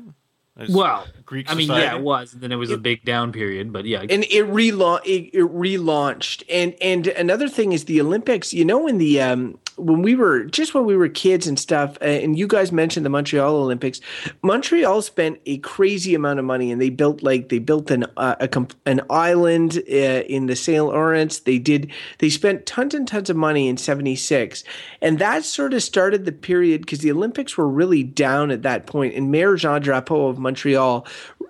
Well, 0.69 1.05
Greek. 1.25 1.49
I 1.49 1.55
mean, 1.55 1.69
yeah, 1.69 1.95
it 1.95 2.01
was. 2.01 2.33
And 2.33 2.41
Then 2.41 2.51
it 2.51 2.57
was 2.57 2.71
it, 2.71 2.75
a 2.75 2.77
big 2.77 3.03
down 3.05 3.31
period, 3.31 3.71
but 3.71 3.85
yeah, 3.85 4.01
and 4.01 4.23
it 4.25 4.45
relaunched. 4.47 5.05
It, 5.05 5.33
it, 5.33 5.45
relaunched, 5.45 6.43
and 6.49 6.75
and 6.81 7.07
another 7.07 7.47
thing 7.47 7.71
is 7.71 7.85
the 7.85 8.01
Olympics. 8.01 8.53
You 8.53 8.65
know, 8.65 8.87
in 8.87 8.97
the 8.97 9.21
um, 9.21 9.57
when 9.77 10.01
we 10.01 10.15
were 10.15 10.43
just 10.43 10.73
when 10.73 10.85
we 10.85 10.95
were 10.95 11.07
kids 11.07 11.47
and 11.47 11.57
stuff, 11.57 11.97
uh, 12.01 12.05
and 12.05 12.37
you 12.37 12.47
guys 12.47 12.71
mentioned 12.71 13.05
the 13.05 13.09
Montreal 13.09 13.55
Olympics. 13.55 14.01
Montreal 14.41 15.01
spent 15.01 15.39
a 15.45 15.57
crazy 15.59 16.13
amount 16.13 16.39
of 16.39 16.45
money, 16.45 16.71
and 16.71 16.81
they 16.81 16.89
built 16.89 17.23
like 17.23 17.49
they 17.49 17.59
built 17.59 17.89
an 17.91 18.05
uh, 18.17 18.35
a, 18.39 18.67
an 18.85 19.01
island 19.09 19.81
uh, 19.89 20.23
in 20.27 20.47
the 20.47 20.55
Saint 20.55 20.85
Lawrence. 20.85 21.39
They 21.39 21.57
did 21.57 21.91
they 22.19 22.29
spent 22.29 22.65
tons 22.65 22.93
and 22.93 23.07
tons 23.07 23.29
of 23.29 23.37
money 23.37 23.67
in 23.67 23.77
'76, 23.77 24.63
and 25.01 25.19
that 25.19 25.45
sort 25.45 25.73
of 25.73 25.81
started 25.81 26.25
the 26.25 26.31
period 26.31 26.81
because 26.81 26.99
the 26.99 27.11
Olympics 27.11 27.57
were 27.57 27.69
really 27.69 28.03
down 28.03 28.51
at 28.51 28.63
that 28.63 28.85
point. 28.85 29.15
And 29.15 29.31
Mayor 29.31 29.55
Jean 29.55 29.81
Drapeau 29.81 30.29
of 30.29 30.37
Montreal 30.37 30.50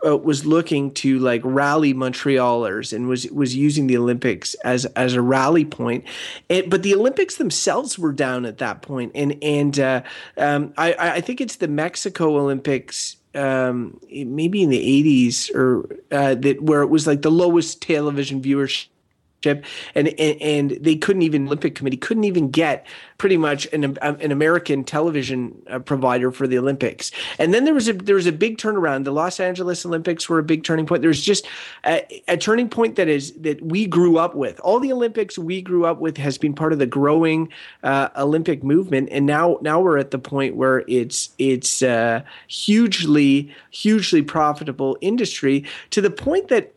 uh, 0.06 0.18
was 0.18 0.46
looking 0.46 0.92
to 0.92 1.20
like 1.20 1.42
rally 1.44 1.94
Montrealers 1.94 2.94
and 2.94 3.08
was 3.08 3.30
was 3.32 3.56
using 3.56 3.88
the 3.88 3.98
Olympics 3.98 4.54
as 4.64 4.86
as 4.86 5.14
a 5.14 5.22
rally 5.22 5.66
point. 5.66 6.06
But 6.48 6.84
the 6.84 6.96
Olympics 6.96 7.38
themselves 7.38 8.00
were 8.00 8.12
down 8.12 8.46
at 8.46 8.58
that 8.60 8.82
point, 8.82 9.12
and 9.16 9.38
and 9.44 9.80
uh, 9.80 10.02
um, 10.38 10.74
I 10.78 10.96
I 10.98 11.22
think 11.22 11.42
it's 11.42 11.58
the 11.58 11.68
Mexico 11.68 12.38
Olympics 12.38 13.18
um, 13.34 14.00
maybe 14.10 14.62
in 14.62 14.70
the 14.70 15.04
80s 15.04 15.54
or 15.56 15.98
uh, 16.12 16.36
that 16.36 16.62
where 16.62 16.82
it 16.82 16.88
was 16.88 17.08
like 17.08 17.22
the 17.22 17.32
lowest 17.32 17.82
television 17.82 18.42
viewership 18.42 18.88
and, 19.46 20.08
and 20.20 20.72
they 20.82 20.96
couldn't 20.96 21.22
even 21.22 21.48
Olympic 21.48 21.76
Committee 21.76 21.98
couldn't 21.98 22.24
even 22.24 22.50
get 22.50 22.86
pretty 23.18 23.38
much 23.38 23.68
an 23.72 23.98
an 24.02 24.32
American 24.32 24.84
television 24.84 25.62
uh, 25.70 25.78
provider 25.78 26.32
for 26.32 26.48
the 26.48 26.58
Olympics. 26.58 27.12
And 27.38 27.54
then 27.54 27.66
there 27.66 27.74
was 27.74 27.88
a 27.88 27.94
there 27.94 28.16
was 28.16 28.26
a 28.26 28.32
big 28.32 28.58
turnaround. 28.58 29.04
The 29.04 29.12
Los 29.12 29.40
Angeles 29.40 29.86
Olympics 29.86 30.28
were 30.28 30.40
a 30.40 30.44
big 30.44 30.64
turning 30.64 30.88
point. 30.88 31.02
There's 31.02 31.22
just 31.22 31.48
a, 31.86 32.04
a 32.28 32.38
turning 32.38 32.68
point 32.68 32.96
that 32.96 33.08
is 33.08 33.34
that 33.34 33.62
we 33.62 33.86
grew 33.86 34.18
up 34.18 34.34
with. 34.34 34.60
All 34.62 34.80
the 34.80 34.92
Olympics 34.92 35.38
we 35.38 35.62
grew 35.62 35.86
up 35.86 36.00
with 36.00 36.18
has 36.18 36.38
been 36.40 36.54
part 36.54 36.74
of 36.74 36.80
the 36.80 36.88
growing 36.88 37.50
uh, 37.84 38.10
Olympic 38.18 38.64
movement, 38.64 39.10
and 39.12 39.28
now 39.28 39.60
now 39.62 39.80
we're 39.80 40.00
at 40.00 40.12
the 40.12 40.20
point 40.20 40.56
where 40.56 40.84
it's 40.88 41.30
it's 41.38 41.84
uh, 41.84 42.22
hugely 42.48 43.54
hugely 43.70 44.24
profitable 44.24 44.98
industry 45.02 45.64
to 45.92 46.02
the 46.02 46.12
point 46.12 46.48
that 46.48 46.74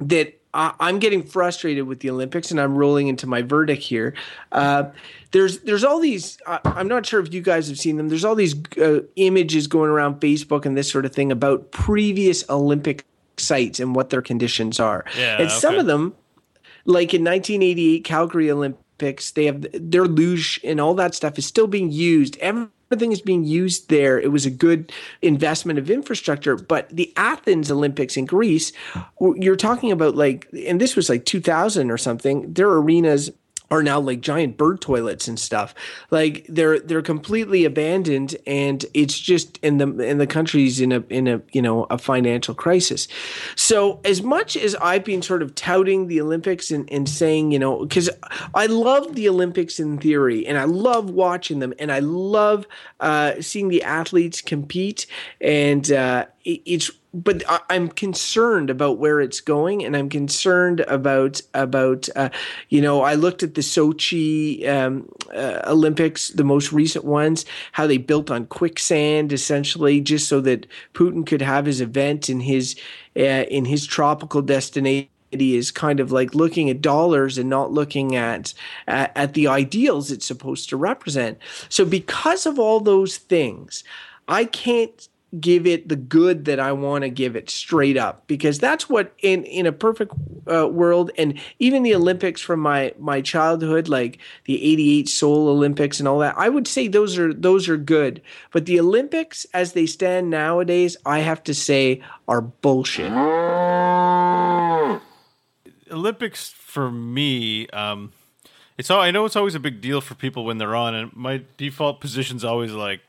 that 0.00 0.41
I'm 0.54 0.98
getting 0.98 1.22
frustrated 1.22 1.86
with 1.86 2.00
the 2.00 2.10
Olympics, 2.10 2.50
and 2.50 2.60
I'm 2.60 2.76
rolling 2.76 3.08
into 3.08 3.26
my 3.26 3.40
verdict 3.40 3.82
here. 3.82 4.14
Uh, 4.50 4.90
there's 5.30 5.60
there's 5.60 5.82
all 5.82 5.98
these. 5.98 6.38
Uh, 6.46 6.58
I'm 6.64 6.88
not 6.88 7.06
sure 7.06 7.20
if 7.20 7.32
you 7.32 7.40
guys 7.40 7.68
have 7.68 7.78
seen 7.78 7.96
them. 7.96 8.10
There's 8.10 8.24
all 8.24 8.34
these 8.34 8.54
uh, 8.76 9.00
images 9.16 9.66
going 9.66 9.90
around 9.90 10.20
Facebook 10.20 10.66
and 10.66 10.76
this 10.76 10.90
sort 10.90 11.06
of 11.06 11.12
thing 11.14 11.32
about 11.32 11.70
previous 11.70 12.48
Olympic 12.50 13.06
sites 13.38 13.80
and 13.80 13.94
what 13.94 14.10
their 14.10 14.20
conditions 14.20 14.78
are. 14.78 15.06
Yeah, 15.16 15.40
and 15.40 15.50
some 15.50 15.78
of 15.78 15.86
them, 15.86 16.14
like 16.84 17.14
in 17.14 17.24
1988 17.24 18.04
Calgary 18.04 18.50
Olympics, 18.50 19.30
they 19.30 19.46
have 19.46 19.66
their 19.72 20.04
luge 20.04 20.60
and 20.62 20.80
all 20.80 20.94
that 20.94 21.14
stuff 21.14 21.38
is 21.38 21.46
still 21.46 21.66
being 21.66 21.90
used. 21.90 22.36
Every 22.38 22.68
everything 22.92 23.12
is 23.12 23.22
being 23.22 23.44
used 23.44 23.88
there. 23.88 24.20
It 24.20 24.30
was 24.30 24.44
a 24.44 24.50
good 24.50 24.92
investment 25.22 25.78
of 25.78 25.90
infrastructure. 25.90 26.56
But 26.56 26.90
the 26.90 27.12
Athens 27.16 27.70
Olympics 27.70 28.16
in 28.16 28.26
Greece, 28.26 28.72
you're 29.20 29.56
talking 29.56 29.90
about 29.90 30.14
like, 30.14 30.46
and 30.66 30.80
this 30.80 30.94
was 30.94 31.08
like 31.08 31.24
2000 31.24 31.90
or 31.90 31.96
something. 31.96 32.52
Their 32.52 32.68
arenas 32.68 33.30
are 33.72 33.82
now 33.82 33.98
like 33.98 34.20
giant 34.20 34.58
bird 34.58 34.82
toilets 34.82 35.26
and 35.26 35.40
stuff. 35.40 35.74
Like 36.10 36.44
they're 36.46 36.78
they're 36.78 37.00
completely 37.00 37.64
abandoned, 37.64 38.36
and 38.46 38.84
it's 38.92 39.18
just 39.18 39.58
in 39.62 39.78
the 39.78 39.88
in 40.00 40.18
the 40.18 40.26
country's 40.26 40.78
in 40.78 40.92
a 40.92 41.00
in 41.08 41.26
a 41.26 41.40
you 41.52 41.62
know 41.62 41.84
a 41.84 41.96
financial 41.96 42.54
crisis. 42.54 43.08
So 43.56 43.98
as 44.04 44.22
much 44.22 44.58
as 44.58 44.74
I've 44.74 45.04
been 45.04 45.22
sort 45.22 45.42
of 45.42 45.54
touting 45.54 46.08
the 46.08 46.20
Olympics 46.20 46.70
and, 46.70 46.90
and 46.92 47.08
saying 47.08 47.50
you 47.50 47.58
know 47.58 47.80
because 47.80 48.10
I 48.54 48.66
love 48.66 49.14
the 49.14 49.26
Olympics 49.26 49.80
in 49.80 49.96
theory, 49.96 50.46
and 50.46 50.58
I 50.58 50.64
love 50.64 51.08
watching 51.08 51.60
them, 51.60 51.72
and 51.78 51.90
I 51.90 52.00
love 52.00 52.66
uh, 53.00 53.40
seeing 53.40 53.68
the 53.68 53.82
athletes 53.82 54.42
compete, 54.42 55.06
and 55.40 55.90
uh, 55.90 56.26
it's 56.44 56.90
but 57.14 57.42
I, 57.46 57.60
am 57.74 57.88
concerned 57.88 58.70
about 58.70 58.98
where 58.98 59.20
it's 59.20 59.40
going, 59.40 59.84
and 59.84 59.96
I'm 59.96 60.08
concerned 60.08 60.80
about 60.80 61.40
about 61.54 62.08
uh, 62.16 62.30
you 62.70 62.80
know 62.80 63.02
I 63.02 63.14
looked 63.14 63.42
at 63.42 63.54
the 63.54 63.60
Sochi 63.60 64.66
um, 64.66 65.08
uh, 65.34 65.60
Olympics, 65.66 66.28
the 66.28 66.44
most 66.44 66.72
recent 66.72 67.04
ones, 67.04 67.44
how 67.72 67.86
they 67.86 67.98
built 67.98 68.30
on 68.30 68.46
quicksand 68.46 69.32
essentially, 69.32 70.00
just 70.00 70.28
so 70.28 70.40
that 70.40 70.66
Putin 70.94 71.26
could 71.26 71.42
have 71.42 71.66
his 71.66 71.80
event 71.80 72.30
in 72.30 72.40
his 72.40 72.76
uh, 73.16 73.44
in 73.50 73.64
his 73.64 73.86
tropical 73.86 74.42
destination 74.42 75.08
is 75.32 75.70
kind 75.70 76.00
of 76.00 76.12
like 76.12 76.34
looking 76.34 76.68
at 76.68 76.82
dollars 76.82 77.38
and 77.38 77.48
not 77.48 77.72
looking 77.72 78.14
at, 78.14 78.52
at, 78.86 79.12
at 79.16 79.34
the 79.34 79.48
ideals 79.48 80.10
it's 80.10 80.26
supposed 80.26 80.68
to 80.68 80.76
represent. 80.76 81.38
So 81.68 81.84
because 81.84 82.44
of 82.44 82.58
all 82.58 82.80
those 82.80 83.16
things, 83.16 83.82
I 84.28 84.44
can't 84.44 85.08
give 85.40 85.66
it 85.66 85.88
the 85.88 85.96
good 85.96 86.44
that 86.44 86.60
I 86.60 86.72
want 86.72 87.02
to 87.02 87.08
give 87.08 87.36
it 87.36 87.48
straight 87.48 87.96
up 87.96 88.26
because 88.26 88.58
that's 88.58 88.88
what 88.88 89.14
in 89.22 89.44
in 89.44 89.66
a 89.66 89.72
perfect 89.72 90.12
uh, 90.50 90.68
world 90.68 91.10
and 91.16 91.40
even 91.58 91.82
the 91.82 91.94
Olympics 91.94 92.40
from 92.42 92.60
my 92.60 92.92
my 92.98 93.22
childhood 93.22 93.88
like 93.88 94.18
the 94.44 94.62
88 94.62 95.08
Seoul 95.08 95.48
Olympics 95.48 95.98
and 95.98 96.06
all 96.06 96.18
that 96.18 96.36
I 96.36 96.50
would 96.50 96.68
say 96.68 96.86
those 96.86 97.18
are 97.18 97.32
those 97.32 97.68
are 97.68 97.78
good. 97.78 98.20
But 98.50 98.66
the 98.66 98.78
Olympics 98.78 99.46
as 99.54 99.72
they 99.72 99.86
stand 99.86 100.28
nowadays 100.28 100.98
I 101.06 101.20
have 101.20 101.42
to 101.44 101.54
say 101.54 102.02
are 102.28 102.42
bullshit. 102.42 103.10
Olympics 105.90 106.50
for 106.50 106.90
me 106.90 107.68
um 107.68 108.12
it's 108.76 108.90
all 108.90 109.00
I 109.00 109.10
know 109.10 109.24
it's 109.24 109.36
always 109.36 109.54
a 109.54 109.60
big 109.60 109.80
deal 109.80 110.02
for 110.02 110.14
people 110.14 110.44
when 110.44 110.58
they're 110.58 110.76
on 110.76 110.94
and 110.94 111.16
my 111.16 111.42
default 111.56 112.02
position 112.02 112.36
is 112.36 112.44
always 112.44 112.72
like 112.72 113.00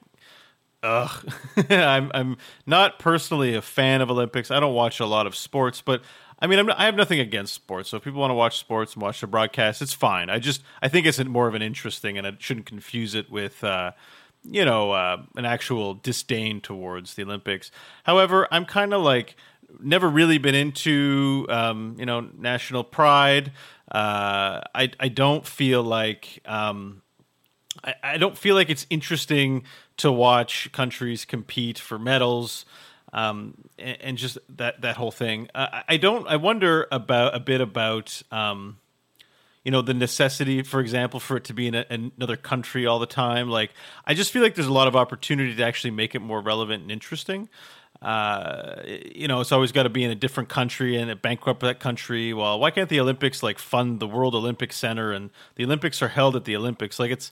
ugh. 0.84 1.34
I'm 1.70 2.12
I'm 2.14 2.38
not 2.66 3.00
personally 3.00 3.56
a 3.56 3.62
fan 3.62 4.02
of 4.02 4.12
Olympics. 4.12 4.52
I 4.52 4.60
don't 4.60 4.74
watch 4.74 5.00
a 5.00 5.06
lot 5.06 5.26
of 5.28 5.36
sports, 5.36 5.82
but 5.82 6.02
I 6.40 6.48
mean, 6.48 6.60
I'm, 6.60 6.70
i 6.72 6.86
have 6.86 6.96
nothing 6.96 7.20
against 7.20 7.54
sports. 7.54 7.90
So 7.90 7.98
if 7.98 8.04
people 8.04 8.20
want 8.20 8.32
to 8.32 8.36
watch 8.36 8.58
sports 8.60 8.94
and 8.94 9.02
watch 9.02 9.22
the 9.22 9.28
broadcast, 9.28 9.82
it's 9.82 9.94
fine. 9.94 10.30
I 10.30 10.40
just 10.40 10.62
I 10.82 10.90
think 10.90 11.06
it's 11.06 11.24
more 11.24 11.48
of 11.48 11.56
an 11.56 11.62
interesting, 11.62 12.18
and 12.18 12.28
I 12.28 12.34
shouldn't 12.40 12.66
confuse 12.66 13.16
it 13.16 13.32
with. 13.32 13.64
Uh, 13.64 13.92
you 14.46 14.66
know, 14.66 14.92
uh, 14.92 15.22
an 15.38 15.46
actual 15.46 15.94
disdain 15.94 16.60
towards 16.60 17.14
the 17.14 17.24
Olympics. 17.24 17.72
However, 18.04 18.46
I'm 18.52 18.66
kind 18.66 18.94
of 18.94 19.02
like 19.02 19.38
never 19.80 20.10
really 20.10 20.38
been 20.38 20.56
into 20.56 21.46
um, 21.50 21.96
you 21.98 22.06
know 22.06 22.28
national 22.38 22.84
pride. 22.84 23.54
Uh, 23.90 24.60
I 24.76 24.92
I 25.00 25.08
don't 25.08 25.46
feel 25.48 25.82
like 25.82 26.42
um, 26.46 27.03
I, 27.84 27.94
I 28.04 28.18
don't 28.18 28.38
feel 28.38 28.56
like 28.56 28.70
it's 28.70 28.86
interesting 28.90 29.64
to 29.98 30.12
watch 30.12 30.72
countries 30.72 31.26
compete 31.26 31.80
for 31.80 31.98
medals 31.98 32.66
um, 33.14 33.54
and, 33.78 33.98
and, 34.02 34.18
just 34.18 34.40
that 34.58 34.82
that 34.82 34.98
whole 34.98 35.12
thing. 35.12 35.48
Uh, 35.54 35.82
I 35.88 35.98
don't. 35.98 36.28
I 36.28 36.36
wonder 36.36 36.88
about 36.92 37.36
a 37.36 37.40
bit 37.40 37.62
about 37.62 38.24
um, 38.32 38.78
you 39.64 39.72
know 39.72 39.84
the 39.84 39.94
necessity, 39.94 40.64
for 40.64 40.80
example, 40.80 41.20
for 41.20 41.38
it 41.38 41.44
to 41.46 41.54
be 41.54 41.68
in 41.68 41.76
a, 41.76 41.86
another 41.92 42.36
country 42.36 42.88
all 42.88 42.98
the 42.98 43.06
time. 43.06 43.50
Like 43.50 43.72
I 44.06 44.16
just 44.16 44.32
feel 44.32 44.42
like 44.42 44.56
there's 44.56 44.68
a 44.68 44.74
lot 44.74 44.88
of 44.88 44.96
opportunity 44.96 45.56
to 45.56 45.64
actually 45.64 45.92
make 45.92 46.16
it 46.16 46.22
more 46.22 46.42
relevant 46.42 46.82
and 46.82 46.92
interesting. 46.92 47.50
uh, 48.02 48.82
you 48.86 49.28
know, 49.28 49.42
it's 49.42 49.52
always 49.52 49.72
got 49.72 49.84
to 49.84 49.90
be 49.90 50.04
in 50.04 50.10
a 50.10 50.16
different 50.16 50.50
country 50.50 50.98
and 50.98 51.22
bankrupt 51.22 51.62
that 51.62 51.80
country. 51.80 52.34
Well, 52.34 52.60
why 52.60 52.72
can't 52.72 52.90
the 52.90 53.00
Olympics 53.00 53.44
like 53.44 53.60
fund 53.60 54.00
the 54.00 54.08
World 54.08 54.34
Olympic 54.34 54.74
Center 54.74 55.14
and 55.14 55.30
the 55.56 55.66
Olympics 55.66 56.02
are 56.02 56.08
held 56.08 56.36
at 56.36 56.46
the 56.46 56.56
Olympics? 56.56 57.00
Like 57.00 57.12
it's, 57.12 57.32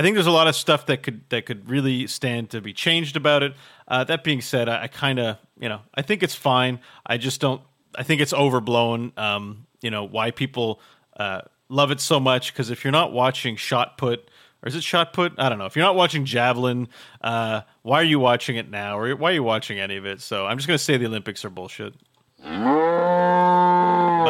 I 0.00 0.02
think 0.02 0.14
there's 0.14 0.26
a 0.26 0.30
lot 0.30 0.46
of 0.46 0.56
stuff 0.56 0.86
that 0.86 1.02
could 1.02 1.28
that 1.28 1.44
could 1.44 1.68
really 1.68 2.06
stand 2.06 2.48
to 2.52 2.62
be 2.62 2.72
changed 2.72 3.18
about 3.18 3.42
it. 3.42 3.52
Uh, 3.86 4.02
that 4.04 4.24
being 4.24 4.40
said, 4.40 4.66
I, 4.66 4.84
I 4.84 4.86
kind 4.86 5.18
of, 5.18 5.36
you 5.60 5.68
know, 5.68 5.82
I 5.94 6.00
think 6.00 6.22
it's 6.22 6.34
fine. 6.34 6.80
I 7.04 7.18
just 7.18 7.38
don't. 7.38 7.60
I 7.94 8.02
think 8.02 8.22
it's 8.22 8.32
overblown. 8.32 9.12
Um, 9.18 9.66
you 9.82 9.90
know, 9.90 10.04
why 10.04 10.30
people 10.30 10.80
uh, 11.18 11.42
love 11.68 11.90
it 11.90 12.00
so 12.00 12.18
much 12.18 12.50
because 12.50 12.70
if 12.70 12.82
you're 12.82 12.92
not 12.92 13.12
watching 13.12 13.56
shot 13.56 13.98
put 13.98 14.30
or 14.62 14.68
is 14.68 14.74
it 14.74 14.82
shot 14.82 15.12
put? 15.12 15.34
I 15.36 15.50
don't 15.50 15.58
know. 15.58 15.66
If 15.66 15.76
you're 15.76 15.84
not 15.84 15.96
watching 15.96 16.24
javelin, 16.24 16.88
uh, 17.20 17.60
why 17.82 18.00
are 18.00 18.04
you 18.04 18.18
watching 18.18 18.56
it 18.56 18.70
now, 18.70 18.98
or 18.98 19.14
why 19.16 19.32
are 19.32 19.34
you 19.34 19.42
watching 19.42 19.80
any 19.80 19.98
of 19.98 20.06
it? 20.06 20.22
So 20.22 20.46
I'm 20.46 20.56
just 20.56 20.66
to 20.78 20.82
say 20.82 20.96
the 20.96 21.04
Olympics 21.04 21.44
are 21.44 21.50
bullshit. 21.50 21.92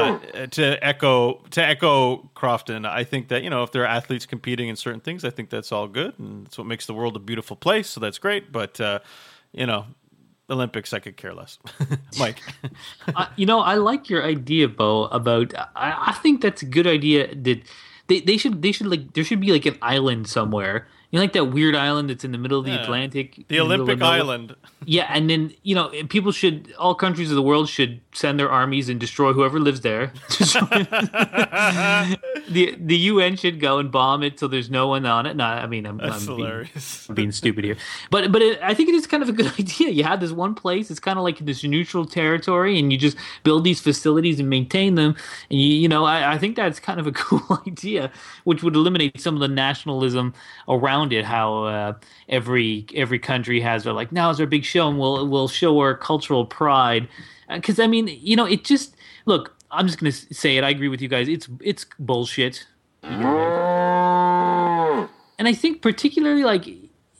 But 0.00 0.34
uh, 0.34 0.46
to 0.46 0.84
echo 0.84 1.42
to 1.50 1.62
echo 1.62 2.30
Crofton, 2.34 2.86
I 2.86 3.04
think 3.04 3.28
that 3.28 3.42
you 3.42 3.50
know 3.50 3.62
if 3.62 3.72
there 3.72 3.82
are 3.82 3.86
athletes 3.86 4.26
competing 4.26 4.68
in 4.68 4.76
certain 4.76 5.00
things, 5.00 5.24
I 5.24 5.30
think 5.30 5.50
that's 5.50 5.72
all 5.72 5.88
good, 5.88 6.18
and 6.18 6.46
it's 6.46 6.58
what 6.58 6.66
makes 6.66 6.86
the 6.86 6.94
world 6.94 7.16
a 7.16 7.20
beautiful 7.20 7.56
place. 7.56 7.88
So 7.88 8.00
that's 8.00 8.18
great. 8.18 8.52
But 8.52 8.80
uh, 8.80 9.00
you 9.52 9.66
know, 9.66 9.86
Olympics, 10.48 10.92
I 10.92 10.98
could 10.98 11.16
care 11.16 11.34
less. 11.34 11.58
Mike, 12.18 12.40
uh, 13.14 13.26
you 13.36 13.46
know, 13.46 13.60
I 13.60 13.74
like 13.74 14.10
your 14.10 14.24
idea, 14.24 14.68
Beau. 14.68 15.04
About 15.04 15.54
I, 15.76 16.08
I 16.08 16.12
think 16.22 16.40
that's 16.40 16.62
a 16.62 16.66
good 16.66 16.86
idea. 16.86 17.34
That 17.34 17.62
they, 18.08 18.20
they 18.20 18.36
should 18.36 18.62
they 18.62 18.72
should 18.72 18.88
like 18.88 19.12
there 19.14 19.24
should 19.24 19.40
be 19.40 19.52
like 19.52 19.66
an 19.66 19.78
island 19.80 20.28
somewhere 20.28 20.88
you 21.10 21.18
know, 21.18 21.24
like 21.24 21.32
that 21.32 21.46
weird 21.46 21.74
island 21.74 22.08
that's 22.08 22.24
in 22.24 22.30
the 22.30 22.38
middle 22.38 22.58
of 22.58 22.64
the 22.64 22.70
yeah. 22.70 22.82
Atlantic, 22.82 23.44
the 23.48 23.58
Olympic 23.60 23.98
the 23.98 24.04
Island. 24.04 24.54
Yeah, 24.86 25.10
and 25.10 25.28
then 25.28 25.52
you 25.62 25.74
know, 25.74 25.90
people 26.08 26.32
should 26.32 26.72
all 26.78 26.94
countries 26.94 27.30
of 27.30 27.36
the 27.36 27.42
world 27.42 27.68
should 27.68 28.00
send 28.12 28.40
their 28.40 28.50
armies 28.50 28.88
and 28.88 28.98
destroy 28.98 29.34
whoever 29.34 29.60
lives 29.60 29.82
there. 29.82 30.06
the 32.48 32.74
the 32.78 32.96
UN 32.96 33.36
should 33.36 33.60
go 33.60 33.78
and 33.78 33.92
bomb 33.92 34.22
it 34.22 34.38
till 34.38 34.48
there's 34.48 34.70
no 34.70 34.88
one 34.88 35.04
on 35.04 35.26
it. 35.26 35.36
No, 35.36 35.44
I 35.44 35.66
mean, 35.66 35.84
I'm, 35.84 35.98
that's 35.98 36.26
I'm 36.26 36.34
hilarious. 36.34 37.06
Being, 37.08 37.14
being 37.14 37.32
stupid 37.32 37.64
here, 37.64 37.76
but 38.10 38.32
but 38.32 38.40
it, 38.40 38.58
I 38.62 38.72
think 38.72 38.88
it 38.88 38.94
is 38.94 39.06
kind 39.06 39.22
of 39.22 39.28
a 39.28 39.32
good 39.32 39.52
idea. 39.60 39.90
You 39.90 40.02
have 40.04 40.20
this 40.20 40.32
one 40.32 40.54
place; 40.54 40.90
it's 40.90 40.98
kind 40.98 41.18
of 41.18 41.24
like 41.24 41.40
this 41.40 41.62
neutral 41.62 42.06
territory, 42.06 42.78
and 42.78 42.90
you 42.90 42.96
just 42.96 43.18
build 43.44 43.64
these 43.64 43.80
facilities 43.80 44.40
and 44.40 44.48
maintain 44.48 44.94
them. 44.94 45.14
And 45.50 45.60
you 45.60 45.68
you 45.68 45.88
know, 45.88 46.06
I, 46.06 46.32
I 46.32 46.38
think 46.38 46.56
that's 46.56 46.80
kind 46.80 46.98
of 46.98 47.06
a 47.06 47.12
cool 47.12 47.62
idea, 47.66 48.10
which 48.44 48.62
would 48.62 48.74
eliminate 48.74 49.20
some 49.20 49.34
of 49.34 49.40
the 49.40 49.48
nationalism 49.48 50.32
around 50.68 50.99
around 51.00 51.12
it 51.12 51.24
how 51.24 51.64
uh, 51.64 51.94
every 52.28 52.86
every 52.94 53.18
country 53.18 53.60
has 53.60 53.84
their 53.84 53.92
like 53.92 54.12
now 54.12 54.30
is 54.30 54.40
our 54.40 54.46
big 54.46 54.64
show 54.64 54.88
and 54.88 54.98
we'll 54.98 55.26
we'll 55.28 55.48
show 55.48 55.78
our 55.78 55.94
cultural 55.96 56.44
pride. 56.44 57.08
Because 57.48 57.78
uh, 57.78 57.84
I 57.84 57.86
mean 57.86 58.08
you 58.08 58.36
know 58.36 58.44
it 58.44 58.64
just 58.64 58.96
look 59.26 59.54
I'm 59.70 59.86
just 59.86 59.98
gonna 59.98 60.12
say 60.12 60.56
it 60.56 60.64
I 60.64 60.70
agree 60.70 60.88
with 60.88 61.00
you 61.00 61.08
guys 61.08 61.28
it's 61.28 61.48
it's 61.60 61.86
bullshit. 61.98 62.66
And 65.38 65.48
I 65.48 65.54
think 65.54 65.80
particularly 65.82 66.44
like 66.44 66.68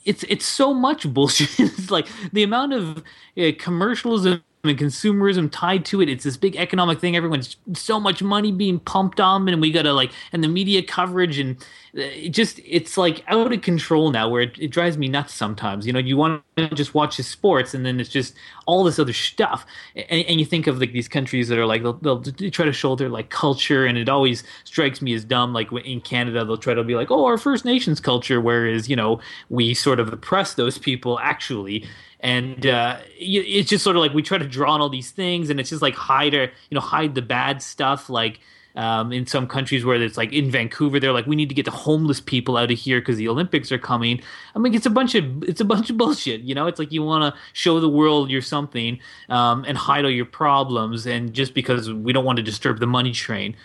it's 0.05 0.23
it's 0.23 0.45
so 0.45 0.73
much 0.73 1.11
bullshit 1.13 1.59
it's 1.59 1.91
like 1.91 2.07
the 2.31 2.43
amount 2.43 2.73
of 2.73 3.03
uh, 3.37 3.51
commercialism 3.57 4.43
and 4.63 4.77
consumerism 4.77 5.49
tied 5.51 5.85
to 5.85 6.01
it. 6.01 6.09
It's 6.09 6.23
this 6.23 6.37
big 6.37 6.55
economic 6.55 6.99
thing. 6.99 7.15
Everyone's 7.15 7.57
so 7.73 7.99
much 7.99 8.21
money 8.21 8.51
being 8.51 8.79
pumped 8.79 9.19
on, 9.19 9.47
and 9.49 9.59
we 9.59 9.71
gotta 9.71 9.93
like, 9.93 10.11
and 10.31 10.43
the 10.43 10.47
media 10.47 10.83
coverage, 10.83 11.39
and 11.39 11.57
uh, 11.97 12.01
it 12.01 12.29
just 12.29 12.59
it's 12.63 12.97
like 12.97 13.23
out 13.27 13.51
of 13.51 13.61
control 13.61 14.11
now. 14.11 14.29
Where 14.29 14.43
it, 14.43 14.57
it 14.59 14.67
drives 14.67 14.97
me 14.97 15.07
nuts 15.07 15.33
sometimes. 15.33 15.87
You 15.87 15.93
know, 15.93 15.99
you 15.99 16.15
want 16.15 16.43
to 16.57 16.69
just 16.69 16.93
watch 16.93 17.17
the 17.17 17.23
sports, 17.23 17.73
and 17.73 17.85
then 17.85 17.99
it's 17.99 18.09
just 18.09 18.35
all 18.67 18.83
this 18.83 18.99
other 18.99 19.13
stuff. 19.13 19.65
And, 19.95 20.25
and 20.25 20.39
you 20.39 20.45
think 20.45 20.67
of 20.67 20.79
like 20.79 20.93
these 20.93 21.07
countries 21.07 21.47
that 21.47 21.57
are 21.57 21.65
like 21.65 21.81
they'll, 21.81 21.93
they'll 21.93 22.21
try 22.21 22.65
to 22.65 22.73
show 22.73 22.95
their 22.95 23.09
like 23.09 23.29
culture, 23.29 23.85
and 23.85 23.97
it 23.97 24.09
always 24.09 24.43
strikes 24.63 25.01
me 25.01 25.13
as 25.13 25.23
dumb. 25.23 25.53
Like 25.53 25.71
in 25.71 26.01
Canada, 26.01 26.45
they'll 26.45 26.57
try 26.57 26.75
to 26.75 26.83
be 26.83 26.95
like, 26.95 27.09
oh, 27.09 27.25
our 27.25 27.37
First 27.37 27.65
Nations 27.65 27.99
culture, 27.99 28.39
whereas 28.39 28.89
you 28.89 28.95
know 28.95 29.19
we 29.49 29.73
sort 29.73 29.99
of 29.99 30.13
oppress 30.13 30.53
those 30.53 30.77
people 30.77 31.17
actually 31.19 31.87
and 32.21 32.67
uh, 32.67 32.99
it's 33.17 33.69
just 33.69 33.83
sort 33.83 33.95
of 33.95 34.01
like 34.01 34.13
we 34.13 34.21
try 34.21 34.37
to 34.37 34.47
draw 34.47 34.73
on 34.73 34.81
all 34.81 34.89
these 34.89 35.11
things, 35.11 35.49
and 35.49 35.59
it's 35.59 35.69
just 35.69 35.81
like 35.81 35.95
hide 35.95 36.33
or 36.33 36.43
you 36.43 36.75
know 36.75 36.81
hide 36.81 37.15
the 37.15 37.21
bad 37.21 37.61
stuff. 37.61 38.09
Like 38.09 38.39
um, 38.75 39.11
in 39.11 39.25
some 39.25 39.47
countries 39.47 39.83
where 39.83 40.01
it's 40.01 40.17
like 40.17 40.31
in 40.31 40.51
Vancouver, 40.51 40.99
they're 40.99 41.11
like 41.11 41.25
we 41.25 41.35
need 41.35 41.49
to 41.49 41.55
get 41.55 41.65
the 41.65 41.71
homeless 41.71 42.21
people 42.21 42.57
out 42.57 42.71
of 42.71 42.77
here 42.77 43.01
because 43.01 43.17
the 43.17 43.27
Olympics 43.27 43.71
are 43.71 43.79
coming. 43.79 44.21
I 44.55 44.59
mean, 44.59 44.75
it's 44.75 44.85
a 44.85 44.91
bunch 44.91 45.15
of 45.15 45.43
it's 45.43 45.61
a 45.61 45.65
bunch 45.65 45.89
of 45.89 45.97
bullshit. 45.97 46.41
You 46.41 46.53
know, 46.53 46.67
it's 46.67 46.77
like 46.77 46.91
you 46.91 47.01
want 47.01 47.33
to 47.33 47.39
show 47.53 47.79
the 47.79 47.89
world 47.89 48.29
you're 48.29 48.43
something 48.43 48.99
um, 49.29 49.65
and 49.67 49.75
hide 49.75 50.05
all 50.05 50.11
your 50.11 50.25
problems, 50.25 51.07
and 51.07 51.33
just 51.33 51.55
because 51.55 51.91
we 51.91 52.13
don't 52.13 52.25
want 52.25 52.37
to 52.37 52.43
disturb 52.43 52.79
the 52.79 52.87
money 52.87 53.13
train, 53.13 53.55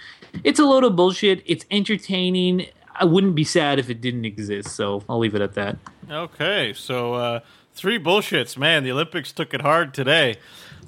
it's 0.44 0.58
a 0.58 0.64
load 0.64 0.82
of 0.82 0.96
bullshit. 0.96 1.42
It's 1.44 1.66
entertaining. 1.70 2.68
I 2.98 3.04
wouldn't 3.04 3.34
be 3.34 3.44
sad 3.44 3.78
if 3.78 3.90
it 3.90 4.00
didn't 4.00 4.24
exist. 4.24 4.70
So 4.70 5.04
I'll 5.10 5.18
leave 5.18 5.34
it 5.34 5.42
at 5.42 5.52
that. 5.54 5.76
Okay, 6.10 6.72
so. 6.72 7.12
Uh 7.12 7.40
Three 7.76 7.98
bullshits, 7.98 8.56
man. 8.56 8.84
The 8.84 8.92
Olympics 8.92 9.32
took 9.32 9.52
it 9.52 9.60
hard 9.60 9.92
today. 9.92 10.36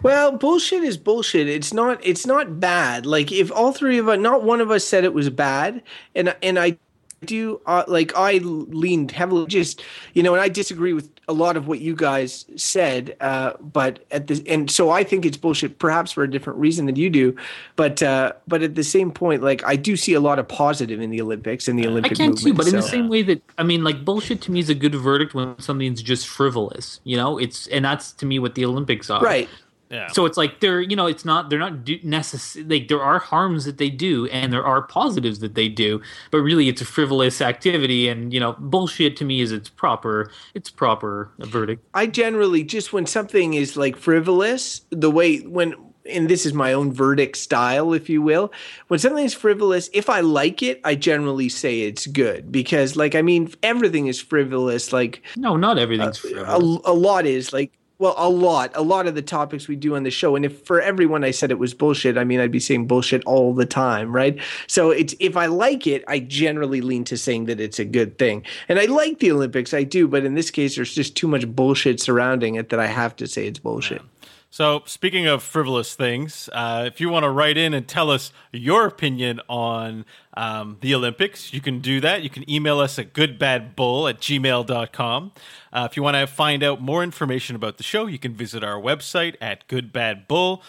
Well, 0.03 0.33
bullshit 0.33 0.83
is 0.83 0.97
bullshit. 0.97 1.47
It's 1.47 1.75
not. 1.75 2.01
It's 2.03 2.25
not 2.25 2.59
bad. 2.59 3.05
Like 3.05 3.31
if 3.31 3.53
all 3.53 3.73
three 3.73 3.99
of 3.99 4.09
us, 4.09 4.19
not 4.19 4.43
one 4.43 4.63
of 4.63 4.71
us 4.71 4.85
said 4.85 5.05
it 5.05 5.13
was 5.13 5.29
bad, 5.29 5.83
and 6.15 6.35
and 6.43 6.59
I 6.59 6.79
do 7.25 7.61
uh, 7.67 7.85
like 7.89 8.17
I 8.17 8.39
leaned 8.39 9.11
heavily 9.11 9.47
just 9.47 9.83
you 10.15 10.23
know 10.23 10.35
and 10.35 10.41
I 10.41 10.49
disagree 10.49 10.93
with 10.93 11.11
a 11.27 11.33
lot 11.33 11.57
of 11.57 11.67
what 11.67 11.81
you 11.81 11.95
guys 11.95 12.47
said 12.57 13.17
uh, 13.21 13.53
but 13.61 14.05
at 14.11 14.29
the 14.29 14.43
and 14.47 14.71
so 14.71 14.91
I 14.91 15.05
think 15.05 15.27
it's 15.27 15.37
bullshit 15.37 15.79
perhaps 15.79 16.13
for 16.13 16.23
a 16.23 16.31
different 16.31 16.59
reason 16.59 16.87
than 16.87 16.97
you 16.97 17.11
do 17.11 17.37
but 17.77 18.03
uh, 18.03 18.33
but 18.47 18.63
at 18.63 18.75
the 18.75 18.85
same 18.85 19.11
point 19.11 19.43
like 19.43 19.65
I 19.65 19.77
do 19.77 19.97
see 19.97 20.15
a 20.15 20.21
lot 20.21 20.39
of 20.39 20.47
positive 20.47 21.01
in 21.01 21.11
the 21.11 21.21
Olympics 21.21 21.69
and 21.69 21.79
the 21.79 21.87
Olympic 21.87 22.13
I 22.13 22.15
can 22.15 22.37
too 22.37 22.55
but 22.55 22.65
so. 22.65 22.71
in 22.71 22.77
the 22.77 22.83
same 22.83 23.09
way 23.09 23.23
that 23.23 23.43
I 23.59 23.63
mean 23.63 23.83
like 23.83 24.05
bullshit 24.05 24.41
to 24.43 24.53
me 24.53 24.61
is 24.61 24.69
a 24.69 24.75
good 24.75 24.95
verdict 24.95 25.35
when 25.35 25.59
something's 25.59 26.03
just 26.03 26.29
frivolous 26.29 27.01
you 27.05 27.17
know? 27.17 27.39
It's 27.39 27.67
and 27.69 27.85
that's 27.85 28.13
to 28.13 28.27
me 28.27 28.39
what 28.39 28.55
the 28.55 28.65
Olympics 28.65 29.11
are. 29.11 29.23
Right 29.23 29.49
yeah. 29.91 30.09
So 30.09 30.27
it's 30.27 30.37
like 30.37 30.61
they're 30.61 30.81
you 30.81 30.97
know 30.97 31.07
it's 31.07 31.25
not 31.25 31.49
they're 31.49 31.59
not 31.59 31.89
necessary 32.05 32.65
like 32.67 32.89
there 32.89 33.03
are 33.03 33.19
harms 33.19 33.65
that 33.65 33.79
they 33.79 33.89
do 33.89 34.27
and 34.27 34.53
there 34.53 34.65
are 34.65 34.83
positives 34.83 35.39
that 35.41 35.55
they 35.55 35.69
do 35.69 36.03
but 36.31 36.39
really 36.39 36.69
it's 36.69 36.83
a 36.83 36.85
frivolous 36.85 37.41
activity 37.41 38.09
and 38.09 38.33
you 38.33 38.41
know 38.41 38.55
bullshit 38.59 39.17
to 39.17 39.25
me 39.25 39.41
is 39.41 39.51
its 39.51 39.69
proper 39.69 40.31
it's 40.55 40.71
proper 40.71 41.31
verdict. 41.39 41.85
I 41.95 42.07
generally 42.07 42.65
just 42.65 42.93
when 42.93 43.07
something 43.07 43.55
is 43.55 43.77
like 43.77 43.97
frivolous 43.97 44.83
the 44.91 45.11
way 45.11 45.39
when 45.39 45.75
and 46.09 46.29
this 46.29 46.47
is 46.47 46.55
my 46.55 46.73
own 46.73 46.93
verdict 46.93 47.37
style, 47.37 47.93
if 47.93 48.09
you 48.09 48.23
will. 48.23 48.53
When 48.89 48.99
something 48.99 49.25
is 49.25 49.35
frivolous, 49.35 49.91
if 49.93 50.09
I 50.09 50.21
like 50.21 50.63
it, 50.63 50.81
I 50.85 50.95
generally 50.95 51.49
say 51.49 51.83
it's 51.83 52.07
good 52.07 52.51
because, 52.51 52.97
like, 52.97 53.15
I 53.15 53.23
mean, 53.23 53.53
everything 53.63 54.07
is 54.07 54.21
frivolous. 54.21 54.93
Like, 54.93 55.23
no, 55.37 55.57
not 55.57 55.79
everything's 55.79 56.25
uh, 56.25 56.29
frivolous. 56.29 56.81
A, 56.87 56.91
a, 56.91 56.95
lot 56.95 57.27
is 57.27 57.53
like 57.53 57.73
well, 57.99 58.15
a 58.17 58.29
lot, 58.29 58.71
a 58.75 58.83
lot 58.83 59.07
of 59.07 59.15
the 59.15 59.23
topics 59.23 59.67
we 59.67 59.77
do 59.77 59.97
on 59.97 60.05
the 60.05 60.11
show, 60.11 60.37
and 60.37 60.45
if 60.45 60.65
for 60.65 60.81
everyone 60.81 61.25
I 61.25 61.33
said 61.33 61.51
it 61.51 61.59
was 61.59 61.75
bullshit, 61.75 62.17
I 62.17 62.25
mean 62.25 62.41
I'd 62.41 62.53
be 62.53 62.61
saying 62.61 62.87
bullshit 62.87 63.25
all 63.25 63.53
the 63.53 63.67
time, 63.67 64.15
right? 64.15 64.39
So 64.67 64.91
it's 64.91 65.15
if 65.19 65.37
I 65.37 65.47
like 65.47 65.87
it, 65.87 66.05
I 66.07 66.21
generally 66.21 66.81
lean 66.81 67.05
to 67.05 67.17
saying 67.17 67.47
that 67.47 67.61
it's 67.61 67.79
a 67.79 67.85
good 67.85 68.19
thing, 68.19 68.45
and 68.69 68.79
I 68.79 68.85
like 68.85 69.19
the 69.19 69.33
Olympics, 69.33 69.75
I 69.75 69.83
do, 69.83 70.07
but 70.07 70.25
in 70.25 70.35
this 70.35 70.51
case, 70.51 70.77
there's 70.77 70.95
just 70.95 71.17
too 71.17 71.29
much 71.29 71.47
bullshit 71.49 72.01
surrounding 72.01 72.55
it 72.55 72.69
that 72.69 72.81
I 72.81 72.87
have 72.87 73.17
to 73.17 73.27
say 73.27 73.47
it's 73.47 73.59
bullshit. 73.59 74.03
Yeah. 74.03 74.29
So, 74.51 74.83
speaking 74.87 75.27
of 75.27 75.43
frivolous 75.43 75.95
things, 75.95 76.49
uh, 76.55 76.85
if 76.87 77.03
you 77.03 77.11
want 77.11 77.25
to 77.25 77.31
write 77.31 77.59
in 77.59 77.75
and 77.75 77.87
tell 77.87 78.11
us 78.11 78.33
your 78.51 78.87
opinion 78.87 79.41
on 79.47 80.07
um, 80.35 80.79
the 80.81 80.95
Olympics, 80.95 81.53
you 81.53 81.61
can 81.61 81.81
do 81.81 82.01
that. 82.01 82.23
You 82.23 82.31
can 82.31 82.49
email 82.51 82.81
us 82.81 82.99
at 82.99 83.13
goodbadbull 83.13 84.09
at 84.09 84.21
gmail.com. 84.21 85.33
Uh, 85.73 85.87
if 85.91 85.97
you 85.97 86.03
want 86.03 86.17
to 86.17 86.27
find 86.27 86.63
out 86.63 86.81
more 86.81 87.03
information 87.03 87.57
about 87.57 87.77
the 87.77 87.83
show, 87.83 88.07
you 88.07 88.19
can 88.19 88.35
visit 88.35 88.63
our 88.65 88.81
website 88.81 89.37
at 89.41 89.67
goodbadbull.com 89.69 90.61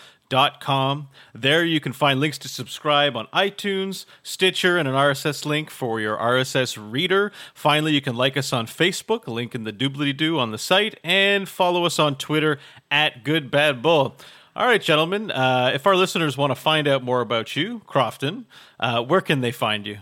Com. 0.60 1.08
There 1.34 1.66
you 1.66 1.80
can 1.80 1.92
find 1.92 2.20
links 2.20 2.38
to 2.40 2.48
subscribe 2.48 3.18
on 3.18 3.26
iTunes, 3.34 4.06
Stitcher, 4.22 4.78
and 4.78 4.88
an 4.88 4.94
RSS 4.94 5.44
link 5.44 5.72
for 5.72 6.00
your 6.00 6.18
RSS 6.18 6.78
reader. 6.80 7.32
Finally, 7.56 7.94
you 7.94 8.02
can 8.02 8.16
like 8.16 8.38
us 8.38 8.54
on 8.54 8.68
Facebook, 8.68 9.28
link 9.28 9.56
in 9.56 9.64
the 9.64 9.74
doobly 9.74 10.16
doo 10.16 10.38
on 10.38 10.52
the 10.52 10.60
site, 10.60 11.00
and 11.04 11.50
follow 11.50 11.84
us 11.84 11.98
on 11.98 12.16
Twitter 12.16 12.60
at 12.92 13.24
goodbadbull. 13.24 14.14
All 14.56 14.68
right, 14.68 14.82
gentlemen, 14.82 15.32
uh, 15.32 15.72
if 15.74 15.88
our 15.88 15.96
listeners 15.96 16.38
want 16.38 16.52
to 16.52 16.56
find 16.56 16.88
out 16.88 17.04
more 17.04 17.22
about 17.22 17.56
you, 17.56 17.82
Crofton, 17.88 18.46
uh, 18.80 19.02
where 19.02 19.22
can 19.22 19.42
they 19.42 19.52
find 19.52 19.88
you? 19.88 19.98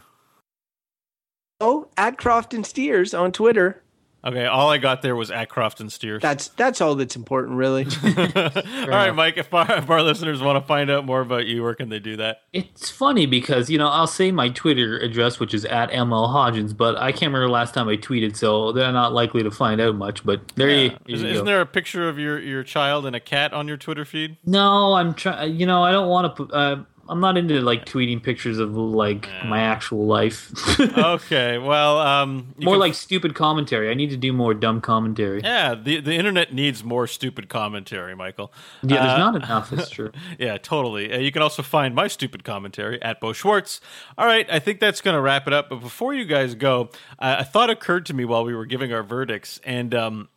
Oh, 1.61 1.87
at 1.95 2.17
Crofton 2.17 2.65
Steers 2.65 3.13
on 3.13 3.31
Twitter. 3.31 3.81
Okay, 4.27 4.45
all 4.45 4.69
I 4.69 4.77
got 4.77 5.01
there 5.01 5.15
was 5.15 5.31
at 5.31 5.47
Crofton 5.47 5.89
Steers. 5.89 6.21
That's 6.21 6.49
that's 6.49 6.81
all 6.81 6.95
that's 6.95 7.15
important, 7.15 7.55
really. 7.55 7.85
all 8.03 8.87
right, 8.89 9.11
Mike. 9.11 9.37
If 9.37 9.53
our, 9.53 9.77
if 9.77 9.89
our 9.89 10.03
listeners 10.03 10.41
want 10.41 10.61
to 10.61 10.67
find 10.67 10.91
out 10.91 11.05
more 11.05 11.21
about 11.21 11.45
you, 11.45 11.63
where 11.63 11.73
can 11.73 11.87
they 11.87 11.99
do 11.99 12.17
that? 12.17 12.41
It's 12.51 12.89
funny 12.89 13.25
because 13.25 13.69
you 13.69 13.77
know 13.77 13.87
I'll 13.87 14.05
say 14.05 14.33
my 14.33 14.49
Twitter 14.49 14.97
address, 14.99 15.39
which 15.39 15.53
is 15.53 15.63
at 15.63 15.91
ml 15.91 16.27
hodgins, 16.27 16.75
but 16.75 16.97
I 16.97 17.13
can't 17.13 17.31
remember 17.31 17.49
last 17.49 17.73
time 17.73 17.87
I 17.87 17.95
tweeted, 17.95 18.35
so 18.35 18.73
they're 18.73 18.91
not 18.91 19.13
likely 19.13 19.43
to 19.43 19.51
find 19.51 19.79
out 19.79 19.95
much. 19.95 20.25
But 20.25 20.45
there 20.55 20.69
you, 20.69 20.97
you 21.05 21.15
Is, 21.15 21.21
go. 21.21 21.27
isn't 21.29 21.45
there 21.45 21.61
a 21.61 21.65
picture 21.65 22.09
of 22.09 22.19
your, 22.19 22.37
your 22.37 22.63
child 22.63 23.05
and 23.05 23.15
a 23.15 23.21
cat 23.21 23.53
on 23.53 23.69
your 23.69 23.77
Twitter 23.77 24.03
feed? 24.03 24.35
No, 24.45 24.93
I'm 24.93 25.13
trying. 25.13 25.55
You 25.57 25.65
know, 25.65 25.83
I 25.83 25.93
don't 25.93 26.09
want 26.09 26.35
to. 26.35 26.43
Uh, 26.53 26.83
I'm 27.09 27.19
not 27.19 27.37
into 27.37 27.61
like 27.61 27.85
tweeting 27.85 28.21
pictures 28.21 28.59
of 28.59 28.75
like 28.75 29.29
my 29.45 29.61
actual 29.61 30.05
life. 30.05 30.51
okay, 30.97 31.57
well, 31.57 31.99
um, 31.99 32.53
more 32.61 32.73
can- 32.73 32.79
like 32.79 32.93
stupid 32.93 33.35
commentary. 33.35 33.89
I 33.89 33.93
need 33.93 34.09
to 34.09 34.17
do 34.17 34.33
more 34.33 34.53
dumb 34.53 34.81
commentary. 34.81 35.41
yeah, 35.43 35.75
the 35.75 35.99
the 35.99 36.13
internet 36.13 36.53
needs 36.53 36.83
more 36.83 37.07
stupid 37.07 37.49
commentary, 37.49 38.15
Michael. 38.15 38.51
Yeah, 38.83 39.01
there's 39.01 39.13
Uh, 39.13 39.17
not 39.17 39.35
enough. 39.43 39.69
That's 39.69 39.89
true. 39.89 40.11
Yeah, 40.39 40.57
totally. 40.57 41.13
Uh, 41.13 41.19
you 41.19 41.31
can 41.31 41.41
also 41.41 41.61
find 41.63 41.93
my 41.95 42.07
stupid 42.07 42.43
commentary 42.43 43.01
at 43.01 43.19
Beau 43.19 43.33
Schwartz. 43.33 43.79
All 44.17 44.25
right, 44.25 44.47
I 44.51 44.59
think 44.59 44.79
that's 44.79 45.01
going 45.01 45.15
to 45.15 45.21
wrap 45.21 45.47
it 45.47 45.53
up. 45.53 45.69
But 45.69 45.81
before 45.81 46.13
you 46.13 46.25
guys 46.25 46.55
go, 46.55 46.89
uh, 47.19 47.37
a 47.39 47.45
thought 47.45 47.69
occurred 47.69 48.05
to 48.07 48.13
me 48.13 48.25
while 48.25 48.43
we 48.43 48.53
were 48.55 48.65
giving 48.65 48.91
our 48.93 49.03
verdicts, 49.03 49.59
and 49.63 49.93
um, 49.95 50.29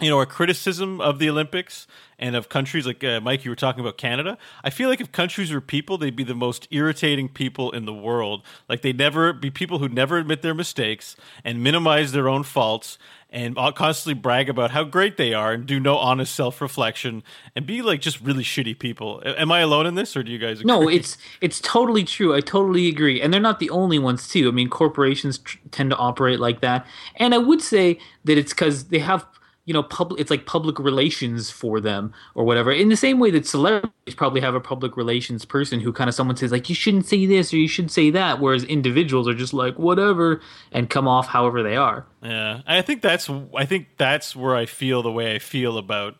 you 0.00 0.10
know, 0.10 0.18
our 0.18 0.26
criticism 0.26 1.00
of 1.00 1.18
the 1.18 1.30
Olympics 1.30 1.86
and 2.18 2.34
of 2.34 2.48
countries 2.48 2.86
like 2.86 3.02
uh, 3.04 3.20
Mike, 3.20 3.44
you 3.44 3.50
were 3.50 3.56
talking 3.56 3.80
about 3.80 3.98
Canada. 3.98 4.38
I 4.64 4.70
feel 4.70 4.88
like 4.88 5.00
if 5.00 5.12
countries 5.12 5.52
were 5.52 5.60
people, 5.60 5.98
they'd 5.98 6.16
be 6.16 6.24
the 6.24 6.34
most 6.34 6.66
irritating 6.70 7.28
people 7.28 7.70
in 7.70 7.84
the 7.84 7.92
world. 7.92 8.42
Like 8.68 8.82
they'd 8.82 8.98
never 8.98 9.32
be 9.32 9.50
people 9.50 9.78
who 9.78 9.88
never 9.88 10.18
admit 10.18 10.42
their 10.42 10.54
mistakes 10.54 11.16
and 11.44 11.62
minimize 11.62 12.12
their 12.12 12.28
own 12.28 12.42
faults 12.42 12.98
and 13.32 13.56
constantly 13.56 14.12
brag 14.12 14.48
about 14.50 14.72
how 14.72 14.84
great 14.84 15.16
they 15.16 15.32
are 15.32 15.52
and 15.52 15.66
do 15.66 15.80
no 15.80 15.96
honest 15.96 16.34
self 16.34 16.60
reflection 16.60 17.22
and 17.56 17.66
be 17.66 17.80
like 17.80 18.00
just 18.00 18.20
really 18.20 18.44
shitty 18.44 18.78
people. 18.78 19.22
Am 19.24 19.50
I 19.50 19.60
alone 19.60 19.86
in 19.86 19.94
this, 19.94 20.16
or 20.16 20.22
do 20.22 20.30
you 20.30 20.38
guys? 20.38 20.60
Agree? 20.60 20.68
No, 20.68 20.88
it's 20.88 21.16
it's 21.40 21.60
totally 21.60 22.04
true. 22.04 22.34
I 22.34 22.40
totally 22.40 22.88
agree, 22.88 23.20
and 23.20 23.32
they're 23.32 23.40
not 23.40 23.58
the 23.58 23.70
only 23.70 23.98
ones 23.98 24.28
too. 24.28 24.48
I 24.48 24.52
mean, 24.52 24.68
corporations 24.68 25.38
tr- 25.38 25.58
tend 25.70 25.90
to 25.90 25.96
operate 25.96 26.40
like 26.40 26.60
that, 26.60 26.86
and 27.16 27.34
I 27.34 27.38
would 27.38 27.62
say 27.62 27.98
that 28.24 28.36
it's 28.36 28.52
because 28.52 28.84
they 28.84 28.98
have 28.98 29.26
you 29.64 29.72
know 29.72 29.82
public. 29.82 30.20
It's 30.20 30.30
like 30.30 30.46
public 30.46 30.78
relations 30.78 31.50
for 31.50 31.80
them 31.80 32.12
or 32.34 32.44
whatever. 32.44 32.72
In 32.72 32.88
the 32.88 32.96
same 32.96 33.18
way 33.18 33.30
that 33.30 33.46
celebrities 33.46 34.14
probably 34.14 34.40
have 34.40 34.54
a 34.54 34.60
public 34.60 34.96
relations 34.96 35.44
person 35.44 35.80
who 35.80 35.92
kind 35.92 36.08
of 36.08 36.14
someone 36.14 36.36
says 36.36 36.52
like 36.52 36.68
you 36.68 36.74
shouldn't 36.74 37.06
say 37.06 37.26
this 37.26 37.52
or 37.52 37.56
you 37.56 37.68
should 37.68 37.90
say 37.90 38.10
that, 38.10 38.40
whereas 38.40 38.64
individuals 38.64 39.28
are 39.28 39.34
just 39.34 39.54
like 39.54 39.78
whatever 39.78 40.40
and 40.72 40.90
come 40.90 41.06
off 41.06 41.28
however 41.28 41.62
they 41.62 41.76
are. 41.76 42.06
Yeah, 42.22 42.62
I 42.66 42.82
think 42.82 43.02
that's 43.02 43.30
I 43.56 43.64
think 43.64 43.88
that's 43.96 44.34
where 44.34 44.56
I 44.56 44.66
feel 44.66 45.02
the 45.02 45.12
way 45.12 45.34
I 45.34 45.38
feel 45.38 45.78
about 45.78 46.16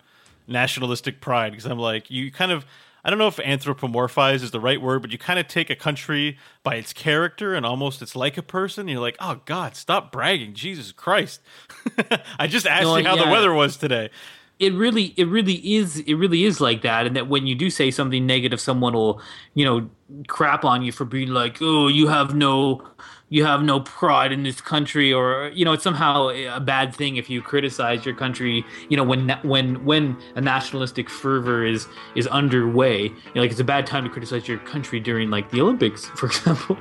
nationalistic 0.47 1.21
pride 1.21 1.51
because 1.51 1.67
I'm 1.67 1.79
like 1.79 2.11
you 2.11 2.31
kind 2.31 2.53
of 2.53 2.65
I 3.05 3.11
don't 3.11 3.19
know 3.19 3.27
if 3.29 3.37
anthropomorphize 3.37 4.43
is 4.43 4.51
the 4.53 4.61
right 4.61 4.81
word, 4.81 5.03
but 5.03 5.11
you 5.13 5.19
kind 5.19 5.39
of 5.39 5.49
take 5.49 5.71
a 5.71 5.77
country 5.77 6.39
by 6.63 6.77
its 6.77 6.93
character 6.93 7.55
and 7.55 7.67
almost 7.67 8.01
it's 8.03 8.15
like 8.15 8.37
a 8.39 8.43
person. 8.43 8.89
You're 8.89 9.01
like, 9.01 9.17
oh 9.21 9.41
God, 9.45 9.75
stop 9.77 10.13
bragging, 10.13 10.55
Jesus 10.55 10.93
Christ! 10.93 11.41
I 12.39 12.47
just 12.47 12.67
asked 12.67 12.85
No, 12.85 12.97
you 12.97 13.05
how 13.05 13.17
the 13.17 13.27
weather 13.31 13.53
was 13.53 13.77
today. 13.77 14.11
it 14.59 14.73
really 14.75 15.15
it 15.17 15.25
really 15.27 15.55
is 15.77 15.99
it 16.01 16.15
really 16.15 16.45
is 16.45 16.61
like 16.61 16.83
that 16.83 17.07
and 17.07 17.17
that 17.17 17.27
when 17.29 17.47
you 17.47 17.55
do 17.55 17.71
say 17.71 17.91
something 17.91 18.27
negative 18.27 18.61
someone 18.61 18.93
will 18.93 19.21
you 19.55 19.65
know 19.65 19.91
crap 20.29 20.65
on 20.65 20.83
you 20.83 20.93
for 20.93 21.05
being 21.05 21.29
like 21.29 21.59
oh 21.61 21.89
you 21.89 22.07
have 22.07 22.35
no 22.35 22.87
you 23.33 23.47
have 23.47 23.63
no 23.63 23.81
pride 23.81 24.31
in 24.31 24.43
this 24.43 24.61
country 24.61 25.11
or 25.11 25.51
you 25.55 25.65
know 25.65 25.73
it's 25.73 25.83
somehow 25.83 26.29
a 26.29 26.61
bad 26.61 26.95
thing 26.95 27.17
if 27.17 27.31
you 27.31 27.41
criticize 27.41 28.05
your 28.05 28.15
country 28.15 28.63
you 28.91 28.97
know 28.97 29.03
when 29.03 29.31
when 29.43 29.83
when 29.87 30.17
a 30.37 30.41
nationalistic 30.41 31.09
fervor 31.09 31.65
is 31.65 31.89
is 32.15 32.27
underway 32.27 33.05
you 33.05 33.35
know, 33.35 33.41
like 33.41 33.51
it's 33.51 33.59
a 33.59 33.65
bad 33.65 33.87
time 33.87 34.05
to 34.05 34.11
criticize 34.11 34.47
your 34.47 34.59
country 34.59 35.01
during 35.01 35.31
like 35.31 35.51
the 35.51 35.61
olympics 35.63 36.05
for 36.17 36.27
example 36.27 36.77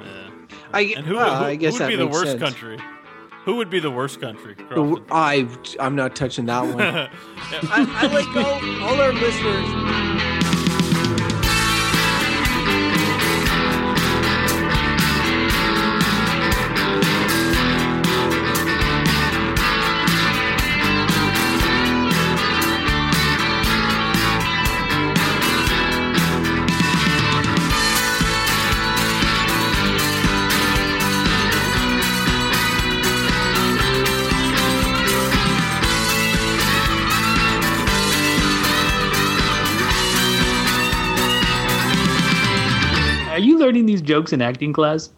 I, 0.74 0.82
And 0.98 1.06
who, 1.06 1.16
well, 1.16 1.40
who, 1.40 1.46
I 1.46 1.56
guess 1.56 1.78
who 1.78 1.84
would 1.84 1.86
that 1.86 1.90
be 1.90 1.96
the 1.98 2.08
worst 2.08 2.32
sense. 2.32 2.42
country? 2.42 2.80
Who 3.46 3.56
would 3.58 3.70
be 3.70 3.80
the 3.80 3.92
worst 3.92 4.22
country? 4.22 4.56
Crofton? 4.56 5.06
I 5.12 5.48
I'm 5.80 5.96
not 5.96 6.16
touching 6.16 6.46
that 6.46 6.62
one. 6.64 6.80
I, 6.82 7.10
I 7.72 8.08
like 8.08 8.28
all, 8.36 8.90
all 8.90 9.02
our 9.02 9.14
listeners. 9.14 10.11
Jokes 44.12 44.34
in 44.34 44.42
acting 44.42 44.74
class 44.74 45.10